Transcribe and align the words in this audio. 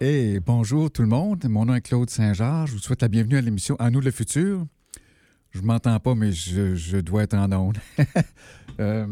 Et 0.00 0.40
bonjour 0.40 0.90
tout 0.90 1.02
le 1.02 1.08
monde, 1.08 1.44
mon 1.48 1.66
nom 1.66 1.74
est 1.74 1.82
Claude 1.82 2.08
Saint-Georges. 2.08 2.70
Je 2.70 2.74
vous 2.74 2.80
souhaite 2.80 3.02
la 3.02 3.08
bienvenue 3.08 3.36
à 3.36 3.40
l'émission 3.42 3.76
À 3.78 3.90
nous 3.90 4.00
le 4.00 4.10
futur. 4.10 4.66
Je 5.50 5.60
m'entends 5.60 5.98
pas, 6.00 6.14
mais 6.14 6.32
je, 6.32 7.00
dois 7.00 7.24
être 7.24 7.34
en 7.34 7.50
onde. 7.52 7.78
Euh, 8.78 9.06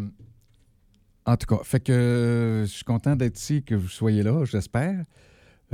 en 1.26 1.36
tout 1.36 1.46
cas, 1.46 1.62
fait 1.62 1.80
que 1.80 1.92
euh, 1.92 2.62
je 2.62 2.70
suis 2.70 2.84
content 2.84 3.16
d'être 3.16 3.38
ici, 3.38 3.62
que 3.62 3.74
vous 3.74 3.88
soyez 3.88 4.22
là, 4.22 4.46
j'espère. 4.46 5.04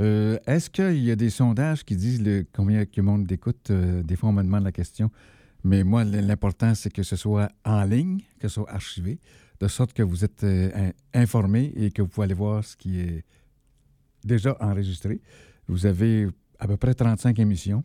Euh, 0.01 0.37
Est-ce 0.47 0.69
qu'il 0.69 1.01
y 1.01 1.11
a 1.11 1.15
des 1.15 1.29
sondages 1.29 1.85
qui 1.85 1.95
disent 1.95 2.21
le, 2.21 2.45
combien 2.51 2.83
de 2.83 3.01
monde 3.01 3.25
d'écoute? 3.25 3.69
Euh, 3.69 4.03
des 4.03 4.17
fois, 4.17 4.29
on 4.29 4.33
me 4.33 4.43
demande 4.43 4.65
la 4.65 4.73
question. 4.73 5.11
Mais 5.63 5.85
moi, 5.85 6.03
l'important, 6.03 6.75
c'est 6.75 6.89
que 6.91 7.03
ce 7.03 7.15
soit 7.15 7.49
en 7.63 7.85
ligne, 7.85 8.19
que 8.39 8.49
ce 8.49 8.55
soit 8.55 8.69
archivé, 8.69 9.19
de 9.61 9.67
sorte 9.69 9.93
que 9.93 10.03
vous 10.03 10.25
êtes 10.25 10.43
in- 10.43 10.91
informé 11.13 11.71
et 11.77 11.91
que 11.91 12.01
vous 12.01 12.09
pouvez 12.09 12.25
aller 12.25 12.33
voir 12.33 12.65
ce 12.65 12.75
qui 12.75 12.99
est 12.99 13.23
déjà 14.25 14.57
enregistré. 14.59 15.21
Vous 15.67 15.85
avez 15.85 16.27
à 16.59 16.67
peu 16.67 16.77
près 16.77 16.93
35 16.93 17.37
émissions. 17.39 17.83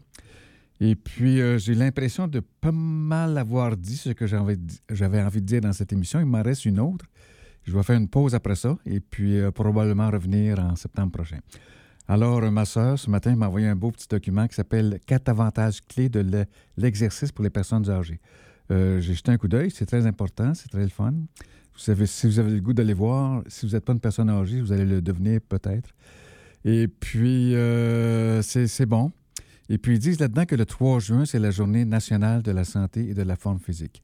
Et 0.81 0.97
puis, 0.97 1.41
euh, 1.41 1.59
j'ai 1.59 1.75
l'impression 1.75 2.27
de 2.27 2.41
pas 2.61 2.73
mal 2.73 3.37
avoir 3.37 3.77
dit 3.77 3.97
ce 3.97 4.11
que 4.11 4.27
j'avais 4.27 5.23
envie 5.23 5.41
de 5.43 5.47
dire 5.47 5.61
dans 5.61 5.73
cette 5.75 5.93
émission. 5.93 6.21
Il 6.21 6.27
m'en 6.27 6.43
reste 6.43 6.65
une 6.65 6.81
autre. 6.81 7.05
Je 7.65 7.73
vais 7.77 7.83
faire 7.83 7.99
une 7.99 8.09
pause 8.09 8.35
après 8.35 8.55
ça 8.57 8.79
et 8.87 9.01
puis 9.01 9.39
euh, 9.39 9.51
probablement 9.51 10.11
revenir 10.11 10.59
en 10.59 10.77
septembre 10.77 11.13
prochain. 11.13 11.39
Alors, 12.09 12.41
ma 12.51 12.65
sœur, 12.65 12.99
ce 12.99 13.11
matin, 13.11 13.37
m'a 13.37 13.47
envoyé 13.49 13.69
un 13.69 13.77
beau 13.77 13.91
petit 13.93 14.09
document 14.09 14.49
qui 14.49 14.55
s'appelle 14.55 14.99
Quatre 15.07 15.29
avantages 15.29 15.81
clés 15.87 16.09
de 16.09 16.21
le- 16.21 16.47
l'exercice 16.79 17.31
pour 17.31 17.45
les 17.45 17.51
personnes 17.51 17.89
âgées. 17.91 18.19
Euh, 18.71 19.01
j'ai 19.01 19.15
jeté 19.15 19.31
un 19.31 19.37
coup 19.37 19.49
d'œil, 19.49 19.71
c'est 19.71 19.87
très 19.87 20.07
important, 20.07 20.55
c'est 20.55 20.69
très 20.69 20.83
le 20.83 20.89
fun. 20.89 21.13
Vous 21.13 21.79
savez, 21.79 22.07
si 22.07 22.27
vous 22.27 22.39
avez 22.39 22.53
le 22.53 22.61
goût 22.61 22.73
d'aller 22.73 22.95
voir, 22.95 23.43
si 23.47 23.67
vous 23.67 23.73
n'êtes 23.73 23.85
pas 23.85 23.93
une 23.93 24.01
personne 24.01 24.31
âgée, 24.31 24.61
vous 24.61 24.73
allez 24.73 24.87
le 24.87 25.03
devenir 25.03 25.41
peut-être. 25.49 25.91
Et 26.65 26.89
puis, 26.89 27.55
euh, 27.55 28.43
c'est 28.43 28.87
bon. 28.87 29.13
Et 29.69 29.79
puis, 29.79 29.95
ils 29.95 29.99
disent 29.99 30.21
là-dedans 30.21 30.47
que 30.47 30.57
le 30.57 30.67
3 30.67 30.99
juin, 31.01 31.25
c'est 31.25 31.39
la 31.39 31.51
journée 31.51 31.85
nationale 31.85 32.43
de 32.43 32.51
la 32.51 32.65
santé 32.65 33.09
et 33.09 33.15
de 33.15 33.23
la 33.23 33.37
forme 33.37 33.61
physique. 33.61 34.03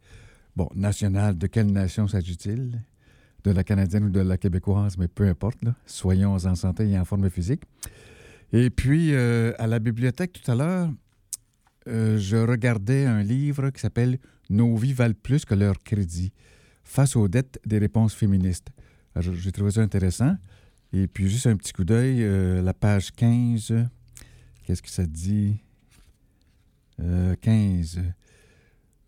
Bon, 0.54 0.68
nationale, 0.74 1.36
de 1.36 1.46
quelle 1.46 1.70
nation 1.70 2.08
s'agit-il? 2.08 2.80
De 3.44 3.50
la 3.50 3.62
canadienne 3.62 4.04
ou 4.04 4.10
de 4.10 4.20
la 4.20 4.38
québécoise, 4.38 4.96
mais 4.96 5.08
peu 5.08 5.28
importe, 5.28 5.58
soyons 5.84 6.34
en 6.34 6.54
santé 6.54 6.88
et 6.88 6.98
en 6.98 7.04
forme 7.04 7.28
physique. 7.30 7.62
Et 8.52 8.70
puis, 8.70 9.12
euh, 9.12 9.52
à 9.58 9.66
la 9.66 9.78
bibliothèque 9.78 10.32
tout 10.32 10.50
à 10.50 10.54
l'heure, 10.54 10.90
euh, 11.88 12.18
je 12.18 12.36
regardais 12.36 13.04
un 13.04 13.22
livre 13.22 13.70
qui 13.70 13.80
s'appelle 13.80 14.18
Nos 14.50 14.76
vies 14.76 14.92
valent 14.92 15.14
plus 15.22 15.44
que 15.44 15.54
leur 15.54 15.82
crédit, 15.82 16.32
face 16.84 17.16
aux 17.16 17.28
dettes 17.28 17.60
des 17.66 17.78
réponses 17.78 18.14
féministes. 18.14 18.68
J'ai 19.20 19.52
trouvé 19.52 19.72
ça 19.72 19.82
intéressant. 19.82 20.36
Et 20.98 21.08
puis, 21.08 21.28
juste 21.28 21.46
un 21.46 21.56
petit 21.56 21.74
coup 21.74 21.84
d'œil, 21.84 22.22
euh, 22.22 22.62
la 22.62 22.72
page 22.72 23.12
15, 23.12 23.74
qu'est-ce 24.64 24.80
que 24.80 24.88
ça 24.88 25.04
dit? 25.04 25.56
Euh, 27.00 27.34
15. 27.42 28.00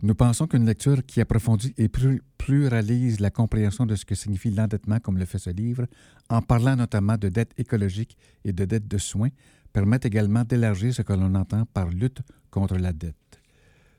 Nous 0.03 0.15
pensons 0.15 0.47
qu'une 0.47 0.67
lecture 0.67 1.05
qui 1.07 1.23
approfondit 1.23 1.73
et 1.79 1.89
plu- 1.89 2.21
pluralise 2.37 3.21
la 3.21 3.31
compréhension 3.31 3.87
de 3.87 3.97
ce 3.97 4.05
que 4.05 4.15
signifie 4.15 4.51
l'endettement, 4.51 5.01
comme 5.01 5.17
le 5.17 5.25
fait 5.25 5.39
ce 5.39 5.49
livre, 5.49 5.87
en 6.29 6.43
parlant 6.43 6.77
notamment 6.77 7.17
de 7.17 7.31
dette 7.31 7.53
écologique 7.57 8.19
et 8.45 8.53
de 8.53 8.67
dette 8.67 8.87
de 8.87 8.99
soins, 8.99 9.31
permet 9.73 9.99
également 10.03 10.45
d'élargir 10.45 10.93
ce 10.93 11.01
que 11.01 11.15
l'on 11.15 11.35
entend 11.35 11.65
par 11.73 11.89
lutte 11.89 12.21
contre 12.51 12.77
la 12.77 12.93
dette. 12.93 13.17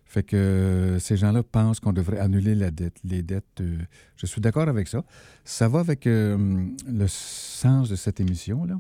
Fait 0.10 0.24
que 0.24 0.36
euh, 0.36 1.00
ces 1.00 1.18
gens-là 1.18 1.44
pensent 1.44 1.80
qu'on 1.80 1.94
devrait 1.94 2.18
annuler 2.18 2.56
la 2.56 2.72
dette. 2.72 2.98
Les 3.04 3.22
dettes, 3.22 3.62
euh, 3.62 3.78
je 4.16 4.26
suis 4.26 4.42
d'accord 4.42 4.68
avec 4.68 4.88
ça. 4.88 5.04
Ça 5.46 5.68
va 5.68 5.82
avec 5.82 6.08
euh, 6.08 6.66
le 6.88 7.08
sens 7.08 7.90
de 7.90 7.96
cette 7.96 8.20
émission-là. 8.20 8.76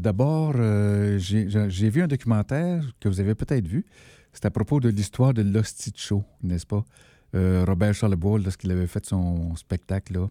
D'abord, 0.00 0.54
j'ai 1.18 1.90
vu 1.90 2.02
un 2.02 2.08
documentaire 2.08 2.82
que 2.98 3.08
vous 3.08 3.20
avez 3.20 3.36
peut-être 3.36 3.68
vu. 3.68 3.86
C'est 4.32 4.44
à 4.44 4.50
propos 4.50 4.80
de 4.80 4.88
l'histoire 4.88 5.32
de 5.32 5.42
l'Hostie 5.42 5.92
n'est-ce 6.42 6.66
pas? 6.66 6.84
Robert 7.32 7.94
Charlebois, 7.94 8.40
lorsqu'il 8.40 8.72
avait 8.72 8.88
fait 8.88 9.06
son 9.06 9.54
spectacle, 9.54 10.14
là. 10.14 10.28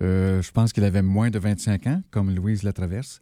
Je 0.00 0.50
pense 0.52 0.72
qu'il 0.72 0.84
avait 0.84 1.02
moins 1.02 1.28
de 1.28 1.40
25 1.40 1.86
ans, 1.88 2.02
comme 2.12 2.32
Louise 2.32 2.62
Latraverse. 2.62 3.20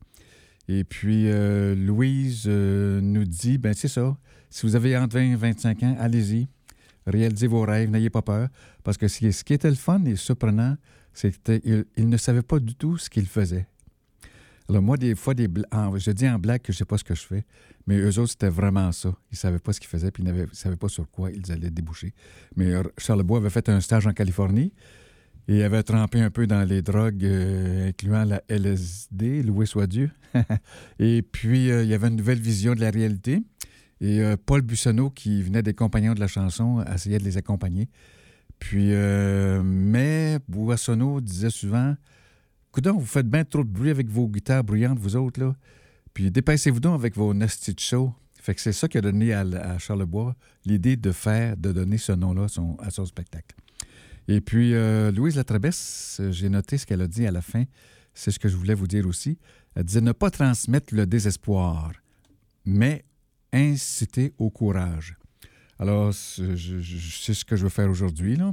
Et 0.69 0.85
puis, 0.85 1.29
euh, 1.29 1.75
Louise 1.75 2.45
euh, 2.47 3.01
nous 3.01 3.25
dit, 3.25 3.59
ben 3.59 3.73
c'est 3.75 3.89
ça, 3.89 4.17
si 4.51 4.67
vous 4.67 4.75
avez 4.75 4.97
entre 4.97 5.15
20 5.17 5.33
et 5.33 5.37
25 5.37 5.83
ans, 5.83 5.97
allez-y, 5.99 6.49
réalisez 7.07 7.47
vos 7.47 7.63
rêves, 7.63 7.91
n'ayez 7.91 8.11
pas 8.11 8.23
peur. 8.23 8.49
Parce 8.83 8.97
que 8.97 9.09
ce 9.09 9.45
qui 9.45 9.55
était 9.55 9.71
le 9.71 9.77
fun 9.77 10.05
et 10.05 10.17
surprenant, 10.17 10.77
c'était 11.13 11.61
qu'il 11.61 12.09
ne 12.09 12.17
savait 12.17 12.43
pas 12.43 12.59
du 12.59 12.75
tout 12.75 12.99
ce 12.99 13.09
qu'il 13.09 13.27
faisait. 13.27 13.67
Alors 14.69 14.83
moi, 14.83 14.97
des 14.97 15.15
fois, 15.15 15.33
je 15.37 16.11
dis 16.11 16.29
en 16.29 16.39
blague 16.39 16.61
que 16.61 16.73
je 16.73 16.77
ne 16.77 16.79
sais 16.79 16.85
pas 16.85 16.99
ce 16.99 17.05
que 17.05 17.15
je 17.15 17.23
fais, 17.23 17.45
mais 17.87 17.99
eux 17.99 18.19
autres, 18.19 18.33
c'était 18.33 18.49
vraiment 18.49 18.91
ça. 18.91 19.11
Ils 19.31 19.35
ne 19.35 19.39
savaient 19.39 19.59
pas 19.61 19.73
ce 19.73 19.79
qu'ils 19.79 19.89
faisaient, 19.89 20.11
puis 20.11 20.25
ils 20.25 20.33
ne 20.33 20.47
savaient 20.53 20.77
pas 20.77 20.89
sur 20.89 21.09
quoi 21.09 21.31
ils 21.31 21.53
allaient 21.53 21.71
déboucher. 21.71 22.13
Mais 22.57 22.73
euh, 22.73 22.83
Charles 22.99 23.23
Bois 23.23 23.39
avait 23.39 23.51
fait 23.51 23.69
un 23.69 23.81
stage 23.81 24.07
en 24.09 24.13
Californie 24.13 24.73
et 25.49 25.63
avait 25.63 25.83
trempé 25.83 26.21
un 26.21 26.31
peu 26.31 26.47
dans 26.47 26.63
les 26.65 26.83
drogues, 26.83 27.25
euh, 27.25 27.89
incluant 27.89 28.25
la 28.25 28.43
LSD, 28.49 29.43
loué 29.43 29.67
soit 29.67 29.87
Dieu. 29.87 30.11
et 30.99 31.23
puis, 31.23 31.71
euh, 31.71 31.85
il 31.85 31.89
y 31.89 31.95
avait 31.95 32.09
une 32.09 32.17
nouvelle 32.17 32.41
vision 32.41 32.75
de 32.75 32.81
la 32.81 32.91
réalité. 32.91 33.43
Et 34.01 34.21
euh, 34.21 34.37
Paul 34.37 34.63
Bussonneau, 34.63 35.11
qui 35.11 35.43
venait 35.43 35.63
des 35.63 35.75
compagnons 35.75 36.15
de 36.15 36.21
la 36.21 36.27
chanson, 36.27 36.85
essayait 36.93 37.19
de 37.19 37.25
les 37.25 37.37
accompagner. 37.37 37.89
Puis, 38.59 38.91
mais 39.63 40.39
Boissonneau 40.49 41.21
disait 41.21 41.51
souvent 41.51 41.95
Coudon, 42.73 42.97
vous 42.97 43.05
faites 43.05 43.29
bien 43.29 43.45
trop 43.45 43.63
de 43.63 43.69
bruit 43.69 43.91
avec 43.91 44.09
vos 44.09 44.27
guitares 44.29 44.65
bruyantes, 44.65 44.99
vous 44.99 45.15
autres, 45.15 45.41
là. 45.41 45.55
Puis 46.15 46.31
dépêchez-vous 46.31 46.81
donc 46.81 46.95
avec 46.95 47.15
vos 47.15 47.35
nasty 47.35 47.75
show. 47.79 48.15
Fait 48.41 48.55
que 48.55 48.61
c'est 48.63 48.73
ça 48.73 48.89
qui 48.89 48.97
a 48.97 49.03
donné 49.03 49.35
à, 49.35 49.41
à 49.41 49.79
Charlebois 49.79 50.35
l'idée 50.65 50.97
de 50.97 51.13
faire, 51.13 51.59
de 51.59 51.73
donner 51.73 51.99
ce 51.99 52.13
nom-là 52.13 52.47
à 52.79 52.91
son 52.91 53.05
spectacle. 53.05 53.55
Et 54.29 54.41
puis, 54.41 54.75
euh, 54.75 55.13
Louise 55.13 55.37
Latrabesse, 55.37 56.19
euh, 56.21 56.33
j'ai 56.33 56.49
noté 56.49 56.79
ce 56.79 56.87
qu'elle 56.87 57.01
a 57.03 57.07
dit 57.09 57.27
à 57.27 57.31
la 57.31 57.43
fin. 57.43 57.65
C'est 58.15 58.31
ce 58.31 58.39
que 58.39 58.49
je 58.49 58.57
voulais 58.57 58.75
vous 58.75 58.87
dire 58.89 59.07
aussi. 59.07 59.39
Elle 59.75 59.85
disait 59.85 60.01
ne 60.01 60.13
pas 60.13 60.31
transmettre 60.31 60.95
le 60.95 61.07
désespoir, 61.07 61.93
mais 62.65 63.05
inciter 63.53 64.33
au 64.39 64.51
courage. 64.51 65.17
Alors, 65.79 66.13
c'est 66.15 67.35
ce 67.35 67.45
que 67.45 67.55
je 67.57 67.65
veux 67.65 67.69
faire 67.69 67.91
aujourd'hui, 67.91 68.37
là. 68.37 68.53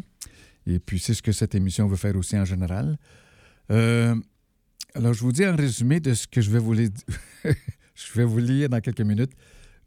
Et 0.68 0.80
puis, 0.80 1.00
c'est 1.00 1.14
ce 1.14 1.22
que 1.22 1.32
cette 1.32 1.56
émission 1.56 1.88
veut 1.88 1.96
faire 1.96 2.16
aussi 2.16 2.38
en 2.38 2.46
général. 2.46 2.98
Euh, 3.72 4.16
alors, 4.96 5.14
je 5.14 5.22
vous 5.22 5.32
dis 5.32 5.46
en 5.46 5.56
résumé 5.56 6.00
de 6.00 6.14
ce 6.14 6.28
que 6.28 6.42
je 6.42 6.52
vais 6.52 6.60
vous, 6.60 6.74
lire- 6.74 6.90
je 7.44 8.14
vais 8.14 8.26
vous 8.26 8.40
lire 8.40 8.70
dans 8.70 8.80
quelques 8.82 9.02
minutes. 9.02 9.32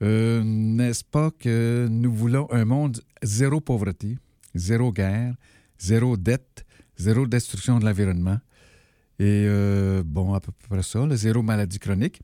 N'est-ce 0.01 1.05
pas 1.05 1.31
que 1.31 1.87
nous 1.91 2.13
voulons 2.13 2.51
un 2.51 2.65
monde 2.65 3.01
zéro 3.23 3.61
pauvreté, 3.61 4.19
zéro 4.55 4.93
guerre, 4.93 5.35
zéro 5.79 6.17
dette, 6.17 6.65
zéro 6.97 7.27
destruction 7.27 7.79
de 7.79 7.85
l'environnement. 7.85 8.39
Et 9.19 9.45
euh, 9.47 10.03
bon, 10.05 10.35
à 10.35 10.41
peu 10.41 10.53
près 10.69 10.83
ça, 10.83 11.05
le 11.07 11.17
zéro 11.17 11.43
maladie 11.43 11.79
chronique. 11.79 12.21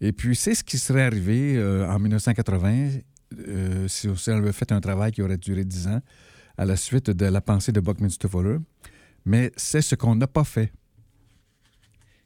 Et 0.00 0.12
puis, 0.12 0.36
c'est 0.36 0.54
ce 0.54 0.64
qui 0.64 0.78
serait 0.78 1.02
arrivé 1.02 1.56
euh, 1.56 1.88
en 1.88 1.98
1980 1.98 2.98
euh, 3.48 3.88
si 3.88 4.08
on 4.08 4.32
avait 4.32 4.52
fait 4.52 4.72
un 4.72 4.80
travail 4.80 5.12
qui 5.12 5.22
aurait 5.22 5.38
duré 5.38 5.64
10 5.64 5.88
ans 5.88 6.00
à 6.56 6.64
la 6.64 6.76
suite 6.76 7.10
de 7.10 7.26
la 7.26 7.40
pensée 7.40 7.72
de 7.72 7.80
Buckminster 7.80 8.28
Fuller. 8.28 8.58
Mais 9.24 9.52
c'est 9.56 9.82
ce 9.82 9.94
qu'on 9.94 10.16
n'a 10.16 10.26
pas 10.26 10.44
fait. 10.44 10.72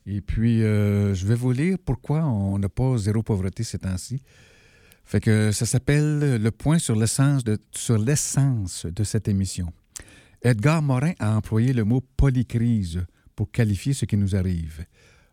Et 0.07 0.21
puis, 0.21 0.63
euh, 0.63 1.15
je 1.15 1.27
vais 1.27 1.35
vous 1.35 1.53
lire 1.53 1.77
pourquoi 1.85 2.25
on 2.25 2.59
n'a 2.59 2.69
pas 2.69 2.97
zéro 2.97 3.23
pauvreté 3.23 3.63
ces 3.63 3.79
temps-ci. 3.79 4.23
Fait 5.05 5.21
que 5.21 5.53
ça 5.53 5.65
s'appelle 5.65 6.43
Le 6.43 6.51
point 6.51 6.79
sur 6.79 6.97
l'essence 6.97 7.45
de, 7.45 7.59
sur 7.71 7.99
l'essence 7.99 8.87
de 8.87 9.05
cette 9.05 9.29
émission. 9.29 9.73
Edgar 10.43 10.83
Morin 10.83 11.15
a 11.19 11.37
employé 11.37 11.73
le 11.73 11.85
mot 11.85 12.01
polycrise 12.17 13.05
pour 13.35 13.51
qualifier 13.51 13.93
ce 13.93 14.05
qui 14.05 14.17
nous 14.17 14.37
arrive. 14.37 14.85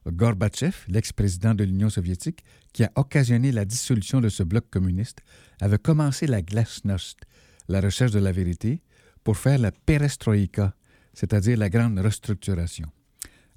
Gorbatchev, 0.08 0.76
l'ex-président 0.88 1.54
de 1.54 1.64
l'Union 1.64 1.92
soviétique, 1.92 2.44
qui 2.74 2.84
a 2.84 2.92
occasionné 2.96 3.52
la 3.52 3.66
dissolution 3.66 4.20
de 4.20 4.30
ce 4.30 4.42
bloc 4.42 4.68
communiste, 4.70 5.22
avait 5.62 5.78
commencé 5.78 6.26
la 6.26 6.42
glasnost, 6.42 7.20
la 7.68 7.82
recherche 7.82 8.10
de 8.12 8.20
la 8.20 8.32
vérité, 8.32 8.82
pour 9.24 9.38
faire 9.38 9.60
la 9.60 9.72
perestroïka, 9.72 10.74
c'est-à-dire 11.14 11.58
la 11.58 11.70
grande 11.70 12.00
restructuration. 12.00 12.88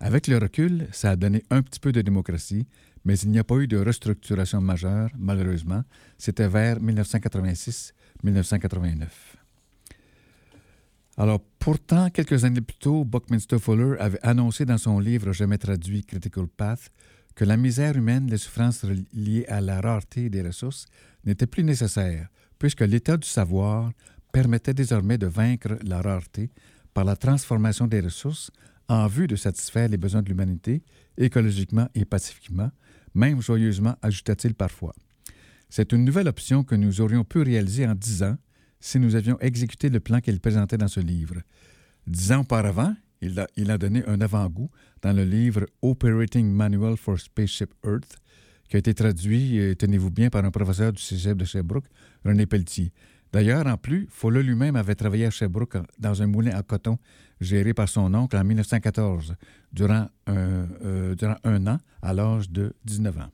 Avec 0.00 0.26
le 0.26 0.36
recul, 0.38 0.86
ça 0.92 1.12
a 1.12 1.16
donné 1.16 1.42
un 1.50 1.62
petit 1.62 1.80
peu 1.80 1.92
de 1.92 2.02
démocratie, 2.02 2.66
mais 3.04 3.18
il 3.20 3.30
n'y 3.30 3.38
a 3.38 3.44
pas 3.44 3.56
eu 3.56 3.66
de 3.66 3.78
restructuration 3.78 4.60
majeure, 4.60 5.08
malheureusement. 5.18 5.82
C'était 6.18 6.48
vers 6.48 6.78
1986-1989. 6.80 9.37
Alors, 11.20 11.40
pourtant, 11.58 12.10
quelques 12.10 12.44
années 12.44 12.60
plus 12.60 12.76
tôt, 12.76 13.04
Buckminster 13.04 13.58
Fuller 13.58 13.96
avait 13.98 14.24
annoncé 14.24 14.64
dans 14.64 14.78
son 14.78 15.00
livre 15.00 15.32
Jamais 15.32 15.58
traduit 15.58 16.04
Critical 16.04 16.46
Path 16.46 16.92
que 17.34 17.44
la 17.44 17.56
misère 17.56 17.96
humaine, 17.96 18.30
les 18.30 18.38
souffrances 18.38 18.84
liées 19.12 19.44
à 19.48 19.60
la 19.60 19.80
rareté 19.80 20.30
des 20.30 20.42
ressources 20.42 20.86
n'étaient 21.24 21.48
plus 21.48 21.64
nécessaires, 21.64 22.28
puisque 22.60 22.82
l'état 22.82 23.16
du 23.16 23.26
savoir 23.26 23.90
permettait 24.32 24.74
désormais 24.74 25.18
de 25.18 25.26
vaincre 25.26 25.76
la 25.82 26.00
rareté 26.00 26.52
par 26.94 27.04
la 27.04 27.16
transformation 27.16 27.88
des 27.88 28.00
ressources 28.00 28.52
en 28.88 29.08
vue 29.08 29.26
de 29.26 29.34
satisfaire 29.34 29.88
les 29.88 29.96
besoins 29.96 30.22
de 30.22 30.28
l'humanité, 30.28 30.84
écologiquement 31.16 31.88
et 31.96 32.04
pacifiquement, 32.04 32.70
même 33.16 33.42
joyeusement, 33.42 33.96
ajouta-t-il 34.02 34.54
parfois. 34.54 34.94
C'est 35.68 35.90
une 35.90 36.04
nouvelle 36.04 36.28
option 36.28 36.62
que 36.62 36.76
nous 36.76 37.00
aurions 37.00 37.24
pu 37.24 37.42
réaliser 37.42 37.88
en 37.88 37.96
dix 37.96 38.22
ans 38.22 38.36
si 38.80 38.98
nous 38.98 39.14
avions 39.14 39.38
exécuté 39.40 39.88
le 39.88 40.00
plan 40.00 40.20
qu'il 40.20 40.40
présentait 40.40 40.78
dans 40.78 40.88
ce 40.88 41.00
livre. 41.00 41.36
Dix 42.06 42.32
ans 42.32 42.40
auparavant, 42.40 42.94
il 43.20 43.70
a, 43.70 43.78
donné 43.78 44.04
un 44.06 44.20
avant-goût 44.20 44.70
dans 45.02 45.12
le 45.12 45.24
livre 45.24 45.66
Operating 45.82 46.50
Manual 46.50 46.96
for 46.96 47.18
Spaceship 47.18 47.74
Earth, 47.84 48.16
qui 48.68 48.76
a 48.76 48.78
été 48.78 48.94
traduit, 48.94 49.76
tenez-vous 49.76 50.10
bien, 50.10 50.30
par 50.30 50.44
un 50.44 50.50
professeur 50.50 50.92
du 50.92 51.02
cégep 51.02 51.36
de 51.36 51.44
Sherbrooke, 51.44 51.86
René 52.24 52.46
Pelletier. 52.46 52.92
D'ailleurs, 53.32 53.66
en 53.66 53.76
plus, 53.76 54.06
Fuller 54.10 54.42
lui-même 54.42 54.76
avait 54.76 54.94
travaillé 54.94 55.26
à 55.26 55.30
Sherbrooke 55.30 55.76
dans 55.98 56.22
un 56.22 56.26
moulin 56.26 56.56
à 56.56 56.62
coton 56.62 56.98
géré 57.40 57.74
par 57.74 57.88
son 57.88 58.12
oncle 58.14 58.36
en 58.36 58.44
1914, 58.44 59.34
durant 59.72 60.08
un, 60.26 60.66
euh, 60.84 61.14
durant 61.14 61.36
un 61.44 61.66
an, 61.66 61.78
à 62.02 62.14
l'âge 62.14 62.50
de 62.50 62.72
19 62.84 63.18
ans. 63.18 63.30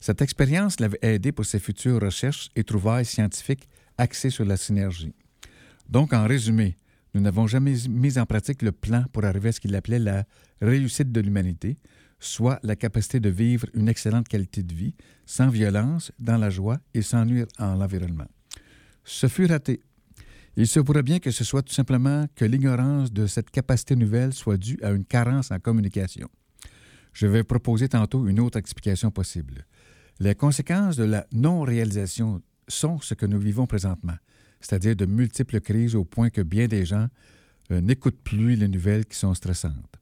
Cette 0.00 0.20
expérience 0.20 0.80
l'avait 0.80 0.98
aidé 1.02 1.30
pour 1.30 1.44
ses 1.44 1.60
futures 1.60 2.00
recherches 2.00 2.50
et 2.56 2.64
trouvailles 2.64 3.04
scientifiques 3.04 3.68
axé 3.98 4.30
sur 4.30 4.44
la 4.44 4.56
synergie. 4.56 5.14
Donc, 5.88 6.12
en 6.12 6.26
résumé, 6.26 6.76
nous 7.14 7.20
n'avons 7.20 7.46
jamais 7.46 7.74
mis 7.88 8.18
en 8.18 8.26
pratique 8.26 8.62
le 8.62 8.72
plan 8.72 9.04
pour 9.12 9.24
arriver 9.24 9.50
à 9.50 9.52
ce 9.52 9.60
qu'il 9.60 9.74
appelait 9.74 9.98
la 9.98 10.24
réussite 10.60 11.12
de 11.12 11.20
l'humanité, 11.20 11.78
soit 12.18 12.58
la 12.62 12.76
capacité 12.76 13.20
de 13.20 13.28
vivre 13.28 13.66
une 13.74 13.88
excellente 13.88 14.28
qualité 14.28 14.62
de 14.62 14.74
vie, 14.74 14.94
sans 15.26 15.48
violence, 15.48 16.12
dans 16.18 16.38
la 16.38 16.50
joie 16.50 16.78
et 16.94 17.02
sans 17.02 17.24
nuire 17.24 17.46
à 17.58 17.74
l'environnement. 17.74 18.28
Ce 19.04 19.26
fut 19.26 19.46
raté. 19.46 19.80
Il 20.56 20.66
se 20.66 20.80
pourrait 20.80 21.02
bien 21.02 21.18
que 21.18 21.30
ce 21.30 21.44
soit 21.44 21.62
tout 21.62 21.72
simplement 21.72 22.26
que 22.34 22.44
l'ignorance 22.44 23.12
de 23.12 23.26
cette 23.26 23.50
capacité 23.50 23.96
nouvelle 23.96 24.32
soit 24.32 24.58
due 24.58 24.78
à 24.82 24.90
une 24.90 25.04
carence 25.04 25.50
en 25.50 25.58
communication. 25.58 26.28
Je 27.12 27.26
vais 27.26 27.42
proposer 27.42 27.88
tantôt 27.88 28.26
une 28.26 28.40
autre 28.40 28.58
explication 28.58 29.10
possible. 29.10 29.66
Les 30.20 30.34
conséquences 30.34 30.96
de 30.96 31.04
la 31.04 31.26
non-réalisation 31.32 32.42
sont 32.72 33.00
ce 33.00 33.14
que 33.14 33.26
nous 33.26 33.38
vivons 33.38 33.66
présentement, 33.66 34.16
c'est-à-dire 34.60 34.96
de 34.96 35.06
multiples 35.06 35.60
crises 35.60 35.94
au 35.94 36.04
point 36.04 36.30
que 36.30 36.40
bien 36.40 36.66
des 36.66 36.84
gens 36.84 37.08
euh, 37.70 37.80
n'écoutent 37.80 38.22
plus 38.22 38.56
les 38.56 38.68
nouvelles 38.68 39.06
qui 39.06 39.16
sont 39.16 39.34
stressantes. 39.34 39.98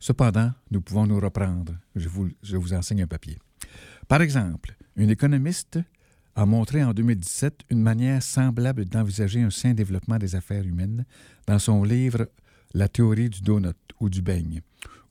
Cependant, 0.00 0.52
nous 0.70 0.80
pouvons 0.80 1.06
nous 1.06 1.18
reprendre. 1.18 1.72
Je 1.96 2.08
vous, 2.08 2.74
enseigne 2.74 3.02
un 3.02 3.06
papier. 3.06 3.38
Par 4.06 4.20
exemple, 4.20 4.76
une 4.96 5.10
économiste 5.10 5.78
a 6.36 6.44
montré 6.44 6.84
en 6.84 6.92
2017 6.92 7.60
une 7.70 7.80
manière 7.80 8.22
semblable 8.22 8.84
d'envisager 8.84 9.40
un 9.40 9.50
sain 9.50 9.72
développement 9.72 10.18
des 10.18 10.34
affaires 10.34 10.66
humaines 10.66 11.06
dans 11.46 11.58
son 11.58 11.84
livre 11.84 12.28
La 12.74 12.88
théorie 12.88 13.30
du 13.30 13.40
donut 13.40 13.76
ou 14.00 14.10
du 14.10 14.20
beigne, 14.20 14.60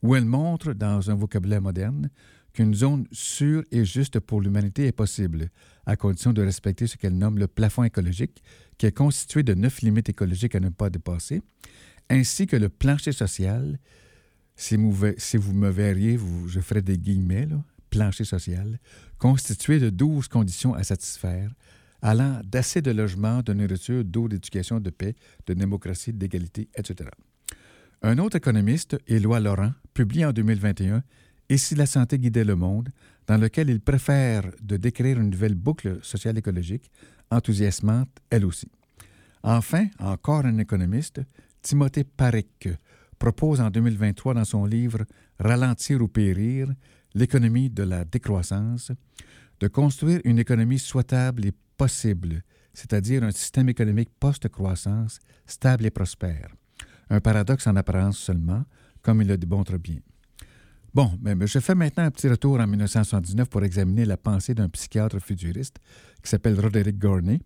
où 0.04 0.16
elle 0.16 0.26
montre, 0.26 0.74
dans 0.74 1.10
un 1.10 1.16
vocabulaire 1.16 1.62
moderne, 1.62 2.10
qu'une 2.54 2.76
zone 2.76 3.08
sûre 3.12 3.64
et 3.72 3.86
juste 3.86 4.20
pour 4.20 4.42
l'humanité 4.42 4.86
est 4.86 4.92
possible, 4.92 5.50
à 5.86 5.96
condition 5.96 6.34
de 6.34 6.42
respecter 6.42 6.88
ce 6.88 6.98
qu'elle 6.98 7.18
nomme 7.18 7.38
le 7.38 7.48
plafond 7.48 7.84
écologique, 7.84 8.44
qui 8.78 8.86
est 8.86 8.92
constitué 8.92 9.44
de 9.44 9.54
neuf 9.54 9.82
limites 9.82 10.10
écologiques 10.10 10.56
à 10.56 10.60
ne 10.60 10.70
pas 10.70 10.90
dépasser, 10.90 11.42
ainsi 12.10 12.48
que 12.48 12.56
le 12.56 12.70
plancher 12.70 13.12
social. 13.12 13.80
Si 14.56 14.76
vous, 14.76 15.54
me 15.54 15.70
verriez, 15.70 16.20
je 16.48 16.60
ferai 16.60 16.82
des 16.82 16.98
guillemets, 16.98 17.48
plancher 17.90 18.24
social, 18.24 18.80
constitué 19.18 19.80
de 19.80 19.90
douze 19.90 20.28
conditions 20.28 20.74
à 20.74 20.84
satisfaire, 20.84 21.52
allant 22.02 22.42
d'assez 22.44 22.82
de 22.82 22.92
logement, 22.92 23.42
de 23.42 23.54
nourriture, 23.54 24.04
d'eau, 24.04 24.28
d'éducation, 24.28 24.80
de 24.80 24.90
paix, 24.90 25.16
de 25.48 25.54
démocratie, 25.54 26.14
d'égalité, 26.14 26.70
etc. 26.76 27.10
Un 28.02 28.18
autre 28.18 28.36
économiste, 28.36 28.98
Éloi 29.08 29.40
Laurent, 29.40 29.72
publie 29.94 30.26
en 30.26 30.34
2021 30.34 31.04
Et 31.50 31.58
si 31.58 31.76
la 31.76 31.86
santé 31.86 32.20
guidait 32.20 32.44
le 32.44 32.56
monde, 32.56 32.90
dans 33.28 33.38
lequel 33.38 33.70
il 33.70 33.80
préfère 33.80 34.44
de 34.62 34.78
décrire 34.78 35.20
une 35.20 35.30
nouvelle 35.30 35.56
boucle 35.56 36.00
sociale 36.02 36.38
écologique, 36.38 36.92
enthousiasmante 37.32 38.10
elle 38.30 38.46
aussi. 38.46 38.70
Enfin, 39.44 39.88
encore 40.00 40.46
un 40.46 40.58
économiste, 40.58 41.22
Timothée 41.62 42.04
Parek, 42.04 42.70
propose 43.20 43.62
en 43.62 43.70
2023 43.70 44.34
dans 44.34 44.46
son 44.46 44.66
livre 44.66 45.06
Ralentir 45.40 46.02
ou 46.02 46.08
périr, 46.08 46.74
l'économie 47.14 47.70
de 47.70 47.84
la 47.84 48.06
décroissance, 48.06 48.92
de 49.60 49.68
construire 49.68 50.20
une 50.24 50.40
économie 50.40 50.80
souhaitable 50.80 51.46
et 51.46 51.54
possible, 51.78 52.42
c'est-à-dire 52.74 53.24
un 53.24 53.32
système 53.32 53.70
économique 53.70 54.10
post-croissance, 54.20 55.20
stable 55.46 55.86
et 55.86 55.92
prospère. 55.92 56.50
Un 57.10 57.20
paradoxe 57.20 57.68
en 57.68 57.76
apparence 57.76 58.18
seulement, 58.18 58.64
comme 59.02 59.22
il 59.22 59.28
le 59.28 59.38
démontre 59.38 59.78
bien. 59.78 60.00
Bon, 60.94 61.12
mais, 61.24 61.36
je 61.48 61.58
fais 61.58 61.74
maintenant 61.74 62.04
un 62.04 62.12
petit 62.12 62.28
retour 62.28 62.60
en 62.60 62.68
1979 62.68 63.50
pour 63.50 63.64
examiner 63.64 64.06
la 64.06 64.16
pensée 64.16 64.54
d'un 64.54 64.70
psychiatre 64.70 65.20
futuriste 65.20 65.78
qui 66.22 66.30
s'appelle 66.30 66.60
Roderick 66.60 67.00
Gorney, 67.00 67.40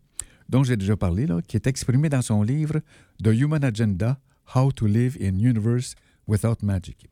dont 0.49 0.65
j'ai 0.65 0.75
déjà 0.75 0.97
parlé, 0.97 1.25
là, 1.25 1.41
qui 1.41 1.55
est 1.55 1.65
exprimé 1.65 2.09
dans 2.09 2.21
son 2.21 2.43
livre 2.43 2.81
The 3.23 3.27
Human 3.27 3.63
Agenda 3.63 4.19
How 4.53 4.73
to 4.73 4.85
Live 4.85 5.17
in 5.21 5.39
Universe 5.39 5.95
Without 6.27 6.57
Magic. 6.61 7.07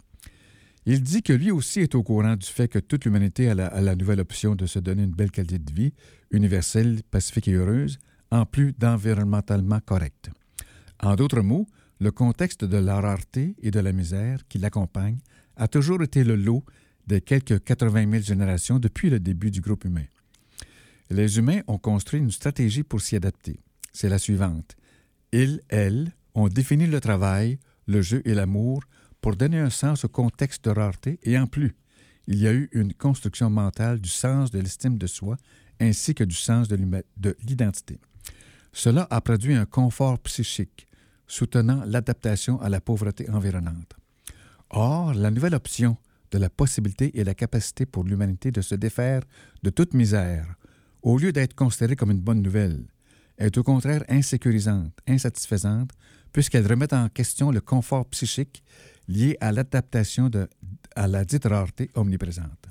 Il 0.85 1.01
dit 1.01 1.23
que 1.23 1.31
lui 1.31 1.51
aussi 1.51 1.79
est 1.79 1.95
au 1.95 2.03
courant 2.03 2.35
du 2.35 2.45
fait 2.45 2.67
que 2.67 2.79
toute 2.79 3.05
l'humanité 3.05 3.49
a, 3.49 3.67
a 3.67 3.81
la, 3.81 3.95
nouvelle 3.95 4.19
option 4.19 4.55
de 4.55 4.65
se 4.65 4.79
donner 4.79 5.03
une 5.03 5.15
belle 5.15 5.31
qualité 5.31 5.57
de 5.57 5.73
vie, 5.73 5.93
universelle, 6.31 7.01
pacifique 7.09 7.47
et 7.47 7.53
heureuse, 7.53 7.97
en 8.29 8.45
plus 8.45 8.73
d'environnementalement 8.73 9.79
correcte. 9.79 10.29
En 11.01 11.15
d'autres 11.15 11.41
mots, 11.41 11.65
le 12.01 12.11
contexte 12.11 12.65
de 12.65 12.77
la 12.77 12.99
rareté 12.99 13.55
et 13.61 13.71
de 13.71 13.79
la 13.79 13.93
misère 13.93 14.45
qui 14.49 14.57
l'accompagne 14.57 15.17
a 15.57 15.67
toujours 15.67 16.01
été 16.01 16.23
le 16.23 16.35
lot 16.35 16.63
des 17.07 17.21
quelques 17.21 17.63
80 17.63 18.11
000 18.11 18.23
générations 18.23 18.79
depuis 18.79 19.09
le 19.09 19.19
début 19.19 19.51
du 19.51 19.61
groupe 19.61 19.85
humain. 19.85 20.05
Les 21.09 21.37
humains 21.37 21.61
ont 21.67 21.77
construit 21.77 22.19
une 22.19 22.31
stratégie 22.31 22.83
pour 22.83 23.01
s'y 23.01 23.15
adapter. 23.15 23.59
C'est 23.93 24.09
la 24.09 24.17
suivante. 24.17 24.75
Ils, 25.31 25.61
elles, 25.69 26.11
ont 26.33 26.47
défini 26.47 26.87
le 26.87 26.99
travail, 26.99 27.59
le 27.87 28.01
jeu 28.01 28.21
et 28.25 28.33
l'amour 28.33 28.83
pour 29.21 29.35
donner 29.35 29.59
un 29.59 29.69
sens 29.69 30.03
au 30.05 30.09
contexte 30.09 30.65
de 30.65 30.71
rareté 30.71 31.19
et 31.23 31.37
en 31.37 31.47
plus, 31.47 31.75
il 32.27 32.39
y 32.39 32.47
a 32.47 32.53
eu 32.53 32.69
une 32.73 32.93
construction 32.93 33.49
mentale 33.49 33.99
du 33.99 34.09
sens 34.09 34.51
de 34.51 34.59
l'estime 34.59 34.97
de 34.97 35.07
soi 35.07 35.37
ainsi 35.79 36.15
que 36.15 36.23
du 36.23 36.35
sens 36.35 36.67
de 36.67 37.35
l'identité. 37.43 37.99
Cela 38.71 39.07
a 39.09 39.21
produit 39.21 39.53
un 39.53 39.65
confort 39.65 40.19
psychique, 40.19 40.87
soutenant 41.27 41.83
l'adaptation 41.85 42.59
à 42.61 42.69
la 42.69 42.81
pauvreté 42.81 43.29
environnante. 43.29 43.93
Or, 44.77 45.13
la 45.13 45.31
nouvelle 45.31 45.55
option 45.55 45.95
de 46.31 46.37
la 46.37 46.49
possibilité 46.49 47.17
et 47.17 47.23
la 47.23 47.33
capacité 47.33 47.85
pour 47.85 48.03
l'humanité 48.03 48.51
de 48.51 48.59
se 48.59 48.75
défaire 48.75 49.21
de 49.63 49.69
toute 49.69 49.93
misère, 49.93 50.55
au 51.01 51.17
lieu 51.17 51.31
d'être 51.31 51.55
considérée 51.55 51.95
comme 51.95 52.11
une 52.11 52.19
bonne 52.19 52.41
nouvelle, 52.41 52.83
est 53.37 53.57
au 53.57 53.63
contraire 53.63 54.03
insécurisante, 54.09 54.91
insatisfaisante, 55.07 55.91
puisqu'elle 56.33 56.67
remet 56.67 56.93
en 56.93 57.07
question 57.07 57.51
le 57.51 57.61
confort 57.61 58.05
psychique 58.07 58.65
lié 59.07 59.37
à 59.39 59.53
l'adaptation 59.53 60.29
à 60.93 61.07
la 61.07 61.23
dite 61.23 61.45
rareté 61.45 61.89
omniprésente. 61.95 62.67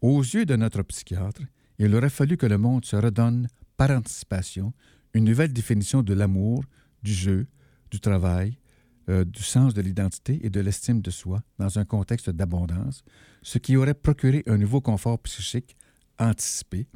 Aux 0.00 0.22
yeux 0.22 0.46
de 0.46 0.56
notre 0.56 0.82
psychiatre, 0.84 1.42
il 1.78 1.94
aurait 1.94 2.08
fallu 2.08 2.38
que 2.38 2.46
le 2.46 2.56
monde 2.56 2.86
se 2.86 2.96
redonne 2.96 3.46
par 3.76 3.90
anticipation 3.90 4.72
une 5.12 5.24
nouvelle 5.24 5.52
définition 5.52 6.02
de 6.02 6.14
l'amour, 6.14 6.64
du 7.02 7.12
jeu, 7.12 7.46
du 7.90 8.00
travail, 8.00 8.56
euh, 9.10 9.24
du 9.24 9.42
sens 9.42 9.74
de 9.74 9.82
l'identité 9.82 10.38
et 10.42 10.50
de 10.50 10.60
l'estime 10.60 11.02
de 11.02 11.10
soi 11.10 11.42
dans 11.58 11.78
un 11.78 11.84
contexte 11.84 12.30
d'abondance, 12.30 13.02
ce 13.42 13.58
qui 13.58 13.76
aurait 13.76 13.94
procuré 13.94 14.44
un 14.46 14.56
nouveau 14.56 14.80
confort 14.80 15.18
psychique 15.20 15.76
anticipé 16.18 16.86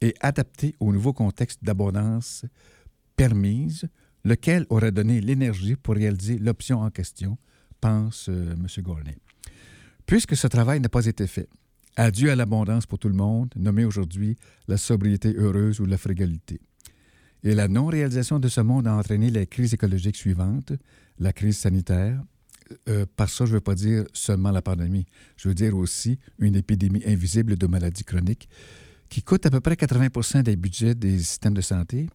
et 0.00 0.14
adapté 0.20 0.74
au 0.80 0.92
nouveau 0.92 1.12
contexte 1.12 1.62
d'abondance 1.62 2.46
permise, 3.16 3.86
lequel 4.24 4.64
aurait 4.70 4.92
donné 4.92 5.20
l'énergie 5.20 5.76
pour 5.76 5.94
réaliser 5.94 6.38
l'option 6.38 6.80
en 6.80 6.90
question, 6.90 7.36
pense 7.80 8.28
euh, 8.30 8.54
M. 8.54 8.66
Gournay. 8.82 9.18
Puisque 10.06 10.36
ce 10.36 10.46
travail 10.46 10.80
n'a 10.80 10.88
pas 10.88 11.04
été 11.04 11.26
fait, 11.26 11.50
adieu 11.96 12.30
à 12.30 12.36
l'abondance 12.36 12.86
pour 12.86 12.98
tout 12.98 13.08
le 13.08 13.14
monde, 13.14 13.52
nommée 13.56 13.84
aujourd'hui 13.84 14.38
la 14.68 14.78
sobriété 14.78 15.34
heureuse 15.36 15.80
ou 15.80 15.84
la 15.84 15.98
frugalité. 15.98 16.60
Et 17.44 17.54
la 17.54 17.68
non-réalisation 17.68 18.38
de 18.38 18.48
ce 18.48 18.60
monde 18.60 18.86
a 18.86 18.94
entraîné 18.94 19.30
les 19.30 19.46
crises 19.46 19.74
écologiques 19.74 20.16
suivantes, 20.16 20.72
la 21.18 21.32
crise 21.32 21.58
sanitaire. 21.58 22.22
Euh, 22.88 23.06
par 23.16 23.30
ça, 23.30 23.46
je 23.46 23.50
ne 23.50 23.56
veux 23.56 23.60
pas 23.60 23.74
dire 23.74 24.04
seulement 24.12 24.50
la 24.50 24.60
pandémie. 24.60 25.06
Je 25.36 25.48
veux 25.48 25.54
dire 25.54 25.76
aussi 25.76 26.18
une 26.38 26.56
épidémie 26.56 27.02
invisible 27.06 27.56
de 27.56 27.66
maladies 27.66 28.04
chroniques 28.04 28.48
qui 29.08 29.22
coûte 29.22 29.46
à 29.46 29.50
peu 29.50 29.60
près 29.60 29.76
80 29.76 30.42
des 30.42 30.56
budgets 30.56 30.94
des 30.94 31.18
systèmes 31.18 31.54
de 31.54 31.60
santé 31.60 32.08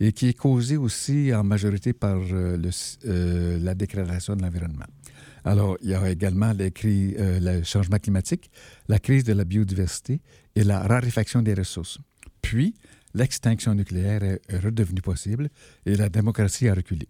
et 0.00 0.12
qui 0.12 0.28
est 0.28 0.34
causée 0.34 0.76
aussi 0.76 1.32
en 1.34 1.44
majorité 1.44 1.92
par 1.92 2.18
euh, 2.32 2.58
euh, 3.04 3.58
la 3.60 3.74
dégradation 3.74 4.34
de 4.34 4.42
l'environnement. 4.42 4.86
Alors, 5.44 5.76
il 5.82 5.90
y 5.90 5.94
a 5.94 6.10
également 6.10 6.52
les 6.52 6.72
euh, 6.84 7.40
le 7.40 7.64
changement 7.64 7.98
climatique, 7.98 8.50
la 8.88 8.98
crise 8.98 9.24
de 9.24 9.32
la 9.32 9.44
biodiversité 9.44 10.20
et 10.54 10.64
la 10.64 10.80
raréfaction 10.80 11.42
des 11.42 11.54
ressources. 11.54 11.98
Puis, 12.40 12.74
l'extinction 13.14 13.74
nucléaire 13.74 14.22
est 14.22 14.58
redevenue 14.58 15.02
possible 15.02 15.48
et 15.86 15.96
la 15.96 16.08
démocratie 16.08 16.68
a 16.68 16.74
reculé. 16.74 17.08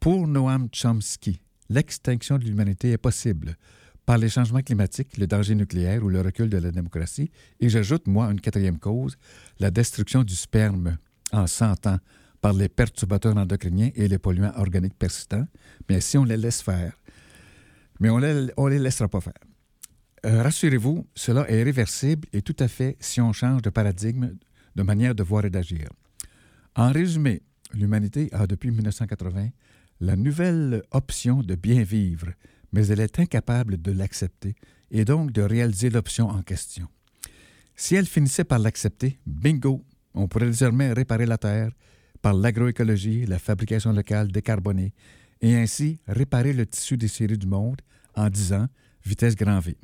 Pour 0.00 0.26
Noam 0.26 0.68
Chomsky, 0.72 1.40
l'extinction 1.68 2.38
de 2.38 2.44
l'humanité 2.44 2.92
est 2.92 2.98
possible 2.98 3.56
par 4.04 4.18
les 4.18 4.28
changements 4.28 4.60
climatiques, 4.60 5.18
le 5.18 5.26
danger 5.26 5.56
nucléaire 5.56 6.04
ou 6.04 6.08
le 6.08 6.20
recul 6.20 6.48
de 6.48 6.58
la 6.58 6.70
démocratie. 6.70 7.30
Et 7.58 7.68
j'ajoute, 7.68 8.06
moi, 8.06 8.30
une 8.30 8.40
quatrième 8.40 8.78
cause, 8.78 9.16
la 9.58 9.72
destruction 9.72 10.22
du 10.22 10.36
sperme 10.36 10.96
en 11.32 11.46
100 11.48 11.88
ans 11.88 11.98
par 12.40 12.52
les 12.52 12.68
perturbateurs 12.68 13.36
endocriniens 13.36 13.90
et 13.96 14.06
les 14.06 14.18
polluants 14.18 14.52
organiques 14.56 14.96
persistants. 14.96 15.46
Mais 15.88 16.00
si 16.00 16.16
on 16.16 16.24
les 16.24 16.36
laisse 16.36 16.62
faire, 16.62 16.96
mais 17.98 18.08
on 18.08 18.18
les, 18.18 18.48
on 18.56 18.68
les 18.68 18.78
laissera 18.78 19.08
pas 19.08 19.20
faire. 19.20 19.32
Euh, 20.24 20.42
Rassurez-vous, 20.42 21.06
cela 21.14 21.50
est 21.50 21.62
réversible 21.64 22.28
et 22.32 22.42
tout 22.42 22.56
à 22.60 22.68
fait 22.68 22.96
si 23.00 23.20
on 23.20 23.32
change 23.32 23.62
de 23.62 23.70
paradigme, 23.70 24.36
de 24.76 24.82
manière 24.82 25.14
de 25.14 25.22
voir 25.22 25.44
et 25.44 25.50
d'agir. 25.50 25.88
En 26.76 26.92
résumé, 26.92 27.42
l'humanité 27.72 28.28
a 28.32 28.46
depuis 28.46 28.70
1980 28.70 29.48
la 30.00 30.14
nouvelle 30.14 30.82
option 30.92 31.42
de 31.42 31.54
bien 31.54 31.82
vivre, 31.82 32.28
mais 32.72 32.86
elle 32.88 33.00
est 33.00 33.18
incapable 33.18 33.80
de 33.80 33.90
l'accepter 33.90 34.54
et 34.90 35.04
donc 35.04 35.32
de 35.32 35.42
réaliser 35.42 35.88
l'option 35.88 36.28
en 36.28 36.42
question. 36.42 36.86
Si 37.74 37.94
elle 37.94 38.06
finissait 38.06 38.44
par 38.44 38.58
l'accepter, 38.58 39.18
bingo, 39.26 39.82
on 40.14 40.28
pourrait 40.28 40.46
désormais 40.46 40.92
réparer 40.92 41.26
la 41.26 41.38
Terre 41.38 41.72
par 42.20 42.34
l'agroécologie, 42.34 43.26
la 43.26 43.38
fabrication 43.38 43.92
locale 43.92 44.30
décarbonée, 44.30 44.92
et 45.40 45.54
ainsi 45.56 46.00
réparer 46.06 46.52
le 46.52 46.66
tissu 46.66 46.96
des 46.96 47.08
séries 47.08 47.38
du 47.38 47.46
monde 47.46 47.80
en 48.14 48.28
10 48.28 48.52
ans, 48.54 48.66
vitesse 49.04 49.36
grand 49.36 49.60
V. 49.60 49.76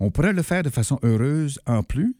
On 0.00 0.10
pourrait 0.10 0.32
le 0.32 0.42
faire 0.42 0.62
de 0.62 0.70
façon 0.70 0.98
heureuse 1.02 1.60
en 1.66 1.82
plus 1.82 2.16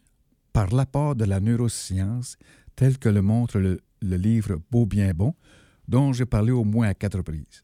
par 0.53 0.75
l'apport 0.75 1.15
de 1.17 1.25
la 1.25 1.41
neuroscience 1.41 2.37
tel 2.77 2.99
que 2.99 3.09
le 3.09 3.23
montre 3.23 3.59
le, 3.59 3.81
livre 4.01 4.61
Beau 4.71 4.87
bien 4.87 5.13
bon, 5.15 5.35
dont 5.89 6.13
j'ai 6.13 6.27
parlé 6.27 6.53
au 6.53 6.65
moins 6.65 6.89
à 6.89 6.95
quatre 6.95 7.19
reprises. 7.19 7.63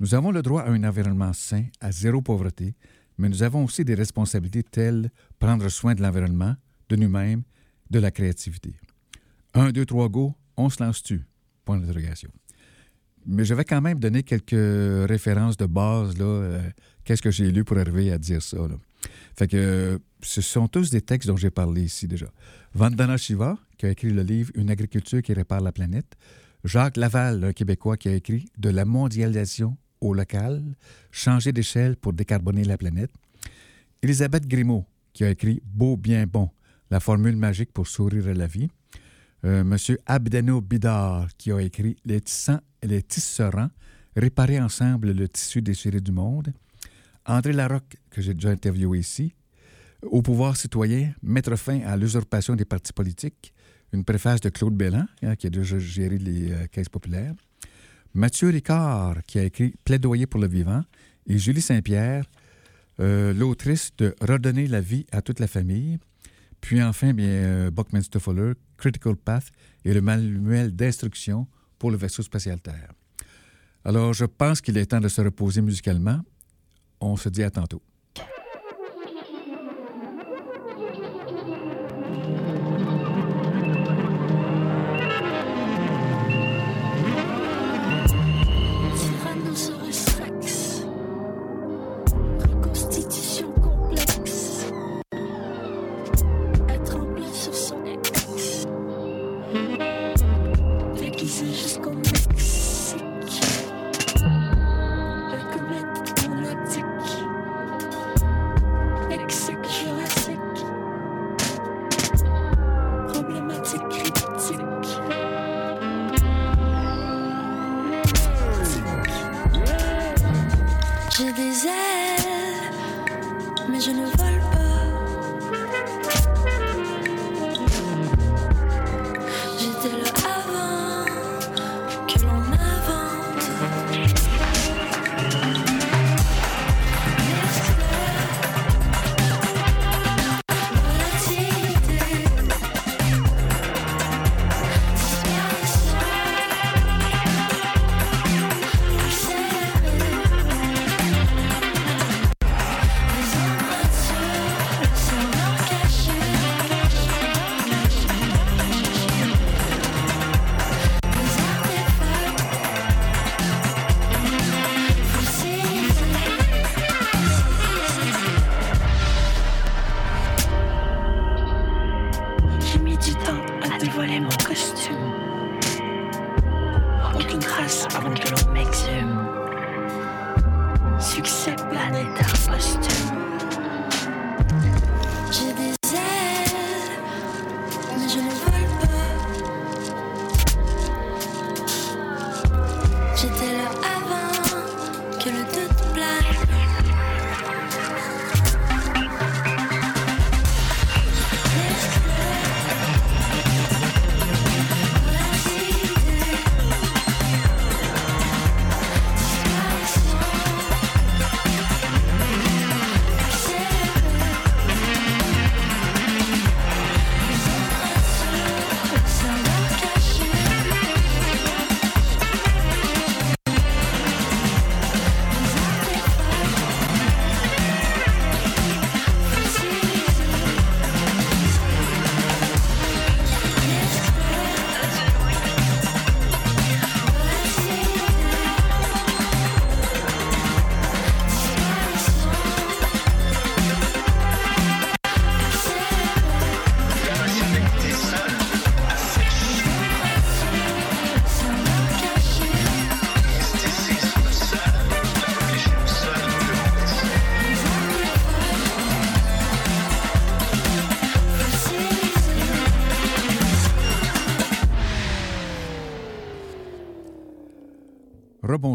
Nous 0.00 0.14
avons 0.14 0.30
le 0.30 0.42
droit 0.42 0.62
à 0.62 0.70
un 0.70 0.84
environnement 0.84 1.32
sain, 1.32 1.64
à 1.80 1.90
zéro 1.90 2.20
pauvreté, 2.20 2.74
mais 3.18 3.28
nous 3.28 3.42
avons 3.42 3.64
aussi 3.64 3.84
des 3.84 3.94
responsabilités 3.94 4.62
telles 4.62 5.10
prendre 5.38 5.68
soin 5.68 5.94
de 5.94 6.02
l'environnement, 6.02 6.54
de 6.88 6.96
nous-mêmes, 6.96 7.42
de 7.90 7.98
la 7.98 8.10
créativité. 8.10 8.74
Un, 9.54 9.70
deux, 9.70 9.86
trois, 9.86 10.08
go, 10.08 10.34
on 10.56 10.68
se 10.68 10.82
lance-tu? 10.82 11.24
Point 11.64 11.78
d'interrogation. 11.78 12.30
Mais 13.26 13.44
je 13.44 13.54
vais 13.54 13.64
quand 13.64 13.80
même 13.80 13.98
donner 13.98 14.22
quelques 14.22 15.08
références 15.08 15.56
de 15.56 15.66
base, 15.66 16.14
euh, 16.20 16.60
Qu'est-ce 17.04 17.22
que 17.22 17.30
j'ai 17.30 17.50
lu 17.50 17.64
pour 17.64 17.78
arriver 17.78 18.10
à 18.12 18.18
dire 18.18 18.42
ça. 18.42 18.56
Fait 19.36 19.48
que 19.48 20.00
ce 20.22 20.40
sont 20.40 20.68
tous 20.68 20.90
des 20.90 21.00
textes 21.00 21.28
dont 21.28 21.36
j'ai 21.36 21.50
parlé 21.50 21.82
ici 21.82 22.08
déjà. 22.08 22.26
Vandana 22.74 23.16
Shiva, 23.16 23.56
qui 23.78 23.86
a 23.86 23.90
écrit 23.90 24.10
le 24.10 24.22
livre 24.22 24.50
Une 24.54 24.70
agriculture 24.70 25.22
qui 25.22 25.32
répare 25.32 25.60
la 25.60 25.72
planète. 25.72 26.16
Jacques 26.64 26.96
Laval, 26.96 27.44
un 27.44 27.52
Québécois 27.52 27.96
qui 27.96 28.08
a 28.08 28.14
écrit 28.14 28.46
De 28.58 28.70
la 28.70 28.84
mondialisation 28.84 29.76
au 30.00 30.14
local, 30.14 30.62
changer 31.10 31.52
d'échelle 31.52 31.96
pour 31.96 32.12
décarboner 32.12 32.64
la 32.64 32.78
planète. 32.78 33.10
Elisabeth 34.02 34.46
Grimaud, 34.46 34.84
qui 35.12 35.24
a 35.24 35.30
écrit 35.30 35.62
Beau, 35.64 35.96
bien, 35.96 36.26
bon, 36.26 36.50
la 36.90 37.00
formule 37.00 37.36
magique 37.36 37.72
pour 37.72 37.86
sourire 37.86 38.28
à 38.28 38.34
la 38.34 38.46
vie. 38.46 38.68
Euh, 39.44 39.62
Monsieur 39.62 39.98
Abdeno 40.06 40.60
Bidar, 40.60 41.28
qui 41.36 41.52
a 41.52 41.60
écrit 41.60 41.96
Les 42.04 42.20
tissants 42.20 42.60
et 42.82 42.86
les 42.86 43.02
tisserands, 43.02 43.70
réparer 44.16 44.60
ensemble 44.60 45.12
le 45.12 45.28
tissu 45.28 45.60
déchiré 45.60 46.00
du 46.00 46.12
monde. 46.12 46.52
André 47.26 47.52
Larocque, 47.52 47.96
que 48.10 48.20
j'ai 48.20 48.34
déjà 48.34 48.50
interviewé 48.50 48.98
ici. 48.98 49.34
Au 50.02 50.20
pouvoir 50.20 50.56
citoyen, 50.56 51.14
mettre 51.22 51.56
fin 51.56 51.80
à 51.80 51.96
l'usurpation 51.96 52.54
des 52.54 52.64
partis 52.64 52.92
politiques. 52.92 53.54
Une 53.92 54.04
préface 54.04 54.40
de 54.40 54.50
Claude 54.50 54.74
Bellan, 54.74 55.06
hein, 55.22 55.36
qui 55.36 55.46
a 55.46 55.50
déjà 55.50 55.78
géré 55.78 56.18
les 56.18 56.52
euh, 56.52 56.66
caisses 56.66 56.88
populaires. 56.88 57.34
Mathieu 58.12 58.48
Ricard, 58.48 59.22
qui 59.26 59.38
a 59.38 59.44
écrit 59.44 59.74
Plaidoyer 59.84 60.26
pour 60.26 60.40
le 60.40 60.48
vivant. 60.48 60.82
Et 61.26 61.38
Julie 61.38 61.62
Saint-Pierre, 61.62 62.26
euh, 63.00 63.32
l'autrice 63.32 63.92
de 63.96 64.14
Redonner 64.20 64.66
la 64.66 64.80
vie 64.80 65.06
à 65.10 65.22
toute 65.22 65.40
la 65.40 65.46
famille. 65.46 65.98
Puis 66.60 66.82
enfin, 66.82 67.12
bien, 67.12 67.26
euh, 67.26 67.70
Critical 68.76 69.16
Path 69.16 69.46
et 69.84 69.94
le 69.94 70.00
manuel 70.00 70.74
d'instruction 70.74 71.46
pour 71.78 71.90
le 71.90 71.96
vaisseau 71.96 72.22
spatial 72.22 72.60
Terre. 72.60 72.92
Alors, 73.84 74.12
je 74.12 74.24
pense 74.24 74.60
qu'il 74.60 74.76
est 74.78 74.86
temps 74.86 75.00
de 75.00 75.08
se 75.08 75.20
reposer 75.20 75.60
musicalement. 75.62 76.20
On 77.06 77.16
se 77.16 77.28
dit 77.28 77.42
à 77.42 77.50
tantôt. 77.50 77.82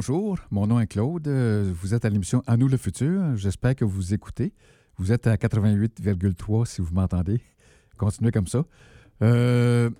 Rebonjour, 0.10 0.40
mon 0.50 0.66
nom 0.66 0.80
est 0.80 0.88
Claude. 0.88 1.28
Euh, 1.28 1.72
Vous 1.72 1.94
êtes 1.94 2.04
à 2.04 2.10
l'émission 2.10 2.42
À 2.48 2.58
nous 2.58 2.68
le 2.68 2.78
futur. 2.78 3.36
J'espère 3.36 3.76
que 3.76 3.86
vous 3.86 4.12
écoutez. 4.12 4.54
Vous 4.98 5.12
êtes 5.12 5.28
à 5.28 5.36
88,3 5.36 6.66
si 6.66 6.82
vous 6.82 6.92
m'entendez. 6.96 7.42
Continuez 7.96 8.32
comme 8.32 8.48
ça. 8.48 8.66
Euh, 9.22 9.92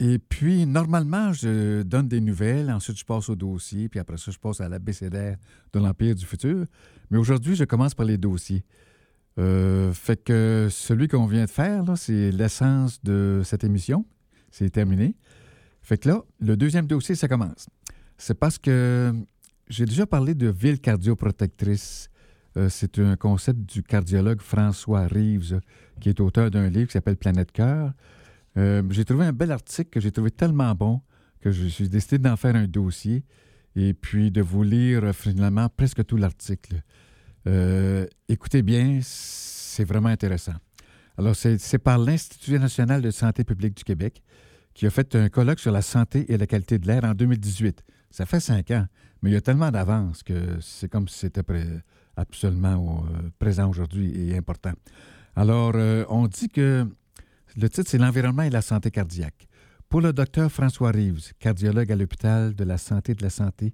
et 0.00 0.18
puis, 0.18 0.64
normalement, 0.64 1.34
je 1.34 1.82
donne 1.82 2.08
des 2.08 2.22
nouvelles. 2.22 2.70
Ensuite, 2.70 2.98
je 2.98 3.04
passe 3.04 3.28
au 3.28 3.36
dossier. 3.36 3.90
Puis 3.90 4.00
après 4.00 4.16
ça, 4.16 4.30
je 4.30 4.38
passe 4.38 4.62
à 4.62 4.70
l'abécédaire 4.70 5.36
de 5.74 5.78
l'Empire 5.78 6.14
du 6.14 6.24
futur. 6.24 6.64
Mais 7.10 7.18
aujourd'hui, 7.18 7.54
je 7.54 7.64
commence 7.64 7.94
par 7.94 8.06
les 8.06 8.16
dossiers. 8.16 8.64
Euh, 9.38 9.92
fait 9.92 10.24
que 10.24 10.68
celui 10.70 11.08
qu'on 11.08 11.26
vient 11.26 11.44
de 11.44 11.50
faire, 11.50 11.84
c'est 11.96 12.30
l'essence 12.30 13.04
de 13.04 13.42
cette 13.44 13.64
émission. 13.64 14.06
C'est 14.50 14.70
terminé. 14.70 15.14
Fait 15.82 15.98
que 15.98 16.08
là, 16.08 16.24
le 16.40 16.56
deuxième 16.56 16.86
dossier, 16.86 17.14
ça 17.14 17.28
commence. 17.28 17.66
C'est 18.16 18.34
parce 18.34 18.58
que 18.58 19.12
j'ai 19.68 19.84
déjà 19.84 20.06
parlé 20.06 20.34
de 20.34 20.48
ville 20.48 20.80
cardioprotectrice. 20.80 22.10
Euh, 22.56 22.68
c'est 22.68 22.98
un 22.98 23.16
concept 23.16 23.60
du 23.60 23.82
cardiologue 23.82 24.40
François 24.40 25.06
Reeves, 25.06 25.60
qui 26.00 26.08
est 26.08 26.20
auteur 26.20 26.50
d'un 26.50 26.68
livre 26.68 26.86
qui 26.86 26.92
s'appelle 26.92 27.16
Planète 27.16 27.52
Cœur. 27.52 27.92
Euh, 28.56 28.82
j'ai 28.90 29.04
trouvé 29.04 29.26
un 29.26 29.32
bel 29.32 29.52
article 29.52 29.90
que 29.90 30.00
j'ai 30.00 30.10
trouvé 30.10 30.30
tellement 30.30 30.74
bon 30.74 31.00
que 31.40 31.50
je 31.50 31.66
suis 31.66 31.88
décidé 31.88 32.18
d'en 32.18 32.36
faire 32.36 32.56
un 32.56 32.66
dossier 32.66 33.24
et 33.76 33.94
puis 33.94 34.30
de 34.30 34.40
vous 34.40 34.62
lire 34.62 35.04
euh, 35.04 35.12
finalement 35.12 35.68
presque 35.68 36.04
tout 36.04 36.16
l'article. 36.16 36.82
Écoutez 38.28 38.60
bien, 38.60 38.98
c'est 39.02 39.84
vraiment 39.84 40.10
intéressant. 40.10 40.52
Alors, 41.16 41.34
c'est 41.34 41.78
par 41.78 41.96
l'Institut 41.96 42.58
national 42.58 43.00
de 43.00 43.10
santé 43.10 43.42
publique 43.42 43.74
du 43.74 43.84
Québec 43.84 44.22
qui 44.74 44.86
a 44.86 44.90
fait 44.90 45.14
un 45.14 45.30
colloque 45.30 45.58
sur 45.58 45.72
la 45.72 45.80
santé 45.80 46.30
et 46.30 46.36
la 46.36 46.46
qualité 46.46 46.78
de 46.78 46.86
l'air 46.86 47.04
en 47.04 47.14
2018. 47.14 47.82
Ça 48.10 48.26
fait 48.26 48.40
cinq 48.40 48.70
ans, 48.70 48.86
mais 49.22 49.30
il 49.30 49.34
y 49.34 49.36
a 49.36 49.40
tellement 49.40 49.70
d'avance 49.70 50.22
que 50.22 50.58
c'est 50.60 50.88
comme 50.88 51.08
si 51.08 51.18
c'était 51.18 51.42
absolument 52.16 53.04
euh, 53.04 53.30
présent 53.38 53.68
aujourd'hui 53.68 54.30
et 54.30 54.36
important. 54.36 54.72
Alors, 55.36 55.72
euh, 55.74 56.04
on 56.08 56.26
dit 56.26 56.48
que 56.48 56.86
le 57.56 57.68
titre, 57.68 57.88
c'est 57.90 57.98
L'environnement 57.98 58.42
et 58.42 58.50
la 58.50 58.62
santé 58.62 58.90
cardiaque. 58.90 59.46
Pour 59.88 60.00
le 60.00 60.12
docteur 60.12 60.50
François 60.50 60.90
Reeves, 60.90 61.32
cardiologue 61.38 61.90
à 61.90 61.96
l'hôpital 61.96 62.54
de 62.54 62.64
la 62.64 62.76
santé 62.76 63.14
de 63.14 63.22
la 63.22 63.30
santé, 63.30 63.72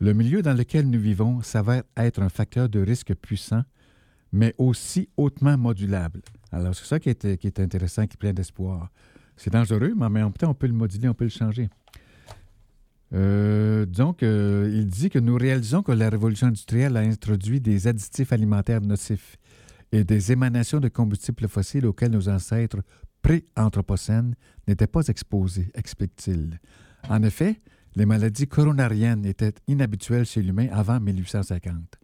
le 0.00 0.12
milieu 0.12 0.42
dans 0.42 0.54
lequel 0.54 0.88
nous 0.88 1.00
vivons 1.00 1.42
s'avère 1.42 1.82
être 1.96 2.22
un 2.22 2.28
facteur 2.28 2.68
de 2.68 2.80
risque 2.80 3.14
puissant, 3.14 3.62
mais 4.32 4.54
aussi 4.58 5.08
hautement 5.16 5.56
modulable. 5.56 6.20
Alors, 6.52 6.74
c'est 6.74 6.84
ça 6.84 7.00
qui 7.00 7.08
est, 7.08 7.36
qui 7.38 7.46
est 7.46 7.60
intéressant, 7.60 8.06
qui 8.06 8.14
est 8.14 8.18
plein 8.18 8.32
d'espoir. 8.32 8.90
C'est 9.36 9.52
dangereux, 9.52 9.94
mais 9.96 10.06
en 10.06 10.10
même 10.10 10.32
temps, 10.32 10.50
on 10.50 10.54
peut 10.54 10.66
le 10.66 10.72
moduler, 10.72 11.08
on 11.08 11.14
peut 11.14 11.24
le 11.24 11.30
changer. 11.30 11.68
Euh, 13.14 13.86
donc, 13.86 14.22
euh, 14.22 14.70
il 14.72 14.86
dit 14.86 15.08
que 15.10 15.18
nous 15.18 15.36
réalisons 15.36 15.82
que 15.82 15.92
la 15.92 16.10
révolution 16.10 16.48
industrielle 16.48 16.96
a 16.96 17.00
introduit 17.00 17.60
des 17.60 17.86
additifs 17.86 18.32
alimentaires 18.32 18.80
nocifs 18.80 19.36
et 19.92 20.04
des 20.04 20.32
émanations 20.32 20.80
de 20.80 20.88
combustibles 20.88 21.48
fossiles 21.48 21.86
auxquels 21.86 22.10
nos 22.10 22.28
ancêtres 22.28 22.82
pré-anthropocènes 23.22 24.34
n'étaient 24.66 24.86
pas 24.86 25.06
exposés, 25.08 25.70
explique-t-il. 25.74 26.60
En 27.08 27.22
effet, 27.22 27.60
les 27.96 28.06
maladies 28.06 28.46
coronariennes 28.46 29.24
étaient 29.24 29.54
inhabituelles 29.66 30.26
chez 30.26 30.42
l'humain 30.42 30.68
avant 30.70 31.00
1850. 31.00 31.96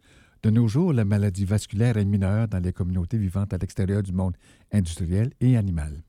De 0.43 0.49
nos 0.49 0.67
jours, 0.67 0.93
la 0.93 1.05
maladie 1.05 1.45
vasculaire 1.45 1.97
est 1.97 2.05
mineure 2.05 2.47
dans 2.47 2.59
les 2.59 2.73
communautés 2.73 3.17
vivantes 3.17 3.53
à 3.53 3.57
l'extérieur 3.57 4.03
du 4.03 4.11
monde 4.11 4.35
industriel 4.71 5.31
et 5.39 5.57
animal. 5.57 6.03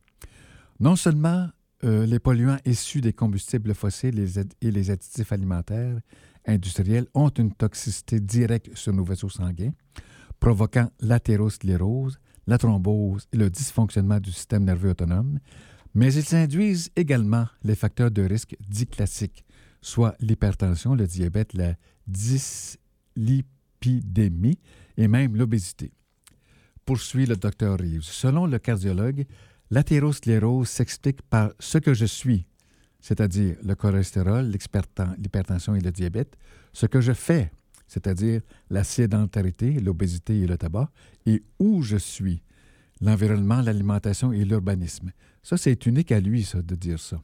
Non 0.81 0.97
seulement 0.97 1.49
euh, 1.87 2.05
les 2.05 2.19
polluants 2.19 2.59
issus 2.65 3.01
des 3.01 3.13
combustibles 3.13 3.75
fossiles 3.75 4.27
et 4.61 4.71
les 4.71 4.91
additifs 4.91 5.31
alimentaires 5.31 6.01
industriels 6.47 7.07
ont 7.15 7.29
une 7.29 7.53
toxicité 7.53 8.19
directe 8.21 8.77
sur 8.77 8.93
nos 8.93 9.05
vaisseaux 9.05 9.29
sanguins, 9.29 9.73
provoquant 10.41 10.91
l'athérosclérose, 11.01 12.19
la 12.47 12.59
thrombose 12.59 13.27
et 13.33 13.37
le 13.37 13.51
dysfonctionnement 13.51 14.21
du 14.21 14.33
système 14.33 14.65
nerveux 14.65 14.91
autonome, 14.91 15.39
mais 15.95 16.13
ils 16.13 16.35
induisent 16.35 16.91
également 16.97 17.47
les 17.63 17.75
facteurs 17.75 18.11
de 18.11 18.23
risque 18.23 18.57
dits 18.69 18.87
classiques, 18.87 19.45
soit 19.81 20.15
l'hypertension, 20.21 20.95
le 20.95 21.07
diabète, 21.07 21.55
la 21.55 21.75
dyslipidémie 22.07 24.59
et 24.97 25.09
même 25.09 25.37
l'obésité. 25.37 25.93
Poursuit 26.85 27.27
le 27.27 27.37
docteur 27.37 27.79
Reeves. 27.79 28.03
Selon 28.03 28.47
le 28.47 28.59
cardiologue, 28.59 29.25
l'athérosclérose 29.71 30.69
s'explique 30.69 31.23
par 31.23 31.51
ce 31.59 31.79
que 31.79 31.95
je 31.95 32.05
suis, 32.07 32.47
c'est-à-dire 33.01 33.57
le 33.63 33.75
cholestérol, 33.75 34.51
l'hypertension 35.19 35.75
et 35.75 35.81
le 35.81 35.93
diabète, 35.93 36.37
ce 36.73 36.87
que 36.87 37.01
je 37.01 37.13
fais, 37.13 37.51
c'est-à-dire 37.87 38.41
la 38.71 38.85
sédentarité, 38.85 39.81
l'obésité 39.81 40.41
et 40.41 40.47
le 40.47 40.59
tabac, 40.59 40.91
et 41.25 41.43
où 41.59 41.83
je 41.83 41.97
suis, 41.97 42.43
l'environnement, 43.01 43.61
l'alimentation 43.61 44.33
et 44.33 44.45
l'urbanisme. 44.45 45.13
Ça, 45.43 45.57
c'est 45.57 45.87
unique 45.87 46.11
à 46.13 46.21
lui, 46.21 46.43
ça, 46.45 46.63
de 46.63 46.75
dire 46.75 46.99
ça. 46.99 47.21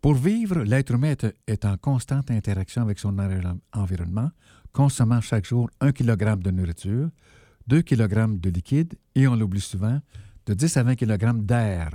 Pour 0.00 0.14
vivre, 0.14 0.62
l'être 0.62 0.92
humain 0.92 1.14
est, 1.46 1.64
en 1.64 1.76
constante 1.76 2.30
interaction 2.30 2.82
avec 2.82 2.98
son 2.98 3.18
environ- 3.18 3.58
environnement, 3.72 4.30
consommant 4.72 5.20
chaque 5.20 5.46
jour 5.46 5.70
1 5.80 5.92
kg 5.92 6.38
de 6.38 6.50
nourriture, 6.50 7.08
2 7.66 7.82
kg 7.82 8.38
de 8.38 8.50
liquide 8.50 8.94
et, 9.14 9.26
on 9.26 9.34
l'oublie 9.34 9.60
souvent, 9.60 10.00
de 10.48 10.54
10 10.54 10.78
à 10.78 10.82
20 10.82 10.96
kg 10.96 11.44
d'air, 11.44 11.90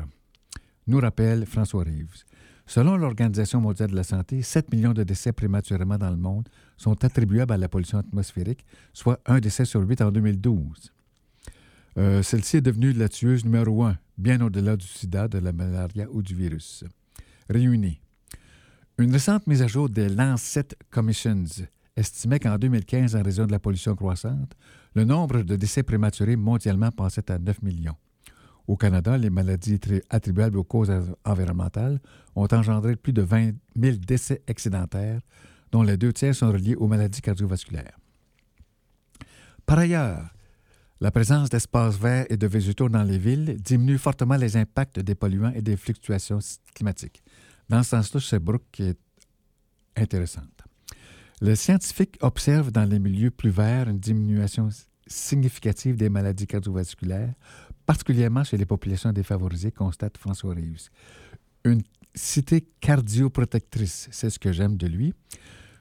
nous 0.85 0.99
rappelle 0.99 1.47
François 1.47 1.83
Reeves. 1.83 2.23
Selon 2.67 2.97
l'Organisation 2.97 3.59
mondiale 3.59 3.89
de 3.89 3.95
la 3.95 4.03
santé, 4.03 4.43
7 4.43 4.71
millions 4.71 4.93
de 4.93 5.01
décès 5.01 5.31
prématurément 5.31 5.97
dans 5.97 6.11
le 6.11 6.17
monde 6.17 6.47
sont 6.77 7.03
attribuables 7.03 7.51
à 7.51 7.57
la 7.57 7.67
pollution 7.67 7.97
atmosphérique, 7.97 8.63
soit 8.93 9.19
un 9.25 9.39
décès 9.39 9.65
sur 9.65 9.81
huit 9.81 10.01
en 10.01 10.11
2012. 10.11 10.93
Euh, 11.97 12.21
Celle-ci 12.21 12.57
est 12.57 12.61
devenue 12.61 12.93
la 12.93 13.09
tueuse 13.09 13.43
numéro 13.43 13.85
un, 13.85 13.97
bien 14.19 14.39
au-delà 14.39 14.77
du 14.77 14.85
sida, 14.85 15.27
de 15.27 15.39
la 15.39 15.51
malaria 15.51 16.07
ou 16.11 16.21
du 16.21 16.35
virus. 16.35 16.83
Réunis. 17.49 17.99
Une 18.99 19.11
récente 19.11 19.47
mise 19.47 19.63
à 19.63 19.67
jour 19.67 19.89
des 19.89 20.09
Lancet 20.09 20.67
Commissions 20.91 21.45
estimait 21.95 22.39
qu'en 22.39 22.59
2015, 22.59 23.15
en 23.15 23.23
raison 23.23 23.47
de 23.47 23.51
la 23.51 23.59
pollution 23.59 23.95
croissante, 23.95 24.53
le 24.93 25.05
nombre 25.05 25.41
de 25.41 25.55
décès 25.55 25.81
prématurés 25.81 26.35
mondialement 26.35 26.91
passait 26.91 27.31
à 27.31 27.39
9 27.39 27.63
millions. 27.63 27.97
Au 28.67 28.77
Canada, 28.77 29.17
les 29.17 29.29
maladies 29.29 29.79
tri- 29.79 30.01
attribuables 30.09 30.57
aux 30.57 30.63
causes 30.63 30.89
env- 30.89 31.15
environnementales 31.25 31.99
ont 32.35 32.47
engendré 32.51 32.95
plus 32.95 33.13
de 33.13 33.21
20 33.21 33.51
000 33.77 33.97
décès 33.97 34.41
excédentaires, 34.47 35.19
dont 35.71 35.83
les 35.83 35.97
deux 35.97 36.13
tiers 36.13 36.33
sont 36.35 36.51
reliés 36.51 36.75
aux 36.75 36.87
maladies 36.87 37.21
cardiovasculaires. 37.21 37.97
Par 39.65 39.79
ailleurs, 39.79 40.33
la 41.01 41.11
présence 41.11 41.49
d'espaces 41.49 41.97
verts 41.97 42.25
et 42.29 42.37
de 42.37 42.47
végétaux 42.47 42.87
dans 42.87 43.03
les 43.03 43.17
villes 43.17 43.57
diminue 43.61 43.97
fortement 43.97 44.35
les 44.37 44.55
impacts 44.55 44.99
des 44.99 45.15
polluants 45.15 45.51
et 45.53 45.61
des 45.61 45.75
fluctuations 45.75 46.39
climatiques. 46.73 47.21
Dans 47.69 47.83
ce 47.83 47.89
sens-là, 47.89 48.19
Sherbrooke 48.19 48.63
qui 48.71 48.83
est 48.83 48.99
intéressante. 49.97 50.63
Les 51.41 51.55
scientifiques 51.57 52.17
observent 52.21 52.71
dans 52.71 52.85
les 52.85 52.99
milieux 52.99 53.31
plus 53.31 53.49
verts 53.49 53.89
une 53.89 53.99
diminution 53.99 54.69
significative 55.07 55.97
des 55.97 56.07
maladies 56.09 56.47
cardiovasculaires, 56.47 57.33
particulièrement 57.85 58.43
chez 58.43 58.57
les 58.57 58.65
populations 58.65 59.11
défavorisées, 59.11 59.71
constate 59.71 60.17
François 60.17 60.53
Reeves. 60.53 60.89
Une 61.65 61.81
cité 62.15 62.67
cardioprotectrice, 62.79 64.09
c'est 64.11 64.29
ce 64.29 64.39
que 64.39 64.51
j'aime 64.51 64.77
de 64.77 64.87
lui, 64.87 65.13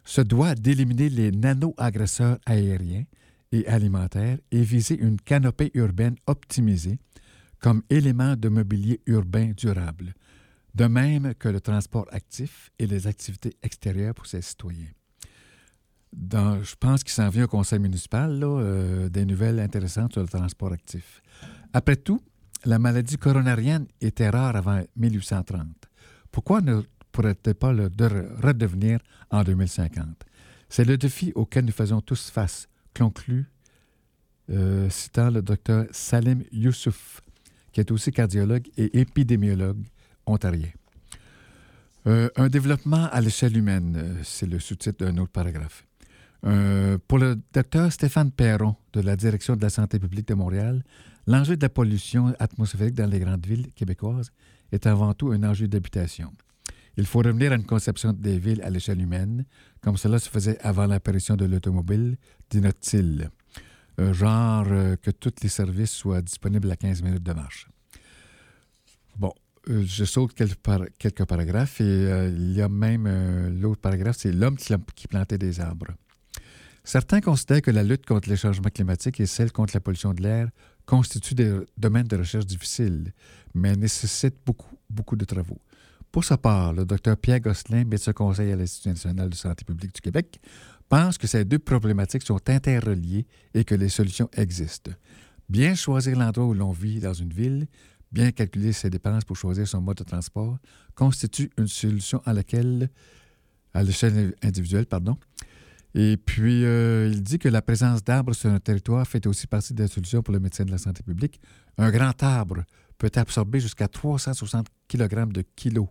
se 0.05 0.21
doit 0.21 0.55
d'éliminer 0.55 1.09
les 1.09 1.31
nano-agresseurs 1.31 2.39
aériens 2.47 3.05
et 3.53 3.67
alimentaires 3.67 4.39
et 4.51 4.63
viser 4.63 4.99
une 4.99 5.21
canopée 5.21 5.71
urbaine 5.75 6.17
optimisée 6.27 6.99
comme 7.61 7.83
élément 7.91 8.35
de 8.35 8.49
mobilier 8.49 9.01
urbain 9.07 9.53
durable, 9.57 10.15
de 10.75 10.87
même 10.87 11.35
que 11.35 11.49
le 11.49 11.61
transport 11.61 12.07
actif 12.11 12.71
et 12.79 12.87
les 12.87 13.07
activités 13.07 13.55
extérieures 13.63 14.15
pour 14.15 14.27
ses 14.27 14.43
citoyens. 14.43 14.91
Je 16.13 16.75
pense 16.77 17.05
qu'il 17.05 17.13
s'en 17.13 17.29
vient 17.29 17.45
au 17.45 17.49
conseil 17.49 17.79
municipal, 17.79 18.39
euh, 18.43 19.09
des 19.09 19.25
nouvelles 19.25 19.61
intéressantes 19.61 20.13
sur 20.13 20.23
le 20.23 20.29
transport 20.29 20.73
actif. 20.73 21.23
Après 21.73 21.97
tout, 21.97 22.21
la 22.65 22.79
maladie 22.79 23.17
coronarienne 23.17 23.87
était 24.01 24.29
rare 24.31 24.57
avant 24.57 24.83
1830. 24.97 25.67
Pourquoi 26.31 26.61
ne 26.61 26.83
pourrait-elle 27.11 27.55
pas 27.55 27.73
le 27.73 27.89
de- 27.91 28.29
redevenir 28.43 29.01
en 29.31 29.43
2050? 29.43 30.07
C'est 30.69 30.85
le 30.85 30.97
défi 30.97 31.33
auquel 31.35 31.65
nous 31.65 31.73
faisons 31.73 32.01
tous 32.01 32.31
face, 32.31 32.69
conclut, 32.97 33.47
euh, 34.51 34.89
citant 34.91 35.31
le 35.31 35.43
docteur 35.43 35.87
Salim 35.91 36.43
Youssouf, 36.53 37.21
qui 37.73 37.81
est 37.81 37.91
aussi 37.91 38.11
cardiologue 38.13 38.69
et 38.77 39.01
épidémiologue 39.01 39.83
ontarien. 40.27 40.69
Euh, 42.07 42.29
un 42.37 42.49
développement 42.49 43.09
à 43.13 43.21
l'échelle 43.21 43.57
humaine, 43.57 43.95
euh, 43.97 44.15
c'est 44.25 44.47
le 44.47 44.59
sous-titre 44.59 45.05
d'un 45.05 45.17
autre 45.19 45.33
paragraphe. 45.33 45.87
Pour 47.07 47.19
le 47.19 47.41
docteur 47.53 47.93
Stéphane 47.93 48.33
Perron 48.33 48.75
de 48.95 49.01
la 49.01 49.15
Direction 49.15 49.55
de 49.55 49.63
la 49.63 49.71
santé 49.71 50.01
publique 50.01 50.27
de 50.27 50.35
Montréal, 50.35 50.83
l'enjeu 51.27 51.57
de 51.57 51.63
la 51.63 51.69
pollution 51.69 52.35
atmosphérique 52.39 52.95
dans 52.95 53.09
les 53.11 53.21
grandes 53.21 53.47
villes 53.47 53.73
québécoises 53.73 54.31
est 54.73 54.87
avant 54.87 55.15
tout 55.15 55.31
un 55.33 55.43
enjeu 55.45 55.69
d'habitation. 55.69 56.33
Il 56.97 57.07
faut 57.07 57.21
revenir 57.21 57.53
à 57.53 57.55
une 57.55 57.65
conception 57.65 58.13
des 58.13 58.39
villes 58.39 58.63
à 58.63 58.71
l'échelle 58.71 59.01
humaine, 59.01 59.45
comme 59.81 59.97
cela 59.97 60.19
se 60.19 60.29
faisait 60.29 60.59
avant 60.61 60.87
l'apparition 60.87 61.37
de 61.37 61.47
l'automobile, 61.47 62.17
dinote-t-il. 62.51 63.31
Euh, 64.01 64.13
genre 64.15 64.67
euh, 64.71 64.97
que 64.97 65.11
tous 65.11 65.33
les 65.43 65.49
services 65.51 65.91
soient 65.91 66.23
disponibles 66.23 66.71
à 66.71 66.77
15 66.77 67.03
minutes 67.03 67.23
de 67.23 67.33
marche. 67.33 67.69
Bon, 69.17 69.33
euh, 69.69 69.85
je 69.87 70.05
saute 70.05 70.33
quelques, 70.33 70.57
par- 70.57 70.87
quelques 70.99 71.25
paragraphes 71.27 71.81
et 71.81 71.85
euh, 71.85 72.29
il 72.29 72.53
y 72.53 72.63
a 72.63 72.69
même 72.71 73.07
l'autre 73.61 73.81
paragraphe, 73.81 74.17
c'est 74.19 74.33
l'homme 74.33 74.57
qui 74.57 75.09
plantait 75.09 75.39
des 75.39 75.61
arbres. 75.61 75.93
Certains 76.85 77.21
considèrent 77.21 77.63
que 77.63 77.71
la 77.71 77.85
lutte 77.85 78.07
contre 78.07 78.29
les 78.29 78.37
changements 78.37 78.71
climatiques 78.71 79.21
et 79.21 79.27
celle 79.27 79.53
contre 79.53 79.75
la 79.75 79.81
pollution 79.81 80.15
de 80.15 80.23
l'air 80.23 80.49
constituent 80.93 81.35
des 81.35 81.59
domaines 81.79 82.07
de 82.07 82.19
recherche 82.19 82.45
difficiles, 82.45 83.15
mais 83.55 83.75
nécessitent 83.75 84.37
beaucoup, 84.45 84.77
beaucoup 84.91 85.17
de 85.17 85.25
travaux. 85.25 85.59
Pour 86.11 86.23
sa 86.23 86.37
part, 86.37 86.75
le 86.75 86.85
docteur 86.85 87.17
Pierre 87.17 87.41
Gosselin, 87.41 87.85
médecin 87.85 88.13
conseil 88.13 88.53
à 88.53 88.57
l'Institut 88.57 88.91
national 88.91 89.31
de 89.31 89.35
santé 89.35 89.65
publique 89.65 89.95
du 89.95 90.03
Québec, 90.03 90.39
pense 90.91 91.17
que 91.17 91.27
ces 91.27 91.47
deux 91.47 91.59
problématiques 91.59 92.25
sont 92.25 92.47
interreliées 92.47 93.27
et 93.55 93.65
que 93.65 93.75
les 93.75 93.89
solutions 93.89 94.29
existent. 94.35 94.91
Bien 95.49 95.75
choisir 95.75 96.19
l'endroit 96.19 96.45
où 96.45 96.53
l'on 96.53 96.73
vit 96.73 97.01
dans 97.01 97.15
une 97.15 97.33
ville, 97.33 97.69
bien 98.11 98.31
calculer 98.31 98.75
ses 98.75 98.91
dépenses 98.91 99.25
pour 99.25 99.39
choisir 99.39 99.67
son 99.67 99.81
mode 99.81 99.97
de 99.97 100.05
transport, 100.05 100.59
constitue 100.95 101.51
une 101.57 101.69
solution 101.69 102.21
à 102.27 102.35
laquelle, 102.35 102.91
à 103.73 103.83
l'échelle 103.83 104.35
individuelle, 104.43 104.85
pardon. 104.85 105.17
Et 105.95 106.17
puis, 106.17 106.65
euh, 106.65 107.11
il 107.13 107.23
dit 107.23 107.39
que 107.39 107.49
la 107.49 107.61
présence 107.61 108.03
d'arbres 108.03 108.35
sur 108.35 108.51
un 108.51 108.61
territoire 108.61 109.07
fait 109.07 109.27
aussi 109.27 109.47
partie 109.47 109.75
de 109.75 109.83
la 109.83 109.89
solution 109.89 110.23
pour 110.23 110.33
le 110.33 110.41
médecin 110.41 110.65
de 110.65 110.71
la 110.71 110.79
santé 110.79 111.03
publique. 111.03 111.41
Un 111.77 111.91
grand 111.91 112.21
arbre 112.23 112.65
peut 112.97 113.11
absorber 113.17 113.61
jusqu'à 113.61 113.89
360 113.89 114.67
kg 114.89 115.31
de 115.33 115.45
kilos 115.55 115.89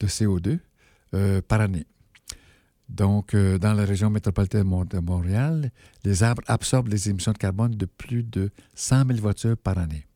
de 0.00 0.06
CO2 0.06 0.58
euh, 1.14 1.40
par 1.42 1.60
année. 1.60 1.86
Donc, 2.88 3.34
euh, 3.34 3.56
dans 3.58 3.72
la 3.72 3.84
région 3.84 4.10
métropolitaine 4.10 4.68
de 4.90 4.98
Montréal, 4.98 5.70
les 6.04 6.22
arbres 6.22 6.42
absorbent 6.46 6.88
les 6.88 7.08
émissions 7.08 7.32
de 7.32 7.38
carbone 7.38 7.74
de 7.74 7.86
plus 7.86 8.24
de 8.24 8.50
100 8.74 9.06
000 9.06 9.20
voitures 9.20 9.56
par 9.56 9.78
année. 9.78 10.06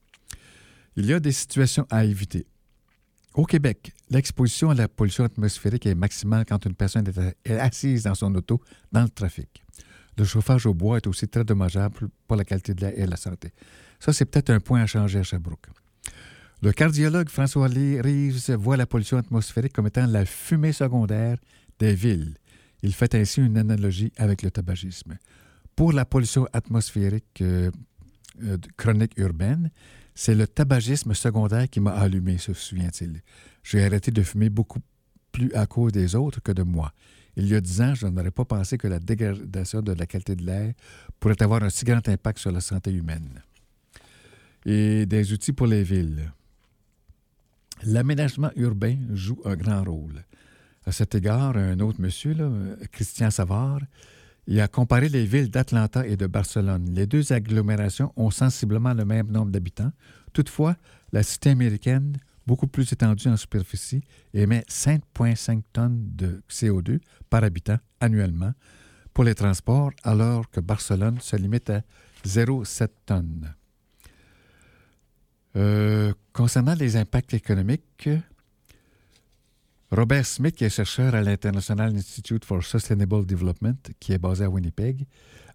Il 0.96 1.06
y 1.06 1.12
a 1.12 1.20
des 1.20 1.32
situations 1.32 1.86
à 1.90 2.04
éviter. 2.04 2.46
Au 3.34 3.44
Québec, 3.44 3.92
l'exposition 4.10 4.70
à 4.70 4.74
la 4.74 4.88
pollution 4.88 5.24
atmosphérique 5.24 5.86
est 5.86 5.94
maximale 5.94 6.44
quand 6.46 6.64
une 6.64 6.74
personne 6.74 7.04
est 7.44 7.58
assise 7.58 8.04
dans 8.04 8.14
son 8.14 8.34
auto 8.34 8.60
dans 8.90 9.02
le 9.02 9.08
trafic. 9.08 9.62
Le 10.16 10.24
chauffage 10.24 10.66
au 10.66 10.74
bois 10.74 10.96
est 10.96 11.06
aussi 11.06 11.28
très 11.28 11.44
dommageable 11.44 12.08
pour 12.26 12.36
la 12.36 12.44
qualité 12.44 12.74
de 12.74 12.80
l'air 12.80 12.92
et 12.96 13.06
la 13.06 13.16
santé. 13.16 13.52
Ça, 14.00 14.12
c'est 14.12 14.24
peut-être 14.24 14.50
un 14.50 14.58
point 14.58 14.80
à 14.82 14.86
changer 14.86 15.20
à 15.20 15.22
Sherbrooke. 15.22 15.68
Le 16.60 16.72
cardiologue 16.72 17.28
François 17.28 17.68
Reeves 17.68 18.50
voit 18.56 18.76
la 18.76 18.86
pollution 18.86 19.16
atmosphérique 19.16 19.72
comme 19.72 19.86
étant 19.86 20.06
la 20.06 20.24
fumée 20.24 20.72
secondaire 20.72 21.38
des 21.78 21.94
villes. 21.94 22.34
Il 22.82 22.92
fait 22.94 23.14
ainsi 23.14 23.40
une 23.40 23.56
analogie 23.56 24.12
avec 24.16 24.42
le 24.42 24.50
tabagisme. 24.50 25.18
Pour 25.76 25.92
la 25.92 26.04
pollution 26.04 26.48
atmosphérique 26.52 27.40
euh, 27.42 27.70
euh, 28.42 28.56
chronique 28.76 29.16
urbaine, 29.18 29.70
c'est 30.20 30.34
le 30.34 30.48
tabagisme 30.48 31.14
secondaire 31.14 31.70
qui 31.70 31.78
m'a 31.78 31.92
allumé, 31.92 32.38
se 32.38 32.52
souvient-il. 32.52 33.22
J'ai 33.62 33.84
arrêté 33.84 34.10
de 34.10 34.24
fumer 34.24 34.50
beaucoup 34.50 34.80
plus 35.30 35.54
à 35.54 35.64
cause 35.66 35.92
des 35.92 36.16
autres 36.16 36.42
que 36.42 36.50
de 36.50 36.64
moi. 36.64 36.92
Il 37.36 37.46
y 37.46 37.54
a 37.54 37.60
dix 37.60 37.80
ans, 37.80 37.94
je 37.94 38.08
n'aurais 38.08 38.32
pas 38.32 38.44
pensé 38.44 38.78
que 38.78 38.88
la 38.88 38.98
dégradation 38.98 39.80
de 39.80 39.92
la 39.92 40.06
qualité 40.06 40.34
de 40.34 40.44
l'air 40.44 40.74
pourrait 41.20 41.40
avoir 41.40 41.62
un 41.62 41.70
si 41.70 41.84
grand 41.84 42.06
impact 42.08 42.40
sur 42.40 42.50
la 42.50 42.60
santé 42.60 42.90
humaine. 42.90 43.44
Et 44.66 45.06
des 45.06 45.32
outils 45.32 45.52
pour 45.52 45.68
les 45.68 45.84
villes. 45.84 46.32
L'aménagement 47.84 48.50
urbain 48.56 48.96
joue 49.12 49.40
un 49.44 49.54
grand 49.54 49.84
rôle. 49.84 50.24
À 50.84 50.90
cet 50.90 51.14
égard, 51.14 51.56
un 51.56 51.78
autre 51.78 52.00
monsieur, 52.00 52.34
Christian 52.90 53.30
Savard, 53.30 53.82
il 54.50 54.58
a 54.62 54.66
comparé 54.66 55.10
les 55.10 55.26
villes 55.26 55.50
d'Atlanta 55.50 56.06
et 56.06 56.16
de 56.16 56.26
Barcelone. 56.26 56.86
Les 56.94 57.06
deux 57.06 57.34
agglomérations 57.34 58.14
ont 58.16 58.30
sensiblement 58.30 58.94
le 58.94 59.04
même 59.04 59.30
nombre 59.30 59.50
d'habitants. 59.50 59.92
Toutefois, 60.32 60.74
la 61.12 61.22
cité 61.22 61.50
américaine, 61.50 62.16
beaucoup 62.46 62.66
plus 62.66 62.90
étendue 62.90 63.28
en 63.28 63.36
superficie, 63.36 64.00
émet 64.32 64.64
5,5 64.70 65.62
tonnes 65.74 66.02
de 66.16 66.40
CO2 66.48 66.98
par 67.28 67.44
habitant 67.44 67.76
annuellement 68.00 68.52
pour 69.12 69.24
les 69.24 69.34
transports, 69.34 69.90
alors 70.02 70.48
que 70.48 70.60
Barcelone 70.60 71.20
se 71.20 71.36
limite 71.36 71.68
à 71.68 71.82
0,7 72.24 72.88
tonnes. 73.04 73.54
Euh, 75.56 76.14
concernant 76.32 76.74
les 76.74 76.96
impacts 76.96 77.34
économiques, 77.34 78.08
Robert 79.90 80.26
Smith, 80.26 80.54
qui 80.54 80.64
est 80.64 80.70
chercheur 80.70 81.14
à 81.14 81.22
l'International 81.22 81.96
Institute 81.96 82.44
for 82.44 82.62
Sustainable 82.62 83.24
Development, 83.24 83.78
qui 83.98 84.12
est 84.12 84.18
basé 84.18 84.44
à 84.44 84.50
Winnipeg, 84.50 85.06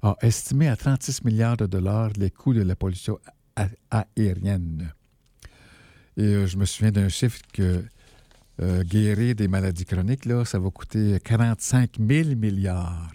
a 0.01 0.17
estimé 0.21 0.67
à 0.67 0.75
36 0.75 1.23
milliards 1.23 1.57
de 1.57 1.67
dollars 1.67 2.09
les 2.17 2.31
coûts 2.31 2.53
de 2.53 2.63
la 2.63 2.75
pollution 2.75 3.19
aérienne. 3.91 4.91
Et 6.17 6.23
euh, 6.23 6.47
je 6.47 6.57
me 6.57 6.65
souviens 6.65 6.91
d'un 6.91 7.09
chiffre 7.09 7.41
que 7.53 7.85
euh, 8.61 8.83
guérir 8.83 9.35
des 9.35 9.47
maladies 9.47 9.85
chroniques, 9.85 10.25
là, 10.25 10.45
ça 10.45 10.57
va 10.57 10.69
coûter 10.71 11.19
45 11.23 11.97
000 11.99 12.35
milliards, 12.35 13.13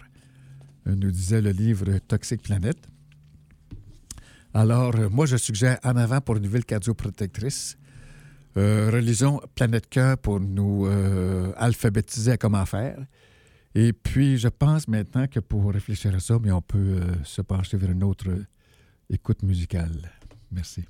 euh, 0.87 0.95
nous 0.95 1.11
disait 1.11 1.41
le 1.41 1.51
livre 1.51 1.97
Toxic 2.07 2.41
Planet. 2.41 2.77
Alors, 4.53 4.95
moi, 5.11 5.25
je 5.25 5.35
suggère 5.35 5.79
en 5.83 5.97
avant 5.97 6.21
pour 6.21 6.37
une 6.37 6.47
ville 6.47 6.65
cardioprotectrice. 6.65 7.77
Euh, 8.57 8.89
relisons 8.91 9.39
Planète 9.55 9.87
Cœur 9.89 10.17
pour 10.17 10.39
nous 10.39 10.85
euh, 10.87 11.51
alphabétiser 11.57 12.31
à 12.31 12.37
comment 12.37 12.65
faire. 12.65 12.97
Et 13.75 13.93
puis, 13.93 14.37
je 14.37 14.47
pense 14.47 14.87
maintenant 14.87 15.27
que 15.27 15.39
pour 15.39 15.71
réfléchir 15.71 16.15
à 16.15 16.19
ça, 16.19 16.35
on 16.35 16.61
peut 16.61 16.77
euh, 16.77 17.23
se 17.23 17.41
pencher 17.41 17.77
vers 17.77 17.91
une 17.91 18.03
autre 18.03 18.27
écoute 19.09 19.43
musicale. 19.43 20.11
Merci. 20.51 20.85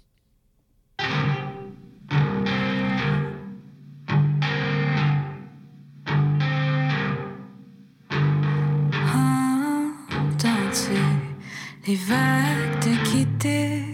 Quitter? 13.09 13.88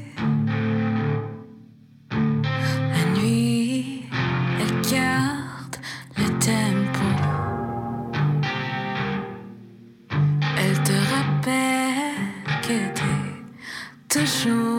手 14.25 14.74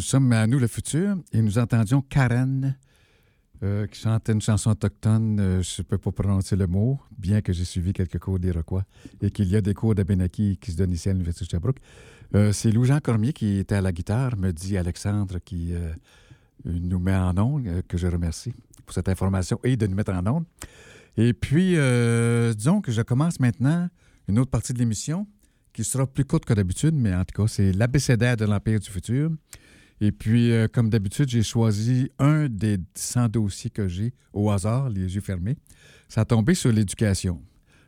nous 0.00 0.04
sommes 0.04 0.32
à 0.32 0.46
Nous 0.46 0.58
le 0.58 0.66
futur 0.66 1.14
et 1.30 1.42
nous 1.42 1.58
entendions 1.58 2.00
Karen 2.00 2.74
euh, 3.62 3.86
qui 3.86 4.00
chantait 4.00 4.32
une 4.32 4.40
chanson 4.40 4.70
autochtone. 4.70 5.38
euh, 5.38 5.62
je 5.62 5.82
ne 5.82 5.84
peux 5.84 5.98
pas 5.98 6.10
prononcer 6.10 6.56
le 6.56 6.66
mot, 6.66 6.98
bien 7.18 7.42
que 7.42 7.52
j'ai 7.52 7.66
suivi 7.66 7.92
quelques 7.92 8.18
cours 8.18 8.38
d'Iroquois 8.38 8.86
et 9.20 9.30
qu'il 9.30 9.48
y 9.48 9.56
a 9.56 9.60
des 9.60 9.74
cours 9.74 9.94
d'Abenaki 9.94 10.56
qui 10.58 10.72
se 10.72 10.78
donnent 10.78 10.92
ici 10.92 11.10
à 11.10 11.12
l'Université 11.12 11.44
de 11.44 11.50
Sherbrooke. 11.50 11.80
Euh, 12.34 12.50
C'est 12.50 12.72
Lou-Jean 12.72 13.00
Cormier 13.00 13.34
qui 13.34 13.58
était 13.58 13.74
à 13.74 13.82
la 13.82 13.92
guitare, 13.92 14.38
me 14.38 14.52
dit 14.52 14.78
Alexandre 14.78 15.38
qui 15.44 15.74
nous 16.64 16.98
met 16.98 17.14
en 17.14 17.36
ondes, 17.36 17.82
que 17.86 17.98
je 17.98 18.06
remercie 18.06 18.54
pour 18.86 18.94
cette 18.94 19.10
information 19.10 19.60
et 19.64 19.76
de 19.76 19.86
nous 19.86 19.96
mettre 19.96 20.14
en 20.14 20.26
ondes. 20.26 20.46
Et 21.18 21.34
puis, 21.34 21.76
disons 22.56 22.80
que 22.80 22.90
je 22.90 23.02
commence 23.02 23.38
maintenant 23.38 23.90
une 24.28 24.38
autre 24.38 24.50
partie 24.50 24.72
de 24.72 24.78
l'émission 24.78 25.26
qui 25.74 25.84
sera 25.84 26.06
plus 26.06 26.24
courte 26.24 26.46
que 26.46 26.54
d'habitude, 26.54 26.94
mais 26.94 27.14
en 27.14 27.24
tout 27.26 27.42
cas, 27.42 27.48
c'est 27.48 27.72
l'abécédaire 27.72 28.38
de 28.38 28.46
l'Empire 28.46 28.80
du 28.80 28.88
futur. 28.88 29.30
Et 30.00 30.12
puis, 30.12 30.50
euh, 30.52 30.66
comme 30.66 30.88
d'habitude, 30.88 31.28
j'ai 31.28 31.42
choisi 31.42 32.10
un 32.18 32.48
des 32.48 32.78
100 32.94 33.28
dossiers 33.28 33.70
que 33.70 33.86
j'ai 33.86 34.14
au 34.32 34.50
hasard, 34.50 34.88
les 34.88 35.14
yeux 35.14 35.20
fermés. 35.20 35.56
Ça 36.08 36.22
a 36.22 36.24
tombé 36.24 36.54
sur 36.54 36.72
l'éducation. 36.72 37.40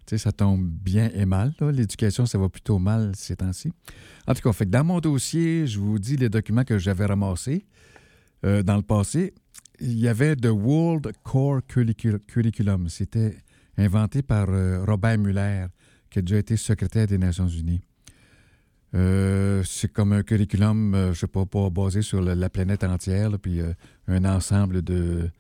Tu 0.07 0.11
sais, 0.11 0.19
ça 0.19 0.33
tombe 0.33 0.63
bien 0.69 1.11
et 1.15 1.25
mal. 1.25 1.55
L'éducation, 1.73 2.27
ça 2.27 2.37
va 2.39 2.49
plutôt 2.49 2.79
mal 2.79 3.13
ces 3.15 3.37
temps-ci. 3.37 3.73
En 4.27 4.35
tout 4.35 4.43
cas, 4.43 4.53
fait 4.53 4.69
dans 4.69 4.85
mon 4.85 5.01
dossier, 5.01 5.67
je 5.67 5.79
vous 5.79 5.99
dis 5.99 6.17
les 6.17 6.29
documents 6.29 6.65
que 6.65 6.77
j'avais 6.79 7.07
ramassés 7.07 7.65
euh, 8.45 8.63
dans 8.63 8.77
le 8.77 8.83
passé. 8.83 9.33
Il 9.81 9.99
y 9.99 10.09
avait 10.09 10.37
The 10.37 10.47
World 10.53 11.13
Core 11.23 11.61
Curricu- 11.69 12.19
Curriculum. 12.27 12.89
C'était 12.89 13.37
inventé 13.79 14.23
par 14.23 14.47
euh, 14.51 14.85
Robert 14.85 15.19
Muller, 15.19 15.67
qui 16.11 16.19
a 16.19 16.23
déjà 16.23 16.39
été 16.39 16.57
secrétaire 16.57 17.07
des 17.07 17.17
Nations 17.19 17.49
Unies. 17.49 17.81
Euh, 18.95 19.63
c'est 19.65 19.91
comme 19.91 20.13
un 20.13 20.23
curriculum, 20.23 20.95
euh, 20.95 21.15
je 21.15 21.21
sais 21.21 21.27
pas, 21.27 21.45
basé 21.71 22.03
sur 22.03 22.21
la 22.21 22.51
planète 22.51 22.85
entière, 22.85 23.31
puis 23.41 23.61
euh, 23.61 23.73
un 24.07 24.25
ensemble 24.25 24.83
de, 24.83 25.31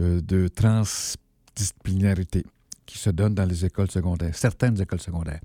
euh, 0.00 0.20
de 0.20 0.48
transdisciplinarité 0.48 2.44
qui 2.84 2.98
se 2.98 3.10
donne 3.10 3.34
dans 3.34 3.44
les 3.44 3.64
écoles 3.64 3.90
secondaires, 3.90 4.34
certaines 4.34 4.80
écoles 4.80 5.00
secondaires. 5.00 5.40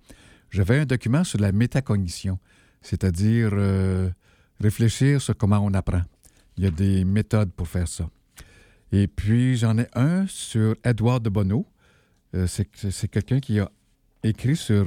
J'avais 0.49 0.79
un 0.79 0.85
document 0.85 1.23
sur 1.23 1.39
la 1.39 1.51
métacognition, 1.51 2.39
c'est-à-dire 2.81 3.51
réfléchir 4.59 5.21
sur 5.21 5.35
comment 5.35 5.59
on 5.59 5.73
apprend. 5.73 6.03
Il 6.57 6.63
y 6.63 6.67
a 6.67 6.71
des 6.71 7.03
méthodes 7.03 7.51
pour 7.51 7.67
faire 7.67 7.87
ça. 7.87 8.07
Et 8.91 9.07
puis, 9.07 9.57
j'en 9.57 9.77
ai 9.79 9.87
un 9.95 10.27
sur 10.27 10.75
Edouard 10.83 11.19
de 11.21 11.29
Bonneau. 11.29 11.65
C'est 12.45 13.07
quelqu'un 13.09 13.39
qui 13.39 13.59
a 13.59 13.71
écrit 14.23 14.55
sur 14.55 14.85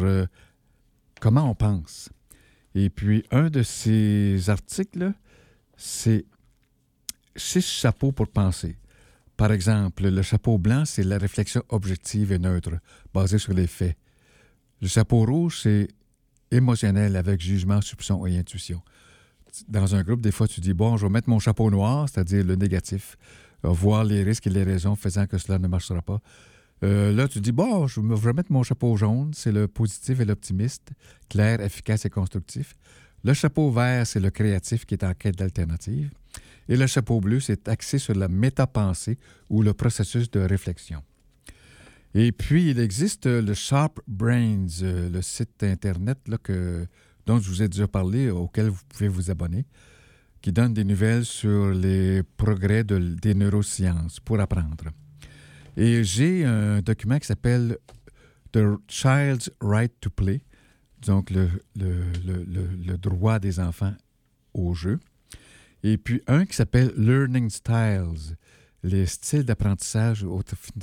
comment 1.21 1.51
on 1.51 1.55
pense. 1.57 2.11
Et 2.79 2.91
puis, 2.91 3.25
un 3.31 3.49
de 3.49 3.62
ses 3.62 4.51
articles, 4.51 5.11
c'est 5.79 6.27
six 7.35 7.62
chapeaux 7.67 8.12
pour 8.12 8.29
penser. 8.29 8.77
Par 9.39 9.51
exemple, 9.51 10.07
le 10.07 10.21
chapeau 10.21 10.59
blanc, 10.59 10.85
c'est 10.85 11.03
la 11.03 11.17
réflexion 11.17 11.62
objective 11.71 12.33
et 12.33 12.39
neutre, 12.39 12.73
basée 13.15 13.39
sur 13.39 13.55
les 13.55 13.67
faits. 13.67 13.97
Le 14.83 14.89
chapeau 14.89 15.25
rouge, 15.25 15.61
c'est 15.62 15.89
émotionnel 16.51 17.17
avec 17.17 17.41
jugement, 17.41 17.81
soupçon 17.81 18.27
et 18.27 18.37
intuition. 18.37 18.83
Dans 19.69 19.95
un 19.95 20.03
groupe, 20.03 20.21
des 20.21 20.33
fois, 20.33 20.47
tu 20.47 20.61
dis, 20.61 20.75
bon, 20.75 20.99
je 20.99 21.07
vais 21.07 21.12
mettre 21.12 21.31
mon 21.31 21.39
chapeau 21.39 21.71
noir, 21.71 22.11
c'est-à-dire 22.11 22.45
le 22.45 22.57
négatif, 22.57 23.17
euh, 23.65 23.71
voir 23.71 24.05
les 24.05 24.23
risques 24.23 24.49
et 24.49 24.51
les 24.51 24.65
raisons 24.65 24.97
faisant 24.97 25.27
que 25.27 25.39
cela 25.39 25.59
ne 25.59 25.67
marchera 25.67 26.03
pas. 26.03 26.21
Euh, 26.83 27.12
là, 27.12 27.27
tu 27.27 27.41
dis, 27.41 27.53
bon, 27.53 27.87
je 27.87 28.01
vais 28.01 28.33
mettre 28.33 28.53
mon 28.53 28.62
chapeau 28.62 28.97
jaune, 28.97 29.33
c'est 29.35 29.53
le 29.53 29.67
positif 29.67 30.21
et 30.21 30.25
l'optimiste, 30.25 30.91
clair, 31.29 31.61
efficace 31.61 32.05
et 32.05 32.11
constructif. 32.11 32.75
Le 33.25 33.33
chapeau 33.33 33.71
vert, 33.71 34.07
c'est 34.07 34.21
le 34.21 34.31
créatif 34.31 34.85
qui 34.85 34.95
est 34.95 35.05
en 35.05 35.15
quête 35.15 35.37
d'alternative. 35.37 36.11
Et 36.69 36.77
le 36.77 36.87
chapeau 36.87 37.21
bleu, 37.21 37.41
c'est 37.41 37.67
axé 37.69 37.99
sur 37.99 38.15
la 38.15 38.29
métapensée 38.29 39.19
ou 39.49 39.62
le 39.62 39.73
processus 39.73 40.31
de 40.31 40.41
réflexion. 40.41 41.03
Et 42.15 42.31
puis, 42.33 42.71
il 42.71 42.79
existe 42.79 43.27
le 43.27 43.55
Sharp 43.55 44.01
Brains, 44.07 44.67
euh, 44.83 45.09
le 45.11 45.23
site 45.23 45.62
Internet 45.62 46.19
dont 47.27 47.39
je 47.41 47.49
vous 47.49 47.62
ai 47.62 47.69
déjà 47.69 47.89
parlé, 47.89 48.31
auquel 48.31 48.69
vous 48.69 48.83
pouvez 48.89 49.09
vous 49.09 49.31
abonner, 49.31 49.65
qui 50.41 50.53
donne 50.53 50.75
des 50.75 50.85
nouvelles 50.85 51.25
sur 51.25 51.71
les 51.71 52.23
progrès 52.37 52.85
de- 52.85 52.99
des 53.21 53.35
neurosciences 53.35 54.21
pour 54.21 54.39
apprendre. 54.41 54.93
Et 55.77 56.05
j'ai 56.05 56.45
un 56.45 56.81
document 56.81 57.19
qui 57.19 57.27
s'appelle 57.27 57.79
The 58.53 58.61
Child's 58.89 59.51
Right 59.61 59.93
to 60.01 60.11
Play, 60.11 60.41
donc 61.03 61.31
le, 61.31 61.49
le- 61.77 62.03
le- 62.27 62.45
le- 62.45 62.97
droit 62.99 63.39
des 63.39 63.61
enfants 63.61 63.95
au 64.55 64.73
jeu. 64.75 64.99
Et 65.83 65.99
puis 65.99 66.23
un 66.27 66.47
qui 66.47 66.55
s'appelle 66.57 66.93
Learning 66.97 67.51
Styles, 67.51 68.37
les 68.83 69.05
styles 69.07 69.45
d'apprentissage. 69.45 70.25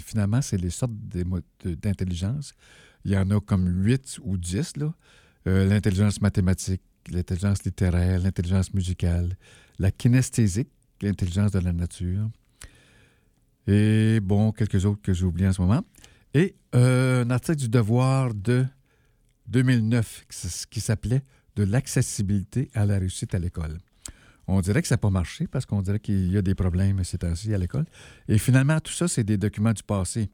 Finalement, 0.03 0.41
c'est 0.41 0.57
les 0.57 0.69
sortes 0.69 0.93
d'intelligence. 1.63 2.53
Il 3.05 3.11
y 3.11 3.17
en 3.17 3.29
a 3.31 3.39
comme 3.41 3.67
8 3.83 4.19
ou 4.23 4.37
10, 4.37 4.77
là. 4.77 4.93
Euh, 5.47 5.65
l'intelligence 5.67 6.21
mathématique, 6.21 6.81
l'intelligence 7.11 7.63
littéraire, 7.65 8.19
l'intelligence 8.19 8.73
musicale, 8.73 9.35
la 9.79 9.91
kinesthésique, 9.91 10.69
l'intelligence 11.01 11.51
de 11.51 11.59
la 11.59 11.73
nature. 11.73 12.29
Et 13.67 14.19
bon, 14.21 14.51
quelques 14.51 14.85
autres 14.85 15.01
que 15.01 15.13
j'ai 15.13 15.25
oubliés 15.25 15.47
en 15.47 15.53
ce 15.53 15.61
moment. 15.61 15.83
Et 16.33 16.55
euh, 16.75 17.23
un 17.23 17.29
article 17.29 17.57
du 17.57 17.69
devoir 17.69 18.33
de 18.33 18.65
2009 19.47 20.25
qui 20.69 20.81
s'appelait 20.81 21.21
De 21.55 21.63
l'accessibilité 21.63 22.69
à 22.73 22.85
la 22.85 22.97
réussite 22.97 23.35
à 23.35 23.39
l'école. 23.39 23.77
On 24.47 24.59
dirait 24.59 24.81
que 24.81 24.87
ça 24.87 24.95
n'a 24.95 24.99
pas 24.99 25.09
marché 25.09 25.47
parce 25.47 25.65
qu'on 25.65 25.81
dirait 25.81 25.99
qu'il 25.99 26.31
y 26.31 26.37
a 26.37 26.41
des 26.41 26.55
problèmes 26.55 27.03
ces 27.03 27.19
temps-ci 27.19 27.53
à 27.53 27.57
l'école. 27.57 27.85
Et 28.27 28.37
finalement, 28.37 28.79
tout 28.79 28.91
ça, 28.91 29.07
c'est 29.07 29.23
des 29.23 29.37
documents 29.37 29.71
du 29.71 29.83
passé. 29.83 30.29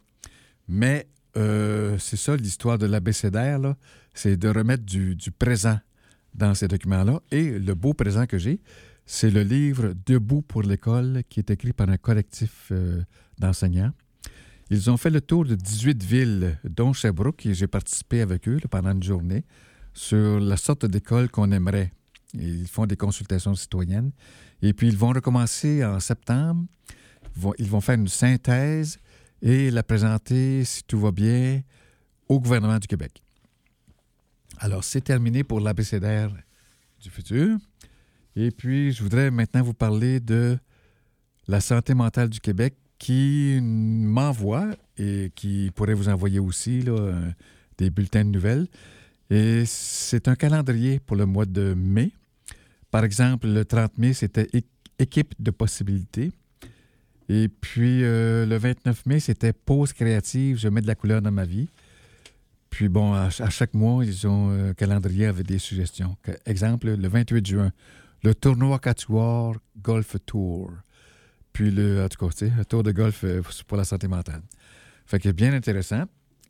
Mais 0.68 1.08
euh, 1.38 1.98
c'est 2.00 2.18
ça 2.18 2.36
l'histoire 2.36 2.78
de 2.78 2.88
l'abécédaire, 2.88 3.60
c'est 4.14 4.38
de 4.38 4.50
remettre 4.50 4.84
du 4.84 5.32
présent 5.38 5.80
dans 6.34 6.56
ces 6.56 6.68
documents-là. 6.68 7.22
Et 7.32 7.60
le 7.60 7.76
beau 7.76 7.94
présent 7.94 8.26
que 8.26 8.38
j'ai, 8.38 8.60
c'est 9.12 9.32
le 9.32 9.42
livre 9.42 9.96
Debout 10.06 10.44
pour 10.44 10.62
l'école 10.62 11.24
qui 11.30 11.40
est 11.40 11.50
écrit 11.50 11.74
par 11.74 11.90
un 11.90 11.98
collectif 11.98 12.68
euh, 12.72 13.02
d'enseignants. 13.40 13.92
Ils 14.70 14.92
ont 14.92 14.98
fait 14.98 15.10
le 15.10 15.20
tour 15.20 15.46
de 15.46 15.56
18 15.56 16.04
villes, 16.04 16.60
dont 16.64 16.94
Sherbrooke, 16.94 17.44
et 17.48 17.56
j'ai 17.56 17.66
participé 17.66 18.22
avec 18.22 18.48
eux 18.48 18.60
pendant 18.70 18.92
une 18.92 19.02
journée 19.02 19.46
sur 19.96 20.40
la 20.40 20.58
sorte 20.58 20.86
d'école 20.86 21.28
qu'on 21.32 21.52
aimerait. 21.52 21.92
Ils 22.36 22.68
font 22.68 22.86
des 22.86 22.98
consultations 22.98 23.56
citoyennes. 23.56 24.12
Et 24.62 24.74
puis, 24.74 24.88
ils 24.88 24.98
vont 24.98 25.10
recommencer 25.10 25.84
en 25.84 26.00
septembre. 26.00 26.68
Ils 27.36 27.42
vont, 27.42 27.54
ils 27.58 27.68
vont 27.68 27.82
faire 27.82 27.96
une 27.96 28.08
synthèse 28.08 29.00
et 29.42 29.72
la 29.72 29.82
présenter, 29.82 30.64
si 30.66 30.84
tout 30.84 31.00
va 31.00 31.12
bien, 31.12 31.64
au 32.28 32.40
gouvernement 32.40 32.78
du 32.78 32.86
Québec. 32.86 33.24
Alors, 34.60 34.84
c'est 34.84 35.02
terminé 35.02 35.44
pour 35.44 35.62
l'abécédaire 35.62 36.32
du 37.02 37.10
futur. 37.10 37.58
Et 38.36 38.52
puis, 38.52 38.92
je 38.92 39.02
voudrais 39.04 39.32
maintenant 39.32 39.64
vous 39.64 39.74
parler 39.74 40.20
de 40.20 40.58
la 41.48 41.62
santé 41.62 41.94
mentale 41.94 42.30
du 42.30 42.40
Québec 42.40 42.76
qui 43.00 43.60
m'envoie 43.62 44.70
et 44.98 45.32
qui 45.36 45.72
pourrait 45.74 45.94
vous 45.94 46.10
envoyer 46.10 46.40
aussi 46.40 46.84
euh, 46.88 47.32
des 47.78 47.90
bulletins 47.90 48.26
de 48.26 48.30
nouvelles. 48.30 48.68
Et 49.30 49.64
c'est 49.66 50.28
un 50.28 50.36
calendrier 50.36 51.00
pour 51.00 51.16
le 51.16 51.26
mois 51.26 51.46
de 51.46 51.74
mai. 51.74 52.12
Par 52.92 53.04
exemple, 53.04 53.48
le 53.48 53.64
30 53.66 53.98
mai, 53.98 54.14
c'était 54.14 54.48
équipe 55.00 55.34
de 55.40 55.52
possibilités. 55.52 56.32
Et 57.30 57.48
puis, 57.48 58.04
euh, 58.04 58.46
le 58.46 58.58
29 58.58 59.06
mai, 59.06 59.20
c'était 59.20 59.54
pause 59.54 59.94
créative, 59.94 60.58
je 60.58 60.68
mets 60.68 60.82
de 60.82 60.88
la 60.88 60.96
couleur 60.96 61.22
dans 61.22 61.32
ma 61.32 61.46
vie. 61.46 61.70
Puis, 62.70 62.90
bon, 62.90 63.14
à, 63.14 63.30
à 63.40 63.50
chaque 63.50 63.74
mois, 63.74 64.04
ils 64.04 64.28
ont 64.28 64.50
un 64.50 64.74
calendrier 64.74 65.28
avec 65.28 65.46
des 65.46 65.60
suggestions. 65.60 66.18
Exemple, 66.46 66.88
le 66.96 67.08
28 67.08 67.46
juin, 67.46 67.72
le 68.24 68.36
tournoi 68.36 68.80
Quatuor 68.80 69.56
Golf 69.82 70.16
Tour. 70.26 70.72
Puis, 71.54 71.72
le, 71.72 72.04
en 72.04 72.10
tout 72.10 72.28
cas, 72.28 72.46
le 72.58 72.66
tour 72.66 72.84
de 72.84 72.92
golf 72.92 73.24
euh, 73.24 73.42
pour 73.68 73.78
la 73.78 73.84
santé 73.84 74.08
mentale. 74.08 74.42
Fait 75.06 75.20
que 75.20 75.30
bien 75.30 75.54
intéressant. 75.54 76.04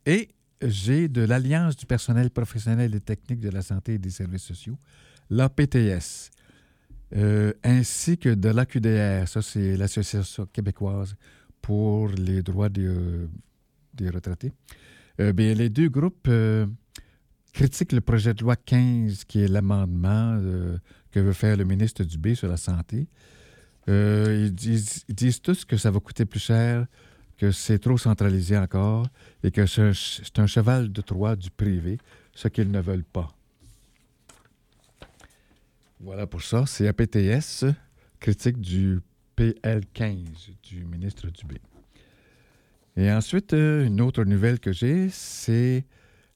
Et 0.05 0.29
j'ai 0.61 1.07
de 1.07 1.21
l'Alliance 1.21 1.75
du 1.75 1.85
personnel 1.85 2.29
professionnel 2.29 2.93
et 2.95 2.99
technique 2.99 3.39
de 3.39 3.49
la 3.49 3.61
santé 3.61 3.93
et 3.93 3.97
des 3.97 4.09
services 4.09 4.43
sociaux, 4.43 4.77
l'APTS, 5.29 6.31
euh, 7.15 7.53
ainsi 7.63 8.17
que 8.17 8.29
de 8.29 8.49
l'AQDR, 8.49 9.27
ça 9.27 9.41
c'est 9.41 9.77
l'Association 9.77 10.45
québécoise 10.45 11.15
pour 11.61 12.09
les 12.09 12.43
droits 12.43 12.69
des, 12.69 12.85
euh, 12.85 13.27
retraités. 14.13 14.51
Euh, 15.19 15.33
bien, 15.33 15.53
les 15.53 15.69
deux 15.69 15.89
groupes 15.89 16.29
critiquent 17.53 17.93
le 17.93 18.01
projet 18.01 18.33
de 18.33 18.41
loi 18.41 18.55
15, 18.55 19.25
qui 19.25 19.41
est 19.41 19.47
l'amendement 19.47 20.39
que 21.11 21.19
veut 21.19 21.33
faire 21.33 21.57
le 21.57 21.63
ministre 21.65 22.03
Dubé 22.03 22.35
sur 22.35 22.47
la 22.47 22.57
santé. 22.57 23.07
Euh, 23.87 24.45
ils, 24.45 24.53
disent, 24.53 25.03
ils 25.07 25.15
disent 25.15 25.41
tous 25.41 25.65
que 25.65 25.77
ça 25.77 25.89
va 25.89 25.99
coûter 25.99 26.25
plus 26.25 26.39
cher, 26.39 26.85
que 27.37 27.51
c'est 27.51 27.79
trop 27.79 27.97
centralisé 27.97 28.57
encore 28.57 29.07
et 29.43 29.51
que 29.51 29.65
c'est 29.65 30.39
un, 30.39 30.47
cheval 30.47 30.91
de 30.91 31.01
Troie 31.01 31.35
du 31.35 31.49
privé, 31.49 31.97
ce 32.35 32.47
qu'ils 32.49 32.69
ne 32.69 32.81
veulent 32.81 33.03
pas. 33.05 33.33
Voilà 35.99 36.27
pour 36.27 36.41
ça. 36.41 36.65
C'est 36.65 36.87
APTS, 36.87 37.65
critique 38.19 38.59
du 38.59 38.99
PL15 39.37 40.51
du 40.63 40.85
ministre 40.85 41.27
Dubé. 41.27 41.61
Et 42.97 43.11
ensuite, 43.11 43.53
euh, 43.53 43.85
une 43.85 44.01
autre 44.01 44.23
nouvelle 44.25 44.59
que 44.59 44.73
j'ai, 44.73 45.09
c'est 45.09 45.85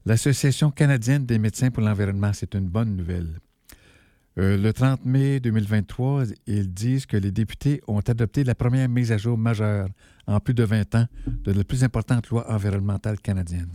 l'Association 0.05 0.71
canadienne 0.71 1.25
des 1.25 1.37
médecins 1.37 1.69
pour 1.69 1.83
l'environnement. 1.83 2.31
C'est 2.33 2.55
une 2.55 2.67
bonne 2.67 2.95
nouvelle. 2.95 3.39
Euh, 4.39 4.57
le 4.57 4.73
30 4.73 5.05
mai 5.05 5.39
2023, 5.39 6.23
ils 6.47 6.73
disent 6.73 7.05
que 7.05 7.17
les 7.17 7.31
députés 7.31 7.81
ont 7.87 7.99
adopté 7.99 8.43
la 8.43 8.55
première 8.55 8.89
mise 8.89 9.11
à 9.11 9.17
jour 9.17 9.37
majeure 9.37 9.89
en 10.25 10.39
plus 10.39 10.55
de 10.55 10.63
20 10.63 10.95
ans 10.95 11.05
de 11.27 11.51
la 11.51 11.63
plus 11.63 11.83
importante 11.83 12.29
loi 12.29 12.51
environnementale 12.51 13.19
canadienne. 13.19 13.69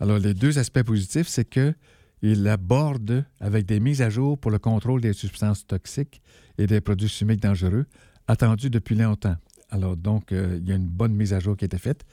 Alors, 0.00 0.18
les 0.18 0.34
deux 0.34 0.58
aspects 0.58 0.82
positifs, 0.82 1.28
c'est 1.28 1.44
que 1.44 1.74
il 2.22 2.46
aborde 2.46 3.24
avec 3.40 3.66
des 3.66 3.80
mises 3.80 4.00
à 4.00 4.08
jour 4.08 4.38
pour 4.38 4.50
le 4.50 4.58
contrôle 4.58 5.00
des 5.00 5.12
substances 5.12 5.66
toxiques 5.66 6.22
et 6.56 6.66
des 6.66 6.80
produits 6.80 7.08
chimiques 7.08 7.42
dangereux 7.42 7.86
attendus 8.28 8.70
depuis 8.70 8.94
longtemps. 8.94 9.36
Alors, 9.70 9.96
donc, 9.96 10.32
euh, 10.32 10.58
il 10.60 10.68
y 10.68 10.72
a 10.72 10.76
une 10.76 10.86
bonne 10.86 11.14
mise 11.14 11.32
à 11.32 11.40
jour 11.40 11.56
qui 11.56 11.64
a 11.64 11.66
été 11.66 11.78
faite. 11.78 12.04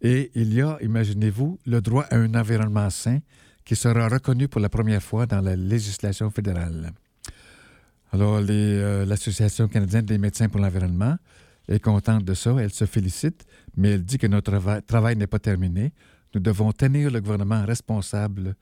Et 0.00 0.32
il 0.34 0.52
y 0.52 0.60
a, 0.62 0.78
imaginez-vous, 0.82 1.58
le 1.64 1.80
droit 1.80 2.04
à 2.10 2.16
un 2.16 2.34
environnement 2.34 2.90
sain 2.90 3.20
qui 3.64 3.76
sera 3.76 4.08
reconnu 4.08 4.48
pour 4.48 4.60
la 4.60 4.68
première 4.68 5.02
fois 5.02 5.26
dans 5.26 5.40
la 5.40 5.56
législation 5.56 6.30
fédérale. 6.30 6.92
Alors, 8.12 8.40
euh, 8.48 9.06
l'Association 9.06 9.68
canadienne 9.68 10.04
des 10.04 10.18
médecins 10.18 10.48
pour 10.48 10.60
l'environnement 10.60 11.16
est 11.68 11.78
contente 11.78 12.24
de 12.24 12.34
ça. 12.34 12.54
Elle 12.58 12.72
se 12.72 12.84
félicite, 12.84 13.46
mais 13.76 13.92
elle 13.92 14.04
dit 14.04 14.18
que 14.18 14.26
notre 14.26 14.52
trava- 14.52 14.82
travail 14.82 15.16
n'est 15.16 15.26
pas 15.26 15.38
terminé. 15.38 15.92
Nous 16.34 16.40
devons 16.40 16.72
tenir 16.72 17.10
le 17.10 17.20
gouvernement 17.20 17.64
responsable 17.64 18.54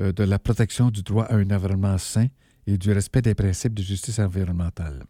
euh, 0.00 0.12
de 0.12 0.24
la 0.24 0.38
protection 0.38 0.90
du 0.90 1.02
droit 1.02 1.24
à 1.24 1.36
un 1.36 1.50
environnement 1.50 1.98
sain 1.98 2.26
et 2.66 2.76
du 2.76 2.90
respect 2.92 3.22
des 3.22 3.34
principes 3.34 3.74
de 3.74 3.82
justice 3.82 4.18
environnementale. 4.18 5.04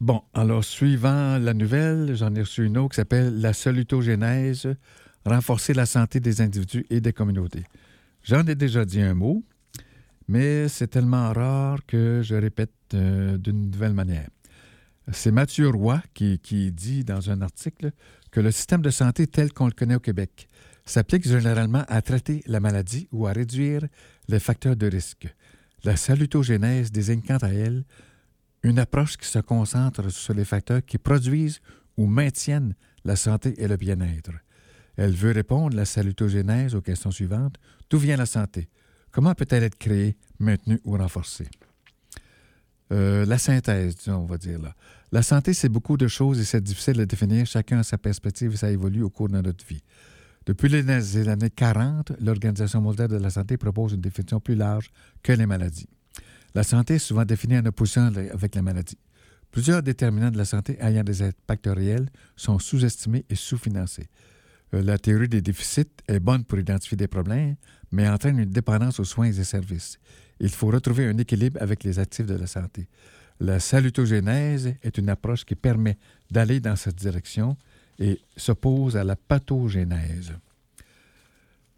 Bon, 0.00 0.22
alors, 0.34 0.64
suivant 0.64 1.38
la 1.38 1.54
nouvelle, 1.54 2.14
j'en 2.14 2.34
ai 2.34 2.40
reçu 2.40 2.64
une 2.66 2.76
autre 2.78 2.90
qui 2.90 2.96
s'appelle 2.96 3.40
La 3.40 3.52
salutogénèse, 3.52 4.68
renforcer 5.24 5.74
la 5.74 5.86
santé 5.86 6.20
des 6.20 6.40
individus 6.40 6.84
et 6.90 7.00
des 7.00 7.12
communautés. 7.12 7.64
J'en 8.22 8.46
ai 8.46 8.54
déjà 8.54 8.84
dit 8.84 9.00
un 9.00 9.14
mot, 9.14 9.44
mais 10.28 10.68
c'est 10.68 10.88
tellement 10.88 11.32
rare 11.32 11.80
que 11.86 12.22
je 12.22 12.34
répète 12.34 12.72
euh, 12.94 13.36
d'une 13.36 13.70
nouvelle 13.70 13.92
manière. 13.92 14.28
C'est 15.12 15.30
Mathieu 15.30 15.68
Roy 15.68 16.02
qui, 16.14 16.38
qui 16.38 16.72
dit 16.72 17.04
dans 17.04 17.30
un 17.30 17.42
article 17.42 17.92
que 18.30 18.40
le 18.40 18.50
système 18.50 18.80
de 18.80 18.90
santé 18.90 19.26
tel 19.26 19.52
qu'on 19.52 19.66
le 19.66 19.72
connaît 19.72 19.96
au 19.96 20.00
Québec 20.00 20.48
s'applique 20.86 21.28
généralement 21.28 21.84
à 21.88 22.00
traiter 22.02 22.42
la 22.46 22.60
maladie 22.60 23.08
ou 23.12 23.26
à 23.26 23.32
réduire 23.32 23.86
les 24.28 24.40
facteurs 24.40 24.76
de 24.76 24.86
risque. 24.86 25.28
La 25.84 25.96
salutogénèse 25.96 26.90
désigne 26.90 27.20
quant 27.20 27.38
à 27.38 27.48
elle 27.48 27.84
une 28.62 28.78
approche 28.78 29.18
qui 29.18 29.28
se 29.28 29.38
concentre 29.38 30.10
sur 30.10 30.32
les 30.32 30.46
facteurs 30.46 30.84
qui 30.84 30.96
produisent 30.96 31.60
ou 31.98 32.06
maintiennent 32.06 32.74
la 33.04 33.16
santé 33.16 33.54
et 33.62 33.68
le 33.68 33.76
bien-être. 33.76 34.32
Elle 34.96 35.12
veut 35.12 35.32
répondre, 35.32 35.76
la 35.76 35.84
salutogénèse, 35.84 36.74
aux 36.74 36.80
questions 36.80 37.10
suivantes. 37.10 37.56
D'où 37.90 37.98
vient 37.98 38.16
la 38.16 38.26
santé? 38.26 38.68
Comment 39.10 39.34
peut-elle 39.34 39.62
être 39.62 39.78
créée, 39.78 40.16
maintenue 40.38 40.80
ou 40.84 40.96
renforcée? 40.96 41.48
Euh, 42.92 43.24
la 43.24 43.38
synthèse, 43.38 43.96
disons, 43.96 44.18
on 44.18 44.26
va 44.26 44.38
dire. 44.38 44.60
La 45.10 45.22
santé, 45.22 45.54
c'est 45.54 45.68
beaucoup 45.68 45.96
de 45.96 46.08
choses 46.08 46.38
et 46.38 46.44
c'est 46.44 46.62
difficile 46.62 46.96
de 46.96 47.04
définir. 47.04 47.46
Chacun 47.46 47.78
a 47.78 47.82
sa 47.82 47.98
perspective 47.98 48.52
et 48.52 48.56
ça 48.56 48.70
évolue 48.70 49.02
au 49.02 49.10
cours 49.10 49.28
de 49.28 49.40
notre 49.40 49.64
vie. 49.66 49.82
Depuis 50.46 50.68
les 50.68 50.82
les 50.82 51.28
années 51.28 51.50
40, 51.50 52.12
l'Organisation 52.20 52.80
mondiale 52.80 53.08
de 53.08 53.16
la 53.16 53.30
santé 53.30 53.56
propose 53.56 53.92
une 53.94 54.00
définition 54.00 54.40
plus 54.40 54.54
large 54.54 54.90
que 55.22 55.32
les 55.32 55.46
maladies. 55.46 55.88
La 56.54 56.62
santé 56.62 56.94
est 56.94 56.98
souvent 56.98 57.24
définie 57.24 57.58
en 57.58 57.64
opposition 57.64 58.12
avec 58.32 58.54
la 58.54 58.62
maladie. 58.62 58.98
Plusieurs 59.50 59.82
déterminants 59.82 60.30
de 60.30 60.36
la 60.36 60.44
santé 60.44 60.76
ayant 60.80 61.02
des 61.02 61.22
impacts 61.22 61.66
réels 61.66 62.08
sont 62.36 62.58
sous-estimés 62.58 63.24
et 63.30 63.34
sous-financés. 63.34 64.08
Euh, 64.72 64.82
La 64.82 64.98
théorie 64.98 65.28
des 65.28 65.42
déficits 65.42 65.90
est 66.08 66.20
bonne 66.20 66.44
pour 66.44 66.58
identifier 66.58 66.96
des 66.96 67.08
problèmes, 67.08 67.56
mais 67.92 68.08
entraîne 68.08 68.38
une 68.38 68.50
dépendance 68.50 69.00
aux 69.00 69.04
soins 69.04 69.26
et 69.26 69.44
services. 69.44 69.98
Il 70.40 70.50
faut 70.50 70.68
retrouver 70.68 71.06
un 71.06 71.18
équilibre 71.18 71.60
avec 71.60 71.84
les 71.84 71.98
actifs 71.98 72.26
de 72.26 72.34
la 72.34 72.46
santé. 72.46 72.88
La 73.40 73.60
salutogénèse 73.60 74.74
est 74.82 74.98
une 74.98 75.08
approche 75.08 75.44
qui 75.44 75.54
permet 75.54 75.98
d'aller 76.30 76.60
dans 76.60 76.76
cette 76.76 76.96
direction 76.96 77.56
et 77.98 78.20
s'oppose 78.36 78.96
à 78.96 79.04
la 79.04 79.16
pathogénèse. 79.16 80.32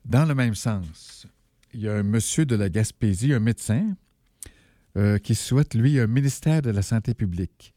Dans 0.05 0.25
le 0.25 0.35
même 0.35 0.55
sens, 0.55 1.27
il 1.75 1.81
y 1.81 1.89
a 1.89 1.95
un 1.95 2.03
monsieur 2.03 2.47
de 2.47 2.55
la 2.57 2.69
Gaspésie, 2.69 3.33
un 3.33 3.41
médecin, 3.41 3.97
euh, 4.97 5.19
qui 5.19 5.35
souhaite, 5.35 5.75
lui, 5.75 6.01
un 6.01 6.07
ministère 6.07 6.63
de 6.63 6.71
la 6.71 6.81
santé 6.81 7.13
publique 7.13 7.75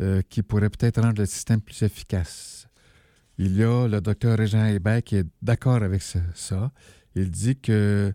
euh, 0.00 0.22
qui 0.28 0.42
pourrait 0.42 0.70
peut-être 0.70 1.02
rendre 1.02 1.20
le 1.20 1.26
système 1.26 1.60
plus 1.60 1.82
efficace. 1.82 2.55
Il 3.38 3.56
y 3.56 3.62
a 3.62 3.86
le 3.86 4.00
docteur 4.00 4.38
Régent 4.38 4.64
Hébert 4.64 5.02
qui 5.02 5.16
est 5.16 5.26
d'accord 5.42 5.82
avec 5.82 6.02
ça. 6.02 6.72
Il 7.14 7.30
dit 7.30 7.56
que 7.56 8.12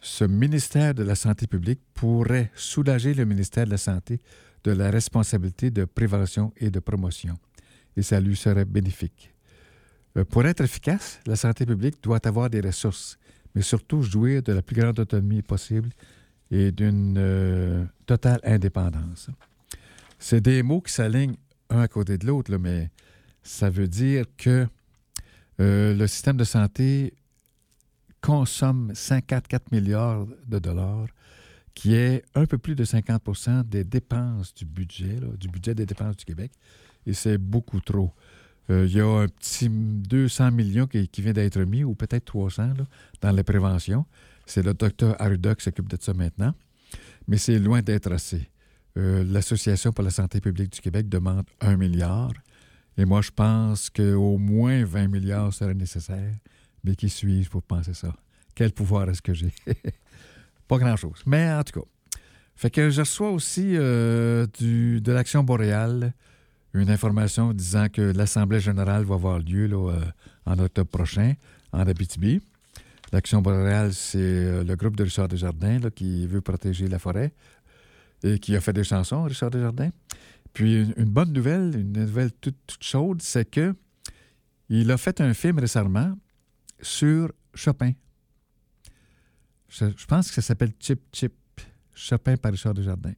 ce 0.00 0.24
ministère 0.24 0.94
de 0.94 1.02
la 1.02 1.14
santé 1.14 1.46
publique 1.46 1.80
pourrait 1.94 2.50
soulager 2.54 3.14
le 3.14 3.24
ministère 3.24 3.64
de 3.66 3.70
la 3.70 3.78
Santé 3.78 4.20
de 4.64 4.72
la 4.72 4.90
responsabilité 4.90 5.70
de 5.70 5.84
prévention 5.84 6.52
et 6.56 6.70
de 6.70 6.80
promotion. 6.80 7.36
Et 7.96 8.02
ça 8.02 8.20
lui 8.20 8.36
serait 8.36 8.64
bénéfique. 8.64 9.34
Euh, 10.16 10.24
pour 10.24 10.46
être 10.46 10.62
efficace, 10.62 11.20
la 11.26 11.36
santé 11.36 11.66
publique 11.66 12.02
doit 12.02 12.24
avoir 12.26 12.50
des 12.50 12.60
ressources, 12.60 13.18
mais 13.54 13.62
surtout 13.62 14.02
jouir 14.02 14.42
de 14.42 14.52
la 14.52 14.62
plus 14.62 14.76
grande 14.76 14.98
autonomie 14.98 15.42
possible 15.42 15.90
et 16.50 16.72
d'une 16.72 17.16
euh, 17.18 17.84
totale 18.06 18.40
indépendance. 18.44 19.30
C'est 20.18 20.40
des 20.40 20.62
mots 20.62 20.80
qui 20.80 20.92
s'alignent 20.92 21.36
un 21.70 21.80
à 21.80 21.88
côté 21.88 22.18
de 22.18 22.26
l'autre, 22.26 22.56
mais 22.56 22.90
ça 23.48 23.70
veut 23.70 23.88
dire 23.88 24.26
que 24.36 24.66
euh, 25.60 25.94
le 25.94 26.06
système 26.06 26.36
de 26.36 26.44
santé 26.44 27.14
consomme 28.20 28.92
54 28.94 29.72
milliards 29.72 30.26
de 30.46 30.58
dollars, 30.58 31.06
qui 31.74 31.94
est 31.94 32.24
un 32.34 32.44
peu 32.44 32.58
plus 32.58 32.74
de 32.74 32.84
50% 32.84 33.66
des 33.66 33.84
dépenses 33.84 34.52
du 34.54 34.66
budget, 34.66 35.16
du 35.38 35.48
budget 35.48 35.74
des 35.74 35.86
dépenses 35.86 36.16
du 36.18 36.24
Québec, 36.24 36.52
et 37.06 37.14
c'est 37.14 37.38
beaucoup 37.38 37.80
trop. 37.80 38.12
Euh, 38.70 38.86
il 38.86 38.96
y 38.96 39.00
a 39.00 39.06
un 39.06 39.28
petit 39.28 39.70
200 39.70 40.50
millions 40.50 40.86
qui, 40.86 41.08
vient 41.22 41.32
d'être 41.32 41.60
mis, 41.60 41.84
ou 41.84 41.94
peut-être 41.94 42.26
300, 42.26 42.74
là, 42.76 42.84
dans 43.22 43.32
la 43.32 43.44
prévention. 43.44 44.04
C'est 44.44 44.62
le 44.62 44.74
docteur 44.74 45.20
Arruda 45.20 45.54
qui 45.54 45.64
s'occupe 45.64 45.88
de 45.88 45.96
ça 45.98 46.12
maintenant, 46.12 46.52
mais 47.26 47.38
c'est 47.38 47.58
loin 47.58 47.80
d'être 47.80 48.12
assez. 48.12 48.50
Euh, 48.98 49.24
L'Association 49.24 49.92
pour 49.92 50.04
la 50.04 50.10
santé 50.10 50.40
publique 50.40 50.72
du 50.72 50.80
Québec 50.80 51.08
demande 51.08 51.44
un 51.60 51.76
milliard, 51.76 52.32
et 52.98 53.04
moi, 53.04 53.22
je 53.22 53.30
pense 53.30 53.90
qu'au 53.90 54.38
moins 54.38 54.84
20 54.84 55.06
milliards 55.06 55.54
seraient 55.54 55.72
nécessaires. 55.72 56.34
Mais 56.82 56.96
qui 56.96 57.08
suis-je 57.08 57.48
pour 57.48 57.62
penser 57.62 57.94
ça? 57.94 58.12
Quel 58.54 58.72
pouvoir 58.72 59.08
est-ce 59.08 59.22
que 59.22 59.32
j'ai? 59.32 59.52
Pas 60.68 60.78
grand-chose. 60.78 61.22
Mais 61.24 61.50
en 61.52 61.62
tout 61.62 61.80
cas. 61.80 61.86
Fait 62.56 62.70
que 62.70 62.90
je 62.90 63.00
reçois 63.00 63.30
aussi 63.30 63.76
euh, 63.76 64.46
de 64.60 65.12
l'Action 65.12 65.44
boréale 65.44 66.12
une 66.74 66.90
information 66.90 67.52
disant 67.52 67.88
que 67.88 68.02
l'Assemblée 68.02 68.60
générale 68.60 69.04
va 69.04 69.14
avoir 69.14 69.38
lieu 69.38 69.66
là, 69.66 69.92
euh, 69.92 70.00
en 70.44 70.58
octobre 70.58 70.90
prochain 70.90 71.34
en 71.72 71.86
Abitibi. 71.86 72.40
L'Action 73.12 73.40
boréale, 73.42 73.94
c'est 73.94 74.18
euh, 74.18 74.64
le 74.64 74.76
groupe 74.76 74.96
de 74.96 75.04
Richard 75.04 75.28
Desjardins 75.28 75.78
qui 75.94 76.26
veut 76.26 76.40
protéger 76.40 76.88
la 76.88 76.98
forêt 76.98 77.32
et 78.22 78.38
qui 78.38 78.56
a 78.56 78.60
fait 78.60 78.72
des 78.72 78.84
chansons, 78.84 79.22
Richard 79.22 79.50
Desjardins. 79.50 79.90
Puis 80.58 80.82
une, 80.96 81.04
bonne 81.04 81.32
nouvelle, 81.32 81.72
une 81.76 81.92
nouvelle 81.92 82.32
toute, 82.32 82.56
toute 82.66 82.82
chaude, 82.82 83.22
c'est 83.22 83.48
que 83.48 83.76
il 84.68 84.90
a 84.90 84.96
fait 84.96 85.20
un 85.20 85.32
film 85.32 85.60
récemment 85.60 86.18
sur 86.80 87.30
Chopin. 87.54 87.92
Je, 89.68 89.84
je 89.96 90.06
pense 90.06 90.30
que 90.30 90.34
ça 90.34 90.42
s'appelle 90.42 90.72
Chip 90.80 91.00
Chip. 91.12 91.32
Chopin 91.94 92.36
par 92.36 92.50
Richard 92.50 92.74
Desjardins. 92.74 93.14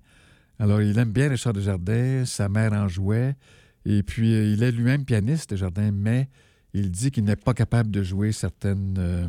Alors, 0.59 0.82
il 0.82 0.99
aime 0.99 1.12
bien 1.12 1.30
Richard 1.30 1.55
Desjardins, 1.55 2.26
sa 2.26 2.51
mère 2.51 2.74
en 2.74 2.88
jouait, 2.88 3.34
et 3.86 4.03
puis 4.03 4.34
euh, 4.34 4.53
il 4.53 4.62
est 4.62 4.70
lui-même 4.70 5.07
pianiste, 5.07 5.49
Desjardins, 5.49 5.93
mais 5.93 6.28
il 6.74 6.91
dit 6.91 7.11
qu'il 7.11 7.24
n'est 7.24 7.36
pas 7.36 7.55
capable 7.55 7.91
de 7.91 8.03
jouer 8.03 8.32
certaines 8.32 8.97
euh, 8.99 9.26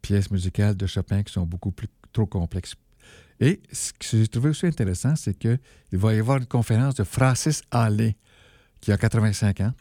pièces 0.00 0.30
musicales 0.30 0.76
de 0.76 0.86
Chopin 0.86 1.24
qui 1.24 1.32
sont 1.32 1.44
beaucoup 1.44 1.72
plus 1.72 1.88
trop 2.12 2.26
complexes. 2.26 2.76
Et 3.40 3.60
ce 3.72 3.92
que 3.92 4.04
j'ai 4.18 4.28
trouvé 4.28 4.50
aussi 4.50 4.66
intéressant, 4.66 5.16
c'est 5.16 5.34
qu'il 5.34 5.58
va 5.92 6.14
y 6.14 6.18
avoir 6.18 6.38
une 6.38 6.46
conférence 6.46 6.94
de 6.94 7.04
Francis 7.04 7.62
Allais, 7.70 8.16
qui 8.80 8.92
a 8.92 8.98
85 8.98 9.60
ans, 9.60 9.72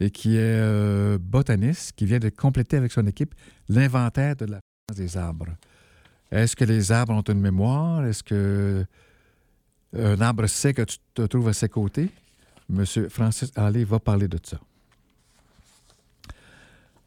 et 0.00 0.10
qui 0.10 0.36
est 0.36 0.40
euh, 0.40 1.18
botaniste, 1.20 1.92
qui 1.96 2.06
vient 2.06 2.18
de 2.18 2.28
compléter 2.28 2.76
avec 2.76 2.92
son 2.92 3.06
équipe 3.06 3.34
l'inventaire 3.68 4.36
de 4.36 4.46
la 4.46 4.60
des 4.94 5.16
arbres. 5.16 5.54
Est-ce 6.30 6.56
que 6.56 6.64
les 6.64 6.92
arbres 6.92 7.14
ont 7.14 7.22
une 7.22 7.40
mémoire? 7.40 8.04
Est-ce 8.04 8.22
que 8.22 8.84
un 9.96 10.20
arbre 10.20 10.46
sait 10.46 10.74
que 10.74 10.82
tu 10.82 10.96
te 11.14 11.22
trouves 11.22 11.48
à 11.48 11.52
ses 11.52 11.68
côtés? 11.68 12.10
Monsieur 12.68 13.08
Francis 13.08 13.52
Allais 13.54 13.84
va 13.84 13.98
parler 13.98 14.28
de 14.28 14.38
ça. 14.42 14.58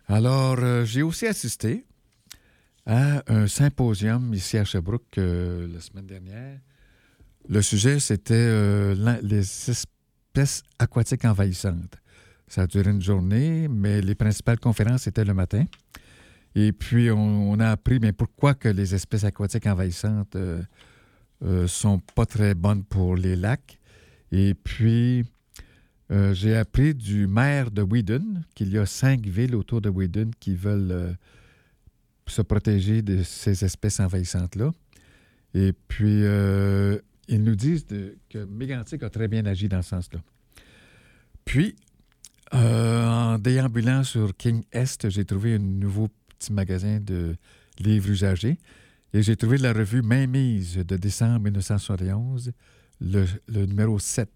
Alors, 0.07 0.57
euh, 0.59 0.85
j'ai 0.85 1.01
aussi 1.01 1.25
assisté 1.25 1.85
à 2.85 3.23
un 3.27 3.47
symposium 3.47 4.33
ici 4.33 4.57
à 4.57 4.63
Sherbrooke 4.63 5.17
euh, 5.17 5.67
la 5.73 5.79
semaine 5.79 6.05
dernière. 6.05 6.59
Le 7.47 7.61
sujet, 7.61 7.99
c'était 7.99 8.33
euh, 8.33 9.19
les 9.21 9.69
espèces 9.69 10.63
aquatiques 10.79 11.25
envahissantes. 11.25 11.95
Ça 12.47 12.63
a 12.63 12.67
duré 12.67 12.89
une 12.89 13.01
journée, 13.01 13.67
mais 13.67 14.01
les 14.01 14.15
principales 14.15 14.59
conférences 14.59 15.05
étaient 15.07 15.25
le 15.25 15.33
matin. 15.33 15.65
Et 16.55 16.71
puis, 16.71 17.11
on, 17.11 17.59
a 17.59 17.69
appris 17.69 17.99
pourquoi 18.13 18.55
que 18.55 18.69
les 18.69 18.95
espèces 18.95 19.25
aquatiques 19.25 19.67
envahissantes 19.67 20.35
euh, 20.35 20.63
euh, 21.43 21.67
sont 21.67 21.99
pas 22.15 22.25
très 22.25 22.55
bonnes 22.55 22.83
pour 22.83 23.15
les 23.15 23.35
lacs. 23.35 23.79
Et 24.31 24.53
puis, 24.53 25.25
j'ai 26.09 26.55
appris 26.55 26.93
du 26.93 27.25
maire 27.27 27.71
de 27.71 27.81
Whedon 27.81 28.43
qu'il 28.53 28.71
y 28.71 28.77
a 28.77 28.85
cinq 28.85 29.25
villes 29.25 29.55
autour 29.55 29.81
de 29.81 29.89
Whedon 29.89 30.31
qui 30.39 30.55
veulent 30.55 31.17
se 32.27 32.41
protéger 32.41 33.01
de 33.01 33.23
ces 33.23 33.63
espèces 33.63 33.99
envahissantes-là. 33.99 34.71
Et 35.53 35.73
puis, 35.87 36.23
euh, 36.23 36.99
ils 37.27 37.43
nous 37.43 37.55
disent 37.55 37.85
que 38.29 38.45
Mégantic 38.45 39.03
a 39.03 39.09
très 39.09 39.27
bien 39.27 39.45
agi 39.45 39.69
dans 39.69 39.81
ce 39.81 39.89
sens-là. 39.89 40.19
Puis, 41.45 41.75
euh, 42.53 43.05
en 43.07 43.39
déambulant 43.39 44.03
sur 44.03 44.35
King 44.35 44.63
Est, 44.71 45.09
j'ai 45.09 45.25
trouvé 45.25 45.55
un 45.55 45.59
nouveau 45.59 46.09
petit 46.27 46.53
magasin 46.53 46.99
de 46.99 47.35
livres 47.79 48.09
usagés 48.09 48.57
et 49.13 49.23
j'ai 49.23 49.35
trouvé 49.35 49.57
la 49.57 49.73
revue 49.73 50.01
Mainmise 50.01 50.77
de 50.77 50.97
décembre 50.97 51.39
1971, 51.41 52.51
le, 53.01 53.25
numéro 53.47 53.97
7. 53.97 54.29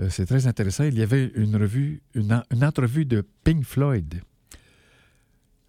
Euh, 0.00 0.08
C'est 0.10 0.26
très 0.26 0.46
intéressant. 0.46 0.84
Il 0.84 0.98
y 0.98 1.02
avait 1.02 1.30
une 1.36 1.56
revue, 1.56 2.02
une, 2.14 2.42
une 2.50 2.64
entrevue 2.64 3.04
de 3.04 3.24
Pink 3.44 3.64
Floyd. 3.64 4.20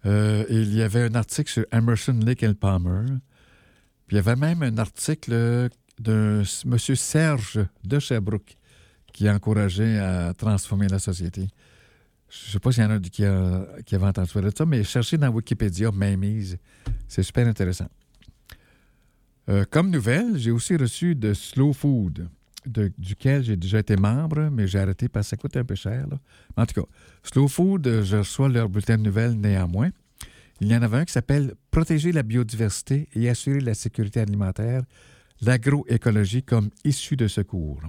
Euh, 0.06 0.44
et 0.48 0.56
il 0.62 0.74
y 0.74 0.82
avait 0.82 1.02
un 1.02 1.14
article 1.14 1.50
sur 1.50 1.64
Emerson, 1.72 2.18
Lake 2.24 2.42
and 2.44 2.54
Palmer. 2.54 3.06
Puis 4.06 4.14
il 4.14 4.16
y 4.16 4.18
avait 4.18 4.36
même 4.36 4.62
un 4.62 4.78
article 4.78 5.68
d'un 5.98 6.40
s- 6.42 6.64
monsieur 6.64 6.94
Serge 6.94 7.58
de 7.84 7.98
Sherbrooke 7.98 8.56
qui 9.12 9.28
encourageait 9.28 9.98
à 9.98 10.32
transformer 10.34 10.86
la 10.88 10.98
société. 10.98 11.48
Je 12.28 12.46
ne 12.46 12.52
sais 12.52 12.58
pas 12.60 12.72
s'il 12.72 12.82
y 12.82 12.86
en 12.86 12.90
a 12.90 13.00
qui, 13.00 13.24
a, 13.24 13.66
qui 13.84 13.96
entendu 13.96 14.30
parler 14.32 14.50
de 14.50 14.56
ça, 14.56 14.66
mais 14.66 14.84
cherchez 14.84 15.16
dans 15.16 15.28
Wikipédia 15.30 15.90
Mainmise. 15.90 16.58
C'est 17.08 17.22
super 17.22 17.46
intéressant. 17.46 17.88
Euh, 19.48 19.64
comme 19.70 19.90
nouvelle, 19.90 20.36
j'ai 20.36 20.50
aussi 20.50 20.76
reçu 20.76 21.14
de 21.14 21.32
Slow 21.34 21.72
Food, 21.72 22.28
duquel 22.66 23.42
j'ai 23.42 23.56
déjà 23.56 23.78
été 23.78 23.96
membre, 23.96 24.48
mais 24.50 24.66
j'ai 24.66 24.78
arrêté 24.78 25.08
parce 25.08 25.26
que 25.26 25.30
ça 25.30 25.36
coûte 25.36 25.56
un 25.56 25.64
peu 25.64 25.74
cher. 25.74 26.06
En 26.56 26.66
tout 26.66 26.80
cas, 26.80 26.86
Slow 27.22 27.48
Food, 27.48 27.86
euh, 27.86 28.02
je 28.02 28.18
reçois 28.18 28.48
leur 28.48 28.68
bulletin 28.68 28.96
de 28.98 29.02
nouvelles 29.02 29.34
néanmoins. 29.34 29.90
Il 30.60 30.68
y 30.68 30.76
en 30.76 30.82
avait 30.82 30.98
un 30.98 31.04
qui 31.04 31.12
s'appelle 31.12 31.54
Protéger 31.70 32.12
la 32.12 32.22
biodiversité 32.22 33.08
et 33.14 33.28
assurer 33.28 33.60
la 33.60 33.74
sécurité 33.74 34.20
alimentaire, 34.20 34.82
l'agroécologie 35.42 36.42
comme 36.42 36.70
issue 36.84 37.16
de 37.16 37.28
secours. 37.28 37.80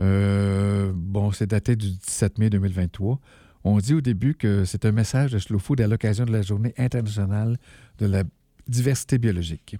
Euh, 0.00 0.92
bon, 0.94 1.30
c'est 1.32 1.48
daté 1.48 1.76
du 1.76 1.90
17 1.90 2.38
mai 2.38 2.50
2023. 2.50 3.20
On 3.64 3.76
dit 3.78 3.92
au 3.92 4.00
début 4.00 4.34
que 4.34 4.64
c'est 4.64 4.86
un 4.86 4.92
message 4.92 5.32
de 5.32 5.38
Slow 5.38 5.58
Food 5.58 5.82
à 5.82 5.86
l'occasion 5.86 6.24
de 6.24 6.32
la 6.32 6.40
Journée 6.40 6.72
internationale 6.78 7.58
de 7.98 8.06
la 8.06 8.24
diversité 8.66 9.18
biologique. 9.18 9.76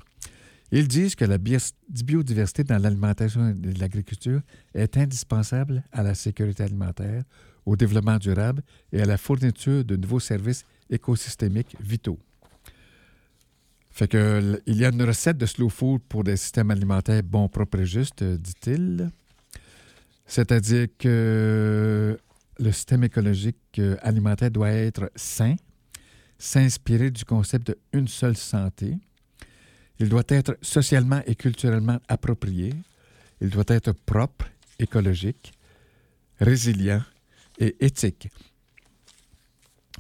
Ils 0.73 0.87
disent 0.87 1.17
que 1.17 1.25
la 1.25 1.39
biodiversité 1.39 2.63
dans 2.63 2.79
l'alimentation 2.79 3.55
et 3.65 3.73
l'agriculture 3.75 4.41
est 4.75 4.97
indispensable 4.97 5.83
à 5.93 6.03
la 6.03 6.15
sécurité 6.15 6.63
alimentaire, 6.63 7.25
au 7.67 7.77
développement 7.77 8.19
durable 8.19 8.63
et 8.93 9.03
à 9.03 9.05
la 9.05 9.17
fourniture 9.17 9.85
de 9.85 9.97
nouveaux 9.97 10.21
services 10.21 10.65
écosystémiques 10.89 11.77
vitaux. 11.81 12.19
Fait 13.91 14.09
que 14.09 14.63
il 14.67 14.77
y 14.77 14.85
a 14.85 14.91
une 14.91 15.03
recette 15.03 15.37
de 15.37 15.47
slow 15.47 15.69
food 15.69 16.01
pour 16.09 16.25
des 16.25 16.37
systèmes 16.37 16.71
alimentaires 16.71 17.23
bons, 17.23 17.49
propres 17.49 17.81
et 17.81 17.87
justes, 17.87 18.23
euh, 18.23 18.39
dit-il. 18.39 19.11
C'est-à-dire 20.27 20.87
que 20.97 22.17
le 22.61 22.73
système 22.73 23.03
écologique 23.05 23.59
euh, 23.79 23.97
alimentaire 24.01 24.51
doit 24.51 24.71
être 24.71 25.11
sain, 25.17 25.57
s'inspirer 26.39 27.11
du 27.11 27.25
concept 27.25 27.67
de 27.67 27.79
une 27.93 28.07
seule 28.07 28.37
santé. 28.37 28.97
Il 30.01 30.09
doit 30.09 30.25
être 30.29 30.57
socialement 30.63 31.21
et 31.27 31.35
culturellement 31.35 31.99
approprié. 32.09 32.73
Il 33.43 33.51
doit 33.51 33.65
être 33.69 33.93
propre, 33.93 34.47
écologique, 34.79 35.53
résilient 36.41 37.03
et 37.59 37.77
éthique. 37.85 38.29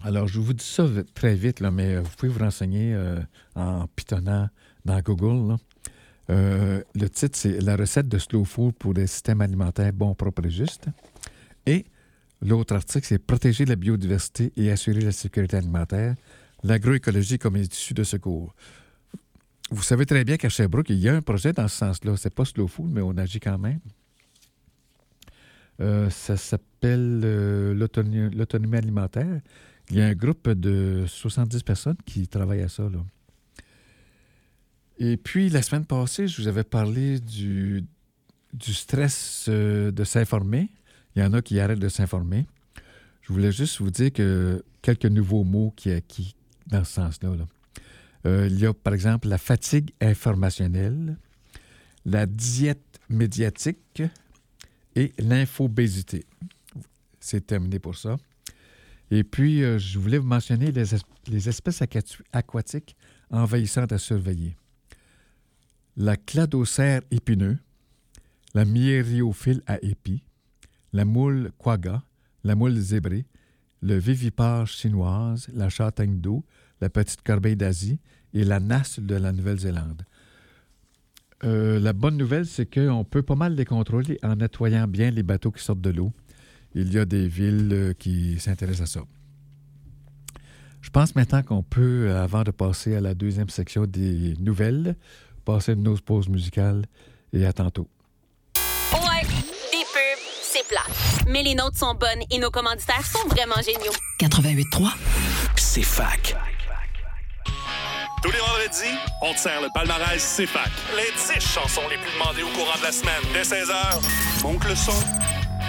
Alors, 0.02 0.26
je 0.26 0.40
vous 0.40 0.54
dis 0.54 0.64
ça 0.64 0.88
très 1.14 1.34
vite, 1.34 1.60
mais 1.60 1.96
euh, 1.96 2.00
vous 2.00 2.10
pouvez 2.16 2.32
vous 2.32 2.38
renseigner 2.38 2.94
euh, 2.94 3.20
en 3.54 3.86
pitonnant 3.88 4.48
dans 4.86 4.98
Google. 5.00 5.56
Euh, 6.30 6.82
le 6.94 7.10
titre, 7.10 7.36
c'est 7.36 7.60
La 7.60 7.76
recette 7.76 8.08
de 8.08 8.16
slow 8.16 8.46
food 8.46 8.74
pour 8.76 8.94
des 8.94 9.06
systèmes 9.06 9.42
alimentaires 9.42 9.92
bons, 9.92 10.14
propres 10.14 10.46
et 10.46 10.50
justes. 10.50 10.86
Et 11.66 11.84
l'autre 12.40 12.74
article, 12.74 13.06
c'est 13.06 13.18
Protéger 13.18 13.66
la 13.66 13.76
biodiversité 13.76 14.50
et 14.56 14.70
assurer 14.70 15.02
la 15.02 15.12
sécurité 15.12 15.58
alimentaire, 15.58 16.14
l'agroécologie 16.62 17.38
comme 17.38 17.58
issue 17.58 17.92
de 17.92 18.04
secours. 18.04 18.54
Vous 19.70 19.82
savez 19.82 20.04
très 20.04 20.24
bien 20.24 20.36
qu'à 20.36 20.48
Sherbrooke, 20.48 20.90
il 20.90 20.98
y 20.98 21.08
a 21.08 21.14
un 21.14 21.22
projet 21.22 21.52
dans 21.52 21.68
ce 21.68 21.76
sens-là. 21.76 22.16
C'est 22.16 22.34
pas 22.34 22.44
slow 22.44 22.66
food, 22.66 22.90
mais 22.90 23.00
on 23.00 23.16
agit 23.16 23.38
quand 23.38 23.58
même. 23.58 23.78
Euh, 25.80 26.10
ça 26.10 26.36
s'appelle 26.36 27.22
euh, 27.24 27.72
l'autonomie 27.72 28.76
alimentaire. 28.76 29.40
Il 29.90 29.96
y 29.96 30.00
a 30.00 30.06
un 30.06 30.14
groupe 30.14 30.48
de 30.48 31.04
70 31.06 31.62
personnes 31.62 31.96
qui 32.04 32.26
travaillent 32.26 32.62
à 32.62 32.68
ça. 32.68 32.88
Et 34.98 35.16
puis, 35.16 35.48
la 35.48 35.62
semaine 35.62 35.86
passée, 35.86 36.26
je 36.26 36.42
vous 36.42 36.48
avais 36.48 36.64
parlé 36.64 37.20
du, 37.20 37.84
du 38.52 38.74
stress 38.74 39.46
euh, 39.48 39.92
de 39.92 40.02
s'informer. 40.02 40.70
Il 41.14 41.22
y 41.22 41.24
en 41.24 41.32
a 41.32 41.42
qui 41.42 41.60
arrêtent 41.60 41.78
de 41.78 41.88
s'informer. 41.88 42.46
Je 43.22 43.32
voulais 43.32 43.52
juste 43.52 43.80
vous 43.80 43.90
dire 43.90 44.12
que 44.12 44.64
quelques 44.82 45.06
nouveaux 45.06 45.44
mots 45.44 45.72
qui, 45.76 45.90
qui 46.02 46.34
dans 46.66 46.84
ce 46.84 46.92
sens-là. 46.94 47.36
là. 47.36 47.46
Euh, 48.26 48.48
il 48.50 48.58
y 48.58 48.66
a, 48.66 48.74
par 48.74 48.92
exemple, 48.94 49.28
la 49.28 49.38
fatigue 49.38 49.92
informationnelle, 50.00 51.16
la 52.04 52.26
diète 52.26 53.00
médiatique 53.08 54.02
et 54.94 55.12
l'infobésité. 55.18 56.24
C'est 57.18 57.46
terminé 57.46 57.78
pour 57.78 57.96
ça. 57.96 58.16
Et 59.10 59.24
puis, 59.24 59.62
euh, 59.64 59.78
je 59.78 59.98
voulais 59.98 60.18
vous 60.18 60.26
mentionner 60.26 60.70
les, 60.70 60.94
es- 60.94 60.98
les 61.28 61.48
espèces 61.48 61.82
aquatiques 61.82 62.96
envahissantes 63.30 63.92
à 63.92 63.98
surveiller. 63.98 64.56
La 65.96 66.16
cladocère 66.16 67.02
épineux, 67.10 67.58
la 68.54 68.64
myériophile 68.64 69.62
à 69.66 69.82
épis, 69.82 70.22
la 70.92 71.04
moule 71.04 71.50
quagga, 71.58 72.02
la 72.44 72.54
moule 72.54 72.76
zébrée, 72.78 73.26
le 73.82 73.96
vivipare 73.98 74.66
chinoise, 74.66 75.48
la 75.52 75.68
châtaigne 75.68 76.20
d'eau, 76.20 76.44
la 76.80 76.90
petite 76.90 77.22
corbeille 77.22 77.56
d'Asie 77.56 77.98
et 78.34 78.44
la 78.44 78.60
nasse 78.60 79.00
de 79.00 79.14
la 79.14 79.32
Nouvelle-Zélande. 79.32 80.02
Euh, 81.44 81.80
la 81.80 81.92
bonne 81.92 82.16
nouvelle, 82.16 82.46
c'est 82.46 82.66
qu'on 82.66 83.04
peut 83.04 83.22
pas 83.22 83.34
mal 83.34 83.54
les 83.54 83.64
contrôler 83.64 84.18
en 84.22 84.36
nettoyant 84.36 84.86
bien 84.86 85.10
les 85.10 85.22
bateaux 85.22 85.50
qui 85.50 85.62
sortent 85.62 85.80
de 85.80 85.90
l'eau. 85.90 86.12
Il 86.74 86.92
y 86.92 86.98
a 86.98 87.04
des 87.04 87.26
villes 87.28 87.70
euh, 87.72 87.92
qui 87.94 88.38
s'intéressent 88.38 88.82
à 88.82 89.00
ça. 89.00 89.06
Je 90.82 90.90
pense 90.90 91.14
maintenant 91.14 91.42
qu'on 91.42 91.62
peut, 91.62 92.08
euh, 92.08 92.22
avant 92.22 92.42
de 92.42 92.50
passer 92.50 92.94
à 92.94 93.00
la 93.00 93.14
deuxième 93.14 93.48
section 93.48 93.86
des 93.86 94.34
nouvelles, 94.38 94.96
passer 95.44 95.72
une 95.72 95.88
autre 95.88 96.02
pause 96.02 96.28
musicale 96.28 96.84
et 97.32 97.44
à 97.46 97.52
tantôt. 97.52 97.88
Ouais, 98.92 99.22
des 99.22 99.84
pubs, 99.92 100.24
c'est 100.42 100.66
plat. 100.68 100.86
Mais 101.26 101.42
les 101.42 101.54
nôtres 101.54 101.78
sont 101.78 101.94
bonnes 101.94 102.22
et 102.30 102.38
nos 102.38 102.50
commanditaires 102.50 103.04
sont 103.04 103.26
vraiment 103.28 103.60
géniaux. 103.62 103.92
88.3. 104.20 104.92
C'est 105.56 105.82
fac. 105.82 106.36
Tous 108.22 108.30
les 108.30 108.38
vendredis, 108.38 108.98
on 109.22 109.32
te 109.32 109.38
sert 109.38 109.62
le 109.62 109.68
palmarès 109.72 110.22
CFAC. 110.36 110.70
Les 110.94 111.10
10 111.38 111.42
chansons 111.42 111.88
les 111.90 111.96
plus 111.96 112.12
demandées 112.12 112.42
au 112.42 112.48
courant 112.48 112.76
de 112.78 112.82
la 112.82 112.92
semaine. 112.92 113.22
Dès 113.32 113.42
16h, 113.42 114.42
monte 114.42 114.64
le 114.64 114.74
son, 114.74 114.92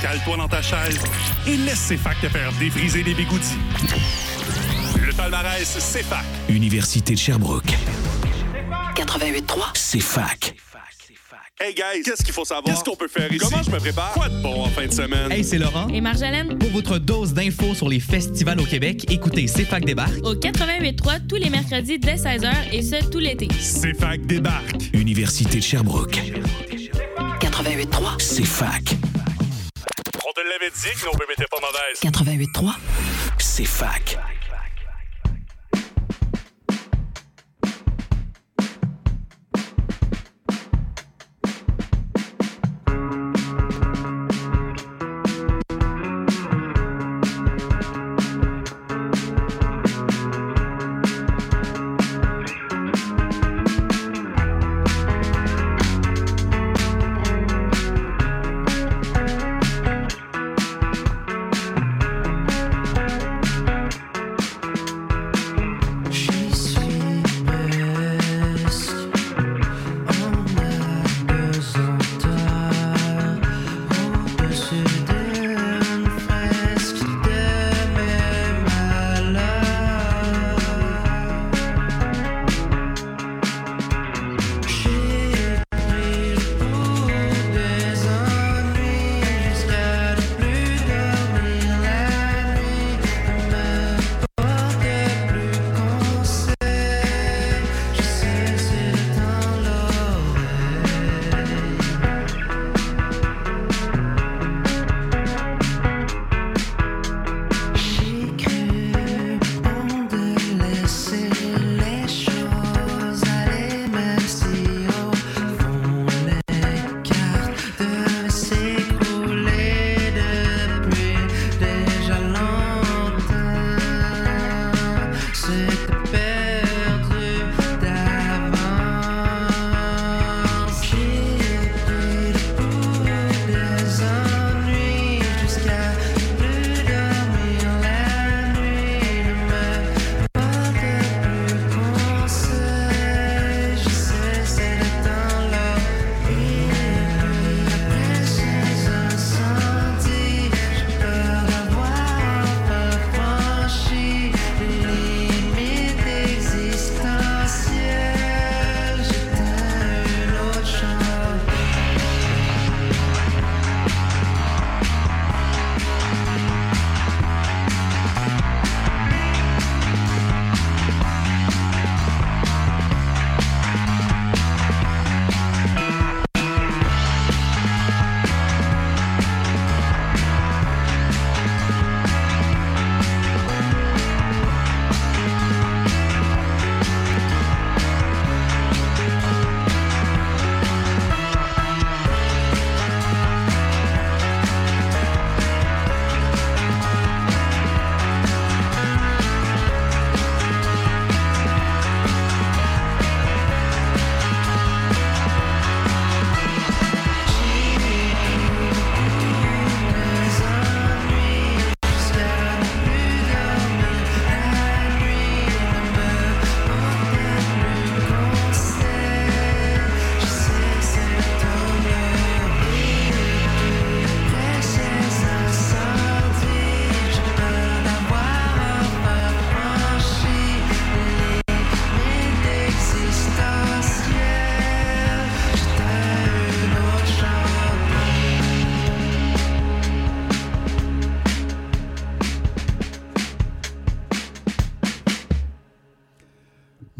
cale-toi 0.01 0.35
dans 0.35 0.49
ta 0.49 0.61
chaise 0.61 0.99
et 1.47 1.55
laisse 1.55 1.87
CFAC 1.87 2.19
te 2.19 2.29
faire 2.29 2.51
défriser 2.53 3.03
les 3.03 3.13
bigoudis. 3.13 3.57
Le 5.01 5.13
palmarès 5.13 5.77
CFAC. 5.77 6.25
Université 6.49 7.13
de 7.13 7.19
Sherbrooke. 7.19 7.73
88.3. 8.95 9.71
C'est 9.73 10.01
fac. 10.01 10.53
Hey 11.63 11.75
guys, 11.75 12.01
qu'est-ce 12.03 12.23
qu'il 12.23 12.33
faut 12.33 12.43
savoir? 12.43 12.63
Qu'est-ce 12.65 12.83
qu'on 12.83 12.95
peut 12.95 13.07
faire 13.07 13.31
ici? 13.31 13.37
Comment 13.37 13.61
je 13.61 13.69
me 13.69 13.77
prépare? 13.77 14.13
Quoi 14.13 14.29
de 14.29 14.41
bon 14.41 14.63
en 14.63 14.69
fin 14.69 14.87
de 14.87 14.91
semaine? 14.91 15.31
Hey, 15.31 15.43
c'est 15.43 15.59
Laurent. 15.59 15.87
Et 15.89 16.01
Marjolaine, 16.01 16.57
Pour 16.57 16.69
votre 16.69 16.97
dose 16.97 17.33
d'infos 17.33 17.75
sur 17.75 17.87
les 17.87 17.99
festivals 17.99 18.59
au 18.59 18.65
Québec, 18.65 19.05
écoutez 19.11 19.45
CFAC 19.45 19.85
débarque. 19.85 20.17
au 20.23 20.33
88.3 20.33 21.27
tous 21.27 21.35
les 21.35 21.51
mercredis 21.51 21.99
dès 21.99 22.15
16h 22.15 22.51
et 22.71 22.81
ce, 22.81 23.07
tout 23.11 23.19
l'été. 23.19 23.47
CFAC 23.47 24.25
débarque. 24.25 24.89
Université 24.93 25.57
de 25.59 25.63
Sherbrooke. 25.63 26.15
88.3. 27.39 28.19
C'est 28.19 28.43
fac. 28.43 28.81
On 30.27 30.33
te 30.33 30.39
l'avait 30.41 30.71
dit 30.71 30.99
que 30.99 31.05
nos 31.05 31.11
bébés 31.11 31.33
étaient 31.37 31.45
pas 31.45 31.59
mauvaises. 31.61 32.01
88.3. 32.01 32.73
C'est 33.37 33.65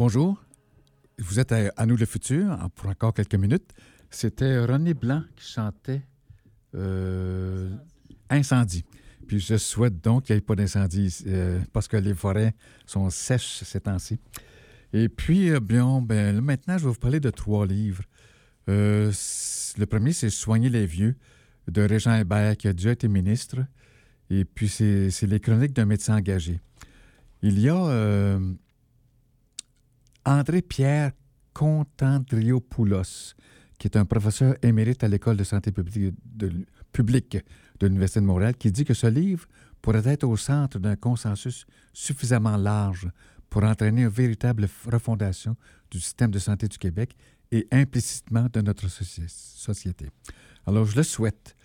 Bonjour. 0.04 0.43
Vous 1.20 1.39
êtes 1.39 1.52
à, 1.52 1.86
nous 1.86 1.95
le 1.95 2.08
futur 2.08 2.58
pour 2.74 2.89
encore 2.89 3.14
quelques 3.14 3.36
minutes. 3.36 3.70
C'était 4.10 4.58
René 4.58 4.95
Blanc 4.95 5.22
qui 5.36 5.45
chantait 5.45 6.02
euh, 6.74 7.70
Incendie. 8.28 8.84
Puis 9.28 9.39
je 9.39 9.58
souhaite 9.58 10.04
donc 10.04 10.24
qu'il 10.24 10.36
n'y 10.36 10.39
ait 10.39 10.41
pas 10.41 10.56
d'incendie 10.56 11.16
euh, 11.28 11.60
parce 11.72 11.88
que 11.88 11.97
les 11.97 12.16
forêts 12.16 12.56
sont 12.88 13.12
sèches 13.12 13.62
ces 13.64 13.80
temps-ci. 13.80 14.18
Et 14.91 15.08
puis, 15.08 15.52
euh, 15.52 15.60
bien, 15.60 16.02
ben, 16.02 16.41
maintenant, 16.41 16.80
je 16.80 16.86
vais 16.86 16.89
vous 16.93 16.99
parler 16.99 17.20
de 17.20 17.30
trois 17.30 17.68
livres. 17.68 18.02
Euh, 18.70 19.12
le 19.78 19.86
premier, 19.86 20.14
c'est 20.14 20.32
Soigner 20.32 20.70
les 20.72 20.88
vieux 20.88 21.16
de 21.68 21.84
Régent 21.84 22.16
Hébert, 22.16 22.58
qui 22.58 22.68
a 22.68 22.74
déjà 22.74 22.93
été 22.93 23.08
ministre. 23.08 23.58
Et 24.32 24.45
puis, 24.45 24.68
c'est 24.68 25.28
les 25.28 25.39
chroniques 25.39 25.74
d'un 25.74 25.86
médecin 25.86 26.18
engagé. 26.18 26.60
Il 27.43 27.60
y 27.60 27.70
a 27.70 28.39
André-Pierre 30.26 31.12
Contandriopoulos, 31.54 33.36
qui 33.78 33.88
est 33.88 33.98
un 33.98 34.06
professeur 34.06 34.56
émérite 34.62 35.04
à 35.04 35.08
l'École 35.08 35.38
de 35.38 35.44
santé 35.44 35.72
publique 35.72 36.14
de, 36.24 37.88
l'Université 37.88 38.20
de 38.20 38.26
Montréal, 38.26 38.56
qui 38.56 38.72
dit 38.72 38.86
que 38.86 38.94
ce 38.94 39.08
livre 39.08 39.48
pourrait 39.82 40.08
être 40.08 40.24
au 40.24 40.38
centre 40.38 40.80
d'un 40.80 40.96
consensus 40.96 41.66
suffisamment 41.94 42.58
large 42.58 43.10
pour 43.50 43.64
entraîner 43.64 44.04
une 44.04 44.08
véritable 44.08 44.68
refondation 44.86 45.58
du 45.90 46.00
système 46.00 46.32
de 46.32 46.40
santé 46.40 46.68
du 46.68 46.78
Québec 46.78 47.16
et 47.52 47.68
implicitement 47.72 48.48
de 48.52 48.62
notre 48.62 48.88
soci- 48.88 49.28
société. 49.28 50.08
Alors, 50.66 50.86
je 50.86 50.96
le 50.96 51.04
souhaite 51.04 51.56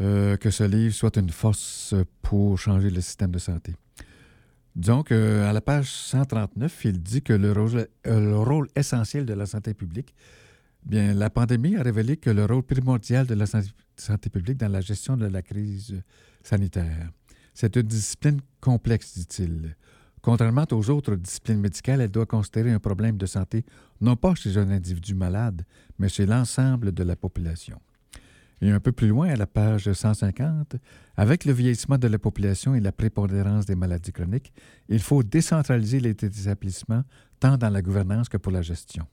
euh, 0.00 0.36
que 0.36 0.50
ce 0.50 0.64
livre 0.64 0.94
soit 0.94 1.16
une 1.16 1.30
force 1.30 1.94
pour 2.20 2.58
changer 2.58 2.90
le 2.90 3.00
système 3.00 3.30
de 3.30 3.38
santé. 3.38 3.74
Donc, 4.76 5.10
euh, 5.10 5.48
à 5.48 5.54
la 5.54 5.62
page 5.62 5.90
139, 5.90 6.84
il 6.84 7.02
dit 7.02 7.22
que 7.22 7.32
le 7.32 7.50
rôle, 7.50 7.88
euh, 8.06 8.20
le 8.20 8.36
rôle 8.36 8.68
essentiel 8.76 9.24
de 9.24 9.32
la 9.32 9.46
santé 9.46 9.72
publique, 9.72 10.14
bien, 10.84 11.14
la 11.14 11.30
pandémie 11.30 11.76
a 11.76 11.82
révélé 11.82 12.18
que 12.18 12.28
le 12.28 12.44
rôle 12.44 12.62
primordial 12.62 13.26
de 13.26 13.34
la 13.34 13.46
santé 13.46 14.28
publique 14.28 14.58
dans 14.58 14.70
la 14.70 14.82
gestion 14.82 15.16
de 15.16 15.26
la 15.26 15.40
crise 15.40 16.02
sanitaire. 16.42 17.10
C'est 17.54 17.74
une 17.74 17.82
discipline 17.82 18.42
complexe, 18.60 19.16
dit-il. 19.16 19.74
Contrairement 20.20 20.66
aux 20.70 20.90
autres 20.90 21.16
disciplines 21.16 21.60
médicales, 21.60 22.02
elle 22.02 22.10
doit 22.10 22.26
considérer 22.26 22.72
un 22.72 22.78
problème 22.78 23.16
de 23.16 23.24
santé 23.24 23.64
non 24.02 24.14
pas 24.14 24.34
chez 24.34 24.58
un 24.58 24.68
individu 24.70 25.14
malade, 25.14 25.64
mais 25.98 26.10
chez 26.10 26.26
l'ensemble 26.26 26.92
de 26.92 27.02
la 27.02 27.16
population. 27.16 27.80
Et 28.62 28.70
un 28.70 28.80
peu 28.80 28.92
plus 28.92 29.08
loin, 29.08 29.28
à 29.28 29.36
la 29.36 29.46
page 29.46 29.92
150, 29.92 30.76
avec 31.16 31.44
le 31.44 31.52
vieillissement 31.52 31.98
de 31.98 32.08
la 32.08 32.18
population 32.18 32.74
et 32.74 32.80
la 32.80 32.92
prépondérance 32.92 33.66
des 33.66 33.76
maladies 33.76 34.12
chroniques, 34.12 34.52
il 34.88 35.00
faut 35.00 35.22
décentraliser 35.22 36.00
les 36.00 36.10
établissements 36.10 37.02
tant 37.38 37.58
dans 37.58 37.68
la 37.68 37.82
gouvernance 37.82 38.28
que 38.28 38.38
pour 38.38 38.52
la 38.52 38.62
gestion. 38.62 39.06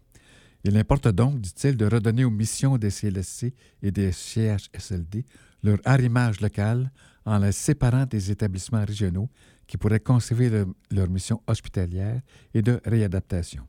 Il 0.63 0.77
importe 0.77 1.09
donc, 1.09 1.41
dit-il, 1.41 1.75
de 1.75 1.85
redonner 1.85 2.23
aux 2.23 2.29
missions 2.29 2.77
des 2.77 2.89
CLSC 2.89 3.53
et 3.81 3.91
des 3.91 4.13
CHSLD 4.13 5.25
leur 5.61 5.79
arrimage 5.83 6.39
local 6.41 6.91
en 7.25 7.37
les 7.39 7.51
séparant 7.51 8.05
des 8.05 8.31
établissements 8.31 8.83
régionaux 8.85 9.29
qui 9.67 9.77
pourraient 9.77 9.99
conserver 9.99 10.49
leur, 10.49 10.67
leur 10.91 11.09
mission 11.09 11.41
hospitalière 11.47 12.21
et 12.53 12.61
de 12.61 12.79
réadaptation. 12.85 13.63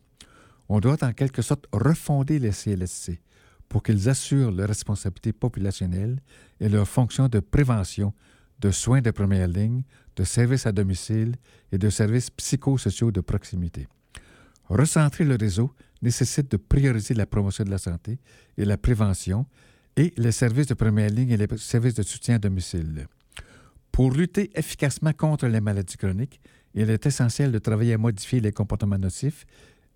On 0.69 0.81
doit 0.81 1.03
en 1.05 1.13
quelque 1.13 1.43
sorte 1.43 1.67
refonder 1.73 2.39
les 2.39 2.51
CLSC 2.51 3.21
pour 3.75 3.83
qu'ils 3.83 4.09
assurent 4.09 4.53
leur 4.53 4.69
responsabilité 4.69 5.33
populationnelle 5.33 6.21
et 6.61 6.69
leur 6.69 6.87
fonction 6.87 7.27
de 7.27 7.41
prévention, 7.41 8.15
de 8.61 8.71
soins 8.71 9.01
de 9.01 9.11
première 9.11 9.49
ligne, 9.49 9.83
de 10.15 10.23
services 10.23 10.65
à 10.67 10.71
domicile 10.71 11.35
et 11.73 11.79
de 11.79 11.91
services 11.91 12.31
psychosociaux 12.31 13.11
de 13.11 13.21
proximité. 13.21 13.89
Recentrer 14.69 15.25
le 15.25 15.35
réseau 15.35 15.75
nécessite 16.03 16.53
de 16.53 16.57
prioriser 16.57 17.15
la 17.15 17.27
promotion 17.27 17.65
de 17.65 17.71
la 17.71 17.79
santé 17.79 18.21
et 18.57 18.65
la 18.65 18.77
prévention 18.77 19.45
et 19.97 20.15
les 20.19 20.31
services 20.31 20.69
de 20.69 20.75
première 20.75 21.11
ligne 21.11 21.31
et 21.31 21.37
les 21.37 21.49
services 21.57 21.95
de 21.95 22.05
soutien 22.05 22.37
à 22.37 22.39
domicile. 22.39 23.09
Pour 23.91 24.13
lutter 24.13 24.53
efficacement 24.55 25.13
contre 25.15 25.49
les 25.49 25.61
maladies 25.61 25.97
chroniques, 25.97 26.41
il 26.75 26.89
est 26.91 27.07
essentiel 27.07 27.51
de 27.51 27.59
travailler 27.59 27.95
à 27.95 27.99
modifier 27.99 28.39
les 28.39 28.53
comportements 28.53 28.99
nocifs 28.99 29.45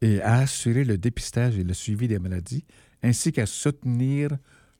et 0.00 0.20
à 0.20 0.38
assurer 0.38 0.82
le 0.82 0.98
dépistage 0.98 1.56
et 1.58 1.62
le 1.62 1.74
suivi 1.74 2.08
des 2.08 2.18
maladies, 2.18 2.64
ainsi 3.02 3.32
qu'à 3.32 3.46
soutenir 3.46 4.30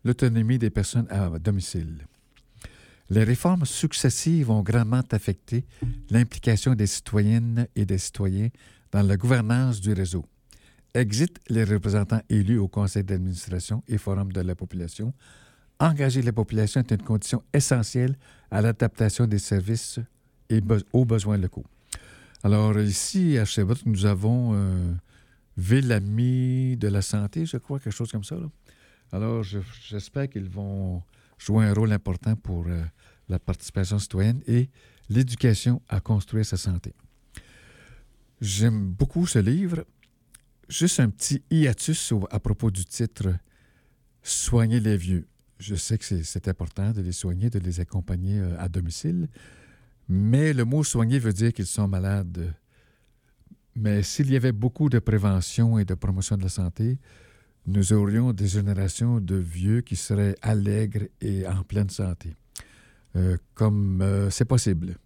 l'autonomie 0.05 0.59
des 0.59 0.71
personnes 0.71 1.07
à 1.11 1.29
domicile. 1.39 2.07
Les 3.11 3.25
réformes 3.25 3.65
successives 3.65 4.51
ont 4.51 4.63
grandement 4.63 5.03
affecté 5.13 5.65
l'implication 6.11 6.75
des 6.75 6.87
citoyennes 6.87 7.67
et 7.75 7.87
des 7.87 7.99
citoyens 7.99 8.49
dans 8.93 9.03
la 9.03 9.17
gouvernance 9.17 9.81
du 9.81 9.93
réseau. 9.93 10.25
Exit 10.95 11.39
les 11.49 11.65
représentants 11.65 12.21
élus 12.29 12.59
au 12.59 12.69
conseil 12.69 13.05
d'administration 13.05 13.83
et 13.89 13.99
forum 13.99 14.33
de 14.33 14.41
la 14.41 14.55
population. 14.55 15.15
Engager 15.79 16.23
la 16.23 16.33
population 16.33 16.81
est 16.81 16.91
une 16.91 17.03
condition 17.03 17.43
essentielle 17.53 18.17
à 18.51 18.61
l'adaptation 18.61 19.27
des 19.27 19.39
services 19.39 20.01
aux 20.93 21.05
besoins 21.05 21.37
locaux. 21.37 21.65
Alors 22.43 22.79
ici, 22.79 23.39
à 23.39 23.45
Sherbrooke, 23.45 23.85
nous 23.87 24.07
avons 24.07 24.53
euh, 24.55 24.93
Ville 25.59 25.91
amie 25.93 26.77
de 26.77 26.87
la 26.87 27.03
santé, 27.03 27.45
je 27.45 27.57
crois, 27.57 27.81
quelque 27.81 27.93
chose 27.93 28.13
comme 28.13 28.23
ça. 28.23 28.37
Alors, 29.11 29.43
je- 29.43 29.59
j'espère 29.89 30.29
qu'ils 30.31 30.49
vont 30.49 31.03
jouer 31.37 31.65
un 31.67 31.75
rôle 31.75 31.93
important 31.93 32.37
pour 32.37 32.67
euh, 32.69 32.81
la 33.29 33.41
participation 33.41 33.99
citoyenne 33.99 34.41
et 34.47 34.71
l'éducation 35.09 35.83
à 35.89 35.99
construire 36.01 36.47
sa 36.47 36.57
santé. 36.57 36.95
J'aime 38.41 38.91
beaucoup 38.93 39.27
ce 39.27 39.41
livre. 39.41 39.85
Juste 40.69 41.01
un 41.01 41.11
petit 41.11 41.43
hiatus 41.51 42.13
à 42.31 42.39
propos 42.39 42.71
du 42.71 42.85
titre 42.85 43.35
Soigner 44.23 44.81
les 44.81 44.97
vieux. 44.97 45.27
Je 45.59 45.75
sais 45.75 45.99
que 45.99 46.05
c'est- 46.05 46.23
c'est 46.23 46.47
important 46.47 46.93
de 46.93 47.01
les 47.01 47.13
soigner, 47.13 47.51
de 47.51 47.59
les 47.59 47.81
accompagner 47.81 48.39
euh, 48.39 48.55
à 48.61 48.69
domicile, 48.69 49.29
mais 50.09 50.53
le 50.53 50.65
mot 50.65 50.85
soigner 50.85 51.19
veut 51.19 51.33
dire 51.33 51.53
qu'ils 51.53 51.67
sont 51.67 51.89
malades. 51.89 52.55
Mais 53.81 54.03
s'il 54.03 54.31
y 54.31 54.37
avait 54.37 54.53
beaucoup 54.53 54.89
de 54.89 54.99
prévention 54.99 55.79
et 55.79 55.85
de 55.85 55.95
promotion 55.95 56.37
de 56.37 56.43
la 56.43 56.49
santé, 56.49 56.99
nous 57.67 57.93
aurions 57.93 58.33
des 58.33 58.49
générations 58.49 59.21
de 59.21 59.37
vieux 59.37 59.83
qui 59.83 59.95
seraient 59.97 60.35
allègres 60.43 61.07
et 61.21 61.47
en 61.47 61.63
pleine 61.63 61.91
santé. 61.91 62.35
Euh, 63.17 63.37
comme 63.55 64.01
euh, 64.03 64.31
c'est 64.31 64.45
possible. 64.45 64.97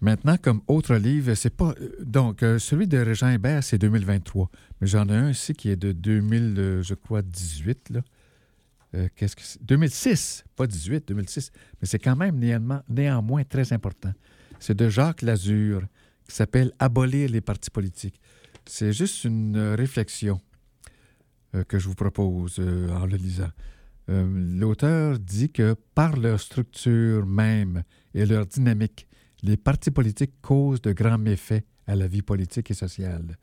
Maintenant, 0.00 0.36
comme 0.40 0.62
autre 0.66 0.94
livre, 0.96 1.34
c'est 1.34 1.54
pas. 1.54 1.74
euh, 1.80 1.90
Donc, 2.04 2.40
celui 2.58 2.86
de 2.86 2.98
Régent 2.98 3.28
Hébert, 3.28 3.62
c'est 3.62 3.78
2023. 3.78 4.50
Mais 4.80 4.86
j'en 4.86 5.06
ai 5.08 5.12
un 5.16 5.30
ici 5.30 5.52
qui 5.54 5.68
est 5.70 5.76
de 5.76 5.92
2000, 5.92 6.54
euh, 6.58 6.82
je 6.82 6.94
crois, 6.94 7.22
18. 7.22 7.90
Là. 7.90 8.00
Euh, 8.94 9.08
Qu'est-ce 9.14 9.36
que 9.36 9.42
c'est? 9.42 9.62
2006, 9.62 10.44
pas 10.56 10.66
18, 10.66 11.08
2006. 11.08 11.52
Mais 11.80 11.86
c'est 11.86 11.98
quand 11.98 12.16
même 12.16 12.36
néanmoins, 12.38 12.82
néanmoins 12.88 13.44
très 13.44 13.72
important. 13.72 14.12
C'est 14.58 14.76
de 14.76 14.88
Jacques 14.88 15.22
Lazure, 15.22 15.82
s'appelle 16.30 16.72
Abolir 16.78 17.28
les 17.28 17.40
partis 17.40 17.70
politiques. 17.70 18.20
C'est 18.66 18.92
juste 18.92 19.24
une 19.24 19.56
euh, 19.56 19.74
réflexion 19.74 20.40
euh, 21.54 21.64
que 21.64 21.78
je 21.78 21.88
vous 21.88 21.94
propose 21.94 22.56
euh, 22.58 22.88
en 22.90 23.06
le 23.06 23.16
lisant. 23.16 23.50
L'auteur 24.08 25.20
dit 25.20 25.52
que 25.52 25.76
par 25.94 26.16
leur 26.16 26.40
structure 26.40 27.24
même 27.26 27.84
et 28.12 28.26
leur 28.26 28.44
dynamique, 28.44 29.06
les 29.44 29.56
partis 29.56 29.92
politiques 29.92 30.32
causent 30.42 30.82
de 30.82 30.92
grands 30.92 31.16
méfaits 31.16 31.64
à 31.86 31.94
la 31.94 32.08
vie 32.08 32.22
politique 32.22 32.72
et 32.72 32.74
sociale. 32.74 33.36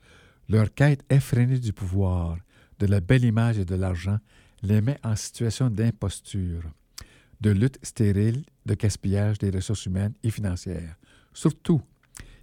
Leur 0.46 0.74
quête 0.74 1.02
effrénée 1.08 1.58
du 1.58 1.72
pouvoir, 1.72 2.36
de 2.80 2.86
la 2.86 3.00
belle 3.00 3.24
image 3.24 3.58
et 3.58 3.64
de 3.64 3.76
l'argent 3.76 4.18
les 4.62 4.82
met 4.82 4.98
en 5.04 5.16
situation 5.16 5.70
d'imposture, 5.70 6.62
de 7.40 7.50
lutte 7.50 7.78
stérile, 7.82 8.44
de 8.66 8.74
gaspillage 8.74 9.38
des 9.38 9.50
ressources 9.50 9.86
humaines 9.86 10.14
et 10.22 10.30
financières. 10.30 10.96
Surtout, 11.32 11.80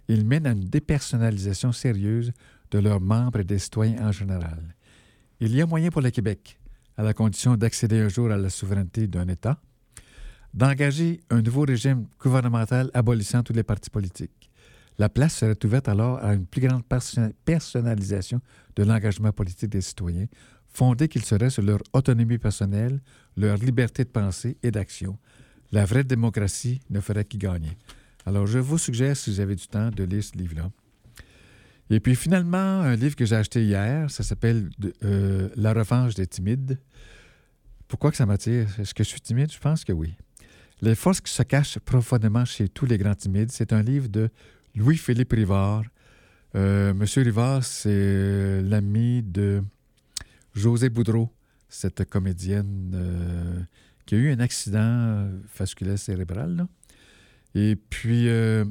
ils 0.08 0.24
mènent 0.24 0.46
à 0.46 0.52
une 0.52 0.64
dépersonnalisation 0.68 1.72
sérieuse 1.72 2.32
de 2.70 2.78
leurs 2.78 3.00
membres 3.00 3.40
et 3.40 3.44
des 3.44 3.58
citoyens 3.58 4.08
en 4.08 4.12
général. 4.12 4.74
Il 5.40 5.54
y 5.54 5.60
a 5.60 5.66
moyen 5.66 5.90
pour 5.90 6.02
le 6.02 6.10
Québec, 6.10 6.58
à 6.96 7.02
la 7.02 7.12
condition 7.12 7.56
d'accéder 7.56 8.00
un 8.00 8.08
jour 8.08 8.30
à 8.30 8.36
la 8.36 8.50
souveraineté 8.50 9.06
d'un 9.06 9.28
État, 9.28 9.60
d'engager 10.54 11.20
un 11.30 11.42
nouveau 11.42 11.62
régime 11.62 12.06
gouvernemental 12.18 12.90
abolissant 12.94 13.42
tous 13.42 13.52
les 13.52 13.62
partis 13.62 13.90
politiques. 13.90 14.50
La 14.98 15.10
place 15.10 15.34
serait 15.34 15.62
ouverte 15.64 15.88
alors 15.88 16.18
à 16.24 16.32
une 16.32 16.46
plus 16.46 16.62
grande 16.62 16.84
perso- 16.84 17.20
personnalisation 17.44 18.40
de 18.76 18.82
l'engagement 18.82 19.32
politique 19.32 19.68
des 19.68 19.82
citoyens, 19.82 20.26
fondée 20.68 21.08
qu'il 21.08 21.24
serait 21.24 21.50
sur 21.50 21.62
leur 21.62 21.80
autonomie 21.92 22.38
personnelle, 22.38 23.00
leur 23.36 23.58
liberté 23.58 24.04
de 24.04 24.08
pensée 24.08 24.56
et 24.62 24.70
d'action. 24.70 25.18
La 25.72 25.84
vraie 25.84 26.04
démocratie 26.04 26.80
ne 26.88 27.00
ferait 27.00 27.24
qu'y 27.24 27.36
gagner. 27.38 27.76
Alors, 28.26 28.48
je 28.48 28.58
vous 28.58 28.76
suggère, 28.76 29.16
si 29.16 29.30
vous 29.30 29.38
avez 29.38 29.54
du 29.54 29.68
temps, 29.68 29.90
de 29.90 30.02
lire 30.02 30.22
ce 30.22 30.36
livre-là. 30.36 30.70
Et 31.90 32.00
puis 32.00 32.16
finalement, 32.16 32.80
un 32.80 32.96
livre 32.96 33.14
que 33.14 33.24
j'ai 33.24 33.36
acheté 33.36 33.64
hier, 33.64 34.10
ça 34.10 34.24
s'appelle 34.24 34.68
euh, 35.04 35.48
La 35.54 35.72
revanche 35.72 36.14
des 36.14 36.26
timides. 36.26 36.80
Pourquoi 37.86 38.10
que 38.10 38.16
ça 38.16 38.26
m'attire? 38.26 38.68
Est-ce 38.80 38.92
que 38.92 39.04
je 39.04 39.08
suis 39.10 39.20
timide? 39.20 39.52
Je 39.52 39.60
pense 39.60 39.84
que 39.84 39.92
oui. 39.92 40.16
Les 40.82 40.96
forces 40.96 41.20
qui 41.20 41.32
se 41.32 41.44
cachent 41.44 41.78
profondément 41.78 42.44
chez 42.44 42.68
tous 42.68 42.84
les 42.86 42.98
grands 42.98 43.14
timides, 43.14 43.52
c'est 43.52 43.72
un 43.72 43.82
livre 43.82 44.08
de 44.08 44.28
Louis-Philippe 44.74 45.32
Rivard. 45.32 45.84
Euh, 46.56 46.92
Monsieur 46.94 47.22
Rivard, 47.22 47.62
c'est 47.62 48.60
l'ami 48.62 49.22
de 49.22 49.62
José 50.52 50.88
Boudreau, 50.88 51.30
cette 51.68 52.04
comédienne 52.10 52.90
euh, 52.92 53.60
qui 54.04 54.16
a 54.16 54.18
eu 54.18 54.32
un 54.32 54.40
accident 54.40 55.28
vasculaire 55.56 55.98
cérébral. 55.98 56.66
Et 57.58 57.74
puis, 57.74 58.28
euh, 58.28 58.66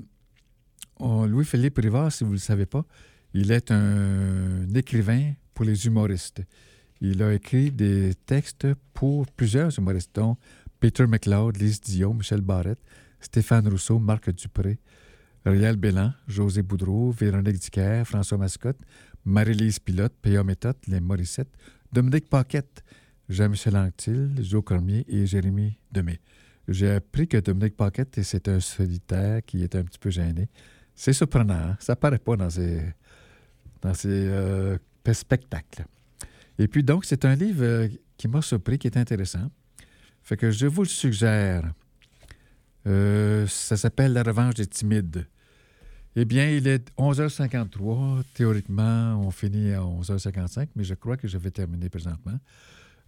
Louis-Philippe 1.00 1.80
Rivard, 1.80 2.12
si 2.12 2.24
vous 2.24 2.30
ne 2.30 2.36
le 2.36 2.40
savez 2.40 2.68
pas, 2.68 2.86
il 3.34 3.52
est 3.52 3.72
un 3.72 4.72
écrivain 4.76 5.34
pour 5.56 5.66
les 5.66 5.88
humoristes. 5.88 6.44
Il 7.02 7.24
a 7.24 7.34
écrit 7.34 7.72
des 7.72 8.14
textes 8.28 8.68
pour 8.94 9.26
plusieurs 9.32 9.76
humoristes, 9.76 10.12
dont 10.14 10.38
Peter 10.80 11.08
McLeod, 11.08 11.58
Lise 11.58 11.82
Dion, 11.82 12.14
Michel 12.14 12.42
Barrette, 12.42 12.80
Stéphane 13.20 13.68
Rousseau, 13.68 13.98
Marc 13.98 14.30
Dupré, 14.30 14.78
Riel 15.48 15.78
Bélan, 15.78 16.14
José 16.28 16.62
Boudreau, 16.62 17.10
Véronique 17.10 17.58
Dicker, 17.58 18.04
François 18.06 18.38
Mascotte, 18.38 18.80
Marie-Lise 19.26 19.80
Pilote, 19.80 20.14
P.A. 20.22 20.44
Méthode, 20.44 20.78
Les 20.86 21.00
Morissettes, 21.00 21.58
Dominique 21.92 22.30
Paquette, 22.30 22.84
Jean-Michel 23.30 23.78
Anctil, 23.78 24.30
Joe 24.44 24.64
Cormier 24.64 25.06
et 25.08 25.26
Jérémy 25.26 25.80
Demé. 25.92 26.20
J'ai 26.68 26.92
appris 26.92 27.28
que 27.28 27.38
Dominique 27.38 27.78
Paquette, 27.78 28.22
c'est 28.24 28.48
un 28.48 28.60
solitaire 28.60 29.42
qui 29.46 29.64
est 29.64 29.76
un 29.76 29.84
petit 29.84 30.00
peu 30.00 30.10
gêné. 30.10 30.50
C'est 30.96 31.14
surprenant, 31.14 31.54
hein? 31.54 31.78
ça 31.80 31.96
paraît 31.96 32.20
pas 32.20 32.36
dans 32.38 32.50
ses, 32.50 32.82
dans 33.82 33.94
euh, 34.06 34.78
spectacles. 35.12 35.86
Et 36.58 36.68
puis 36.68 36.84
donc, 36.84 37.06
c'est 37.06 37.26
un 37.26 37.36
livre 37.36 37.64
euh, 37.64 37.88
qui 38.18 38.28
m'a 38.28 38.42
surpris, 38.42 38.80
qui 38.80 38.88
est 38.88 38.98
intéressant. 38.98 39.52
Fait 40.24 40.38
que 40.38 40.50
je 40.52 40.66
vous 40.66 40.84
le 40.84 40.88
suggère. 40.88 41.72
Euh, 42.88 43.46
ça 43.48 43.78
s'appelle 43.78 44.14
La 44.14 44.24
revanche 44.24 44.56
des 44.56 44.66
timides. 44.66 45.28
Eh 46.16 46.26
bien, 46.26 46.50
il 46.50 46.68
est 46.68 46.90
11h53. 46.98 48.24
Théoriquement, 48.34 49.22
on 49.22 49.32
finit 49.32 49.74
à 49.74 49.82
11h55, 49.82 50.70
mais 50.76 50.84
je 50.84 50.94
crois 50.94 51.18
que 51.18 51.28
je 51.28 51.38
vais 51.38 51.52
terminer 51.52 51.90
présentement. 51.90 52.40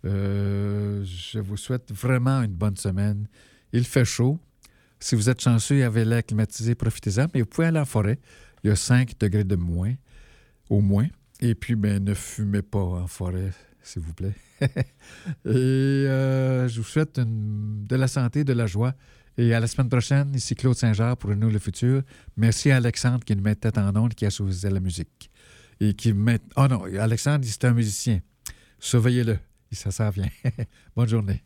Euh, 0.05 1.03
je 1.03 1.39
vous 1.39 1.57
souhaite 1.57 1.91
vraiment 1.91 2.41
une 2.41 2.53
bonne 2.53 2.77
semaine. 2.77 3.27
Il 3.73 3.85
fait 3.85 4.05
chaud. 4.05 4.39
Si 4.99 5.15
vous 5.15 5.29
êtes 5.29 5.41
chanceux 5.41 5.75
et 5.75 5.83
avez 5.83 6.05
l'air 6.05 6.25
climatisé, 6.25 6.75
profitez-en. 6.75 7.27
Mais 7.33 7.41
vous 7.41 7.47
pouvez 7.47 7.67
aller 7.67 7.79
en 7.79 7.85
forêt. 7.85 8.19
Il 8.63 8.69
y 8.69 8.71
a 8.71 8.75
5 8.75 9.17
degrés 9.19 9.43
de 9.43 9.55
moins, 9.55 9.93
au 10.69 10.81
moins. 10.81 11.07
Et 11.39 11.53
puis, 11.53 11.75
ben, 11.75 12.03
ne 12.03 12.13
fumez 12.13 12.63
pas 12.63 12.79
en 12.79 13.07
forêt, 13.07 13.51
s'il 13.83 14.01
vous 14.01 14.13
plaît. 14.13 14.33
et 14.61 14.67
euh, 15.45 16.67
je 16.67 16.81
vous 16.81 16.87
souhaite 16.87 17.19
de 17.19 17.95
la 17.95 18.07
santé, 18.07 18.43
de 18.43 18.53
la 18.53 18.65
joie. 18.65 18.95
Et 19.37 19.53
à 19.53 19.59
la 19.59 19.67
semaine 19.67 19.89
prochaine, 19.89 20.33
ici 20.33 20.55
Claude 20.55 20.75
Saint-Jean 20.75 21.15
pour 21.15 21.35
Nous 21.35 21.51
le 21.51 21.59
futur. 21.59 22.01
Merci 22.37 22.71
à 22.71 22.77
Alexandre 22.77 23.23
qui 23.23 23.35
nous 23.35 23.43
mettait 23.43 23.77
en 23.77 23.95
onde, 23.95 24.15
qui 24.15 24.25
a 24.25 24.31
choisi 24.31 24.67
la 24.67 24.79
musique. 24.79 25.29
Et 25.79 25.93
qui 25.93 26.11
met... 26.11 26.39
Oh 26.55 26.67
non, 26.67 26.85
Alexandre, 26.99 27.45
c'est 27.47 27.65
un 27.65 27.73
musicien. 27.73 28.19
Surveillez-le. 28.79 29.37
Ça 29.71 29.91
s'en 29.91 30.09
vient. 30.09 30.29
Bonne 30.95 31.09
journée. 31.09 31.43